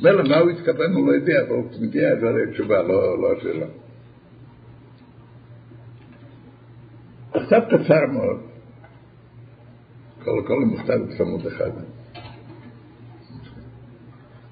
מילא 0.02 0.22
מה 0.28 0.38
הוא 0.38 0.50
התכוון 0.50 0.92
הוא 0.92 1.06
לא 1.06 1.12
יודע, 1.12 1.42
אבל 1.46 1.56
הוא 1.56 1.64
מגיע, 1.80 2.20
זה 2.20 2.28
הרי 2.28 2.52
תשובה, 2.52 2.82
לא 2.82 3.32
השאלה. 3.38 3.66
מכתב 7.36 7.60
קצר 7.68 8.06
מאוד, 8.12 8.40
כל 10.24 10.62
המכתב 10.62 11.16
צמוד 11.18 11.46
אחד. 11.46 11.70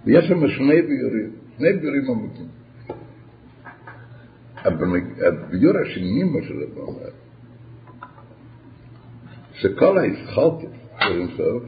ויש 0.04 0.24
שם 0.28 0.48
שני 0.48 0.82
ביורים, 0.82 1.30
שני 1.58 1.72
ביורים 1.72 2.10
עמוקים. 2.10 2.46
הביור 4.64 5.78
השני, 5.78 6.24
מה 6.24 6.42
שזה 6.42 6.80
אומר, 6.80 7.10
שכל 9.52 9.98
ההסחלטת 9.98 10.68
של 11.00 11.20
אינסוף, 11.20 11.62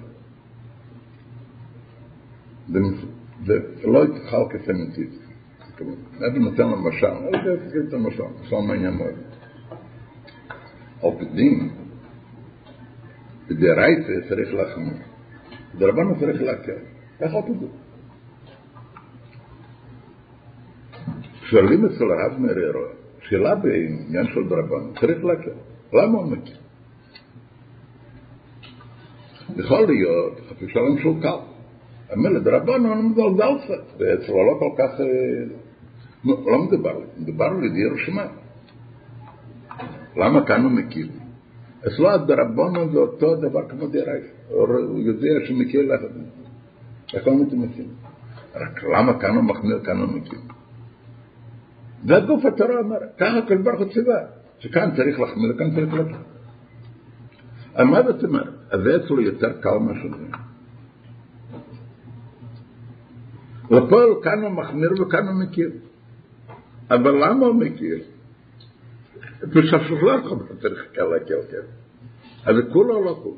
זה 3.45 3.55
לא 3.85 4.05
התחלקת 4.05 4.71
אמיתית. 4.71 5.21
נביא 6.21 6.41
נותן 6.41 6.69
לו 6.69 6.83
משל, 6.83 7.07
לא 7.07 7.37
יודע 7.37 7.65
איך 7.65 7.73
את 7.89 7.95
המשל, 7.95 8.23
משל 8.41 8.57
מעניין 8.57 8.95
מאוד. 8.95 9.15
על 11.03 11.11
פדין, 11.19 11.71
בדרייטה 13.49 14.29
צריך 14.29 14.55
להחמיר, 14.55 14.97
בדרבנו 15.75 16.21
צריך 16.21 16.43
להקל, 16.43 16.79
ככה 17.21 17.43
פדין. 17.43 17.84
שואלים 21.55 21.85
אצל 21.85 22.05
הרב 22.05 22.39
מררו, 22.39 22.85
שאלה 23.29 23.55
בעניין 23.55 24.27
של 24.27 24.49
דרבן, 24.49 25.01
צריך 25.01 25.25
להקל. 25.25 25.51
למה 25.93 26.19
הוא 26.19 26.33
מכיר? 26.33 26.57
יכול 29.57 29.87
להיות, 29.87 30.41
שלום 30.69 30.99
שהוא 30.99 31.23
קל. 31.23 31.39
המילא 32.11 32.41
דרבן 32.41 32.87
הוא 32.87 32.97
מדלדל 32.97 33.59
קצת, 33.65 33.99
ואצלו 33.99 34.47
לא 34.47 34.59
כל 34.59 34.71
כך, 34.79 35.01
לא 36.25 36.59
מדבר 36.65 36.99
לי, 36.99 37.05
מדבר 37.19 37.53
לי 37.53 37.69
דיר 37.69 38.07
שמע. 38.07 38.27
למה 40.17 40.47
כאן 40.47 40.63
הוא 40.63 40.73
מכיר? 40.73 41.09
אצלו 41.87 42.11
הדרבון 42.11 42.93
זה 42.93 42.99
אותו 42.99 43.37
דבר 43.37 43.69
כמו 43.69 43.87
דירייך. 43.87 44.25
הוא 44.49 45.01
יודע 45.01 45.47
שמכיר 45.47 45.95
לך. 45.95 46.01
הוא 47.27 47.59
מכיר? 47.59 47.87
רק 48.55 48.85
למה 48.85 49.21
כאן 49.21 49.35
הוא 49.35 49.45
מחמיר, 49.45 49.81
כאן 49.85 50.01
הוא 50.01 50.09
מכיר? 50.09 50.39
והגוף 52.05 52.45
התורה 52.45 52.79
אומר, 52.81 52.97
ככה 53.19 53.47
כל 53.49 53.57
ברוך 53.57 53.81
הוא 53.81 53.93
ציווה, 53.93 54.19
שכאן 54.59 54.91
צריך 54.97 55.21
לחמיר, 55.21 55.59
כאן 55.59 55.75
צריך 55.75 55.95
מה 57.85 58.03
זאת 58.03 58.25
אומרת? 58.25 58.49
אז 58.71 58.81
זה 58.85 58.97
אצלו 58.97 59.21
יותר 59.21 59.53
קל 59.61 59.79
זה. 59.79 60.27
ופה 63.67 64.21
כאן 64.23 64.43
הוא 64.43 64.51
מחמיר 64.51 65.03
וכאן 65.03 65.29
הוא 65.29 65.45
מכיר. 65.45 65.71
אבל 66.91 67.11
למה 67.11 67.47
הוא 67.47 67.55
מכיר? 67.55 67.99
של 69.53 69.79
לא 70.01 70.61
צריך 70.61 70.85
קל 70.93 71.05
להקל, 71.05 71.43
כן. 71.51 71.67
אז 72.47 72.57
זה 72.57 72.63
כולו 72.73 73.05
לא 73.05 73.21
כולו? 73.23 73.37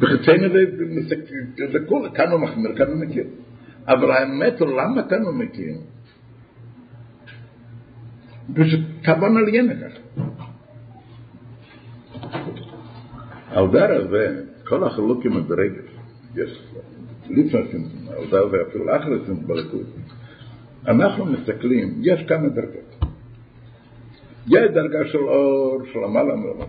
בחציינו 0.00 0.48
זה 1.72 1.78
כולה, 1.88 2.10
כאן 2.10 2.32
הוא 2.32 2.40
מחמיר, 2.40 2.76
כאן 2.76 2.86
הוא 2.86 2.96
מכיר. 2.96 3.24
אבל 3.88 4.10
האמת 4.10 4.60
למה 4.60 5.08
כאן 5.08 5.22
הוא 5.22 5.34
מכיר? 5.34 5.74
פשוט 8.54 8.80
כוון 9.04 9.36
על 9.36 9.54
ינקח. 9.54 9.92
על 13.50 13.66
דרך 13.72 14.10
זה, 14.10 14.42
כל 14.68 14.84
החלוקים 14.84 15.36
מדרגת, 15.36 15.84
יש 16.36 16.62
לפני 17.30 17.60
על 18.08 18.24
דרך 18.30 18.50
זה 18.50 18.56
אפילו 18.68 18.96
אחרי 18.96 19.18
סינטון 19.26 19.46
בליכוד. 19.46 19.86
אנחנו 20.86 21.24
מסתכלים, 21.26 21.94
יש 22.02 22.20
כמה 22.28 22.48
דרגות. 22.48 23.04
יש 24.46 24.70
דרגה 24.74 25.08
של 25.12 25.18
אור 25.18 25.78
של 25.92 26.04
המעלה 26.04 26.36
מעולם. 26.36 26.68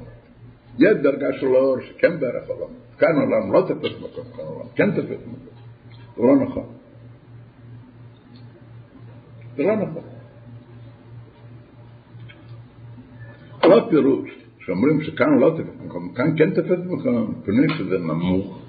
יש 0.80 0.98
דרגה 1.04 1.34
של 1.40 1.48
אור 1.48 1.80
שכן 1.80 2.20
בערך 2.20 2.48
עולם. 2.48 2.74
כאן 2.98 3.16
עולם 3.16 3.54
לא 3.54 3.62
תפס 3.62 4.00
מקום, 4.00 4.26
כאן 4.38 4.46
עולם 4.46 4.68
כן 4.76 4.92
תפס 4.92 5.28
מקום. 5.28 5.52
זה 6.16 6.22
לא 6.22 6.36
נכון. 6.46 6.66
זה 9.56 9.64
לא 9.64 9.76
נכון. 9.76 10.04
לא 13.64 13.88
פירוש 13.90 14.30
שאומרים 14.60 15.02
שכאן 15.02 15.40
לא 15.40 15.58
תפס 15.58 15.82
מקום, 15.86 16.14
כאן 16.14 16.38
כן 16.38 16.50
תפס 16.54 16.86
מקום, 16.86 17.36
מפני 17.40 17.70
שזה 17.78 17.98
נמוך, 17.98 18.62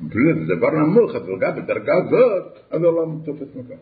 מפני 0.00 0.22
שזה 0.34 0.54
דבר 0.56 0.70
נמוך, 0.70 1.14
אז 1.14 1.22
גם 1.40 1.56
בדרגה 1.56 1.92
הזאת, 2.04 2.58
אז 2.70 2.82
העולם 2.82 3.20
תופס 3.24 3.56
מקום. 3.56 3.76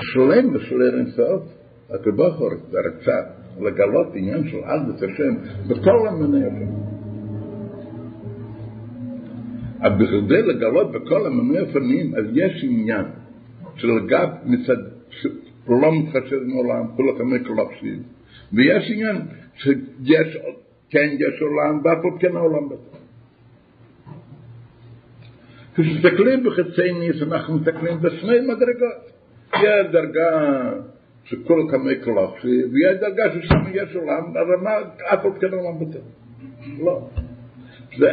שלם 0.00 0.54
ושלם 0.54 0.98
אינסוף, 0.98 1.42
הקב"ה 1.90 2.26
רצה 2.26 3.39
לגלות 3.62 4.06
עניין 4.14 4.48
של 4.48 4.58
אחדות 4.64 5.02
השם 5.02 5.34
בכל 5.68 6.08
המיני 6.08 6.44
אופנים. 6.44 7.00
אבל 9.82 9.94
בכדי 10.04 10.42
לגלות 10.42 10.92
בכל 10.92 11.26
המיני 11.26 11.60
אופנים, 11.60 12.14
אז 12.14 12.24
יש 12.34 12.64
עניין 12.64 13.04
של 13.76 14.06
גב 14.06 14.28
מצד, 14.44 14.76
לא 15.68 15.92
מתחשב 15.92 16.40
מעולם, 16.46 16.86
כולו 16.96 17.18
כמי 17.18 17.38
קלופשים, 17.44 18.02
ויש 18.52 18.90
עניין 18.90 19.16
שיש, 19.54 20.38
כן 20.90 21.08
יש 21.18 21.42
עולם, 21.42 21.80
ואף 21.84 22.04
עוד 22.04 22.20
כן 22.20 22.36
העולם 22.36 22.68
בזה. 22.68 23.00
כשמסתכלים 25.74 26.44
בחצי 26.44 26.92
ניס, 26.92 27.22
אנחנו 27.22 27.58
מסתכלים 27.58 28.00
בשני 28.00 28.40
מדרגות. 28.40 29.10
יש 29.54 29.86
דרגה 29.92 30.70
שכל 31.30 31.62
כמי 31.70 31.96
קלופשי, 32.00 32.64
ויש 32.72 33.00
דרגה 33.00 33.24
ששם 33.34 33.56
יש 33.74 33.96
עולם, 33.96 34.36
הרמה, 34.36 34.70
אף 35.14 35.24
עוד 35.24 35.34
כן 35.40 35.54
עולם 35.54 35.78
בטבע. 35.78 36.00
לא. 36.78 37.08
זה, 37.98 38.10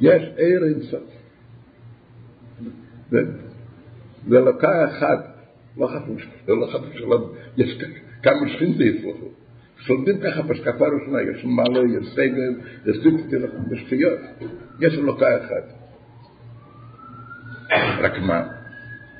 יש 0.00 0.22
עיר 0.36 0.64
אינסוף. 0.64 1.02
לקה 4.28 4.84
אחד, 4.84 5.16
לא 5.76 5.86
חשוב, 5.86 6.18
לא 6.48 6.66
שלא, 6.94 7.30
יש 7.56 7.78
כמה 8.22 8.48
שכין 8.48 8.72
זה 8.72 8.84
יצלחו. 8.84 9.26
סולדים 9.86 10.20
ככה 10.20 10.42
בהשקפה 10.42 10.84
ראשונה, 10.84 11.22
יש 11.22 11.44
מעלה, 11.44 11.80
יש 11.98 12.06
סגל, 12.12 12.54
יש 12.86 12.98
דיפתי 13.02 13.36
לכם 13.36 13.70
בשטויות. 13.70 14.18
יש 14.80 14.98
אלוקה 14.98 15.26
אחד. 15.36 15.62
רק 18.00 18.12
מה? 18.18 18.48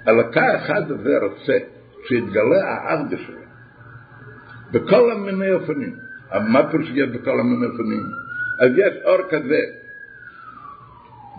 אלוקה 0.09 0.57
אחד 0.57 0.91
הזה 0.91 1.19
רוצה 1.23 1.76
שיתגלה 2.09 2.65
האחדה 2.65 3.17
שלו. 3.17 3.47
בכל 4.73 5.13
המיני 5.13 5.53
אופנים. 5.53 5.97
מה 6.53 6.71
פירוש 6.71 6.91
יש 6.95 7.09
בכל 7.09 7.41
המיני 7.41 7.67
אופנים? 7.67 8.03
אז 8.61 8.71
יש 8.77 9.03
אור 9.05 9.23
כזה, 9.31 9.61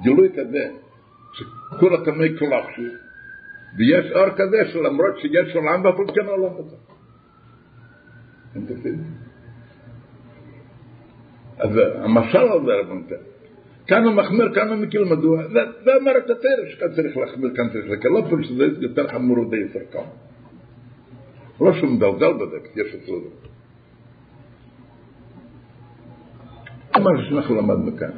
גילוי 0.04 0.30
כזה, 0.38 0.70
שכולה 1.34 2.06
כמי 2.06 2.38
קולחשי, 2.40 2.88
ויש 3.78 4.12
אור 4.12 4.30
כזה 4.30 4.58
שלמרות 4.72 5.20
שיש 5.20 5.56
עולם 5.56 5.86
ואפילו 5.86 6.08
כן 6.08 6.26
עולם 6.26 6.54
תפים? 8.66 9.04
אז 11.58 11.70
המשל 11.96 12.38
הזה 12.38 12.72
רבנתם, 12.82 13.16
כאן 13.88 14.04
הוא 14.04 14.14
מחמיר, 14.14 14.56
כאן 14.56 14.68
הוא 14.70 14.76
מקיל 14.76 15.04
מדוע, 15.04 15.48
זה 15.84 15.96
אומר 16.00 16.18
את 16.18 16.30
התרש, 16.30 16.76
כאן 16.80 16.88
צריך 16.96 17.18
להחמיר, 17.18 17.52
כאן 17.56 17.70
צריך 17.70 17.86
לקל, 17.90 18.10
לא 18.10 18.24
פירוש 18.30 18.48
שזה 18.48 18.64
יותר 18.80 19.08
חמור 19.08 19.40
ודי 19.40 19.58
יותר 19.58 19.80
קל. 19.92 20.27
לא 21.62 21.74
שהוא 21.74 21.90
מדלדל 21.90 22.34
בזה, 22.34 22.58
יש 22.76 22.96
אצלו 22.96 23.20
זה. 23.20 23.30
זה 26.96 27.04
מה 27.04 27.10
שאנחנו 27.30 27.56
למדנו 27.56 27.98
כאן. 27.98 28.12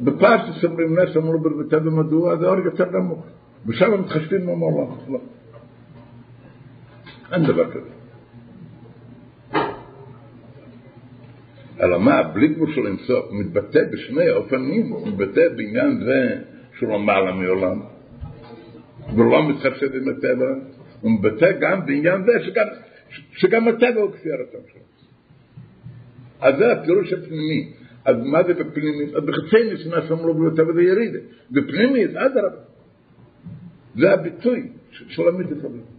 בפרשת 0.00 0.64
אומרים 0.64 0.98
נס 0.98 1.16
אמרו 1.16 1.38
ברביתה 1.38 1.78
במדוע, 1.78 2.36
זה 2.36 2.46
אור 2.46 2.58
יותר 2.58 2.90
נמוך. 2.90 3.26
ושם 3.66 3.92
הם 3.92 4.00
מתחשבים 4.00 4.46
מהעולם. 4.46 4.94
לא. 5.08 5.18
אין 7.32 7.44
דבר 7.44 7.70
כזה. 7.70 7.90
אלא 11.80 12.00
מה, 12.00 12.22
בלי 12.22 12.48
גבול 12.48 12.72
של 12.74 12.86
אינסוף, 12.86 13.32
מתבטא 13.32 13.80
בשני 13.92 14.30
אופנים, 14.30 14.92
הוא 14.92 15.08
מתבטא 15.08 15.48
בעניין 15.56 16.00
זה 16.04 16.42
שהוא 16.78 16.94
למעלה 16.94 17.32
מעולם, 17.32 17.80
ולא 19.16 19.48
מתחשב 19.48 19.94
עם 19.94 20.08
הטבע, 20.08 20.46
הוא 21.00 21.12
מתבטא 21.12 21.52
גם 21.60 21.86
בעניין 21.86 22.24
זה 22.26 22.32
שגם, 22.44 22.66
שגם 23.32 23.68
הטבע 23.68 24.00
הוא 24.00 24.12
כפי 24.12 24.28
הרצון 24.32 24.60
שלו. 24.72 24.80
אז 26.40 26.54
זה 26.58 26.72
הפירוש 26.72 27.12
הפנימי. 27.12 27.72
אז 28.04 28.16
מה 28.24 28.42
זה 28.42 28.54
בפנימית? 28.54 29.14
אז 29.14 29.24
בחצי 29.24 29.76
שאמרו 30.08 30.26
לו 30.26 30.34
בלוטה 30.34 30.62
וזה 30.62 30.82
ירידה. 30.82 31.18
בפנימית, 31.50 32.10
אדרבה. 32.10 32.62
זה 33.96 34.12
הביטוי 34.12 34.68
של 34.90 35.28
המיתוס 35.28 35.64
הזה. 35.64 35.97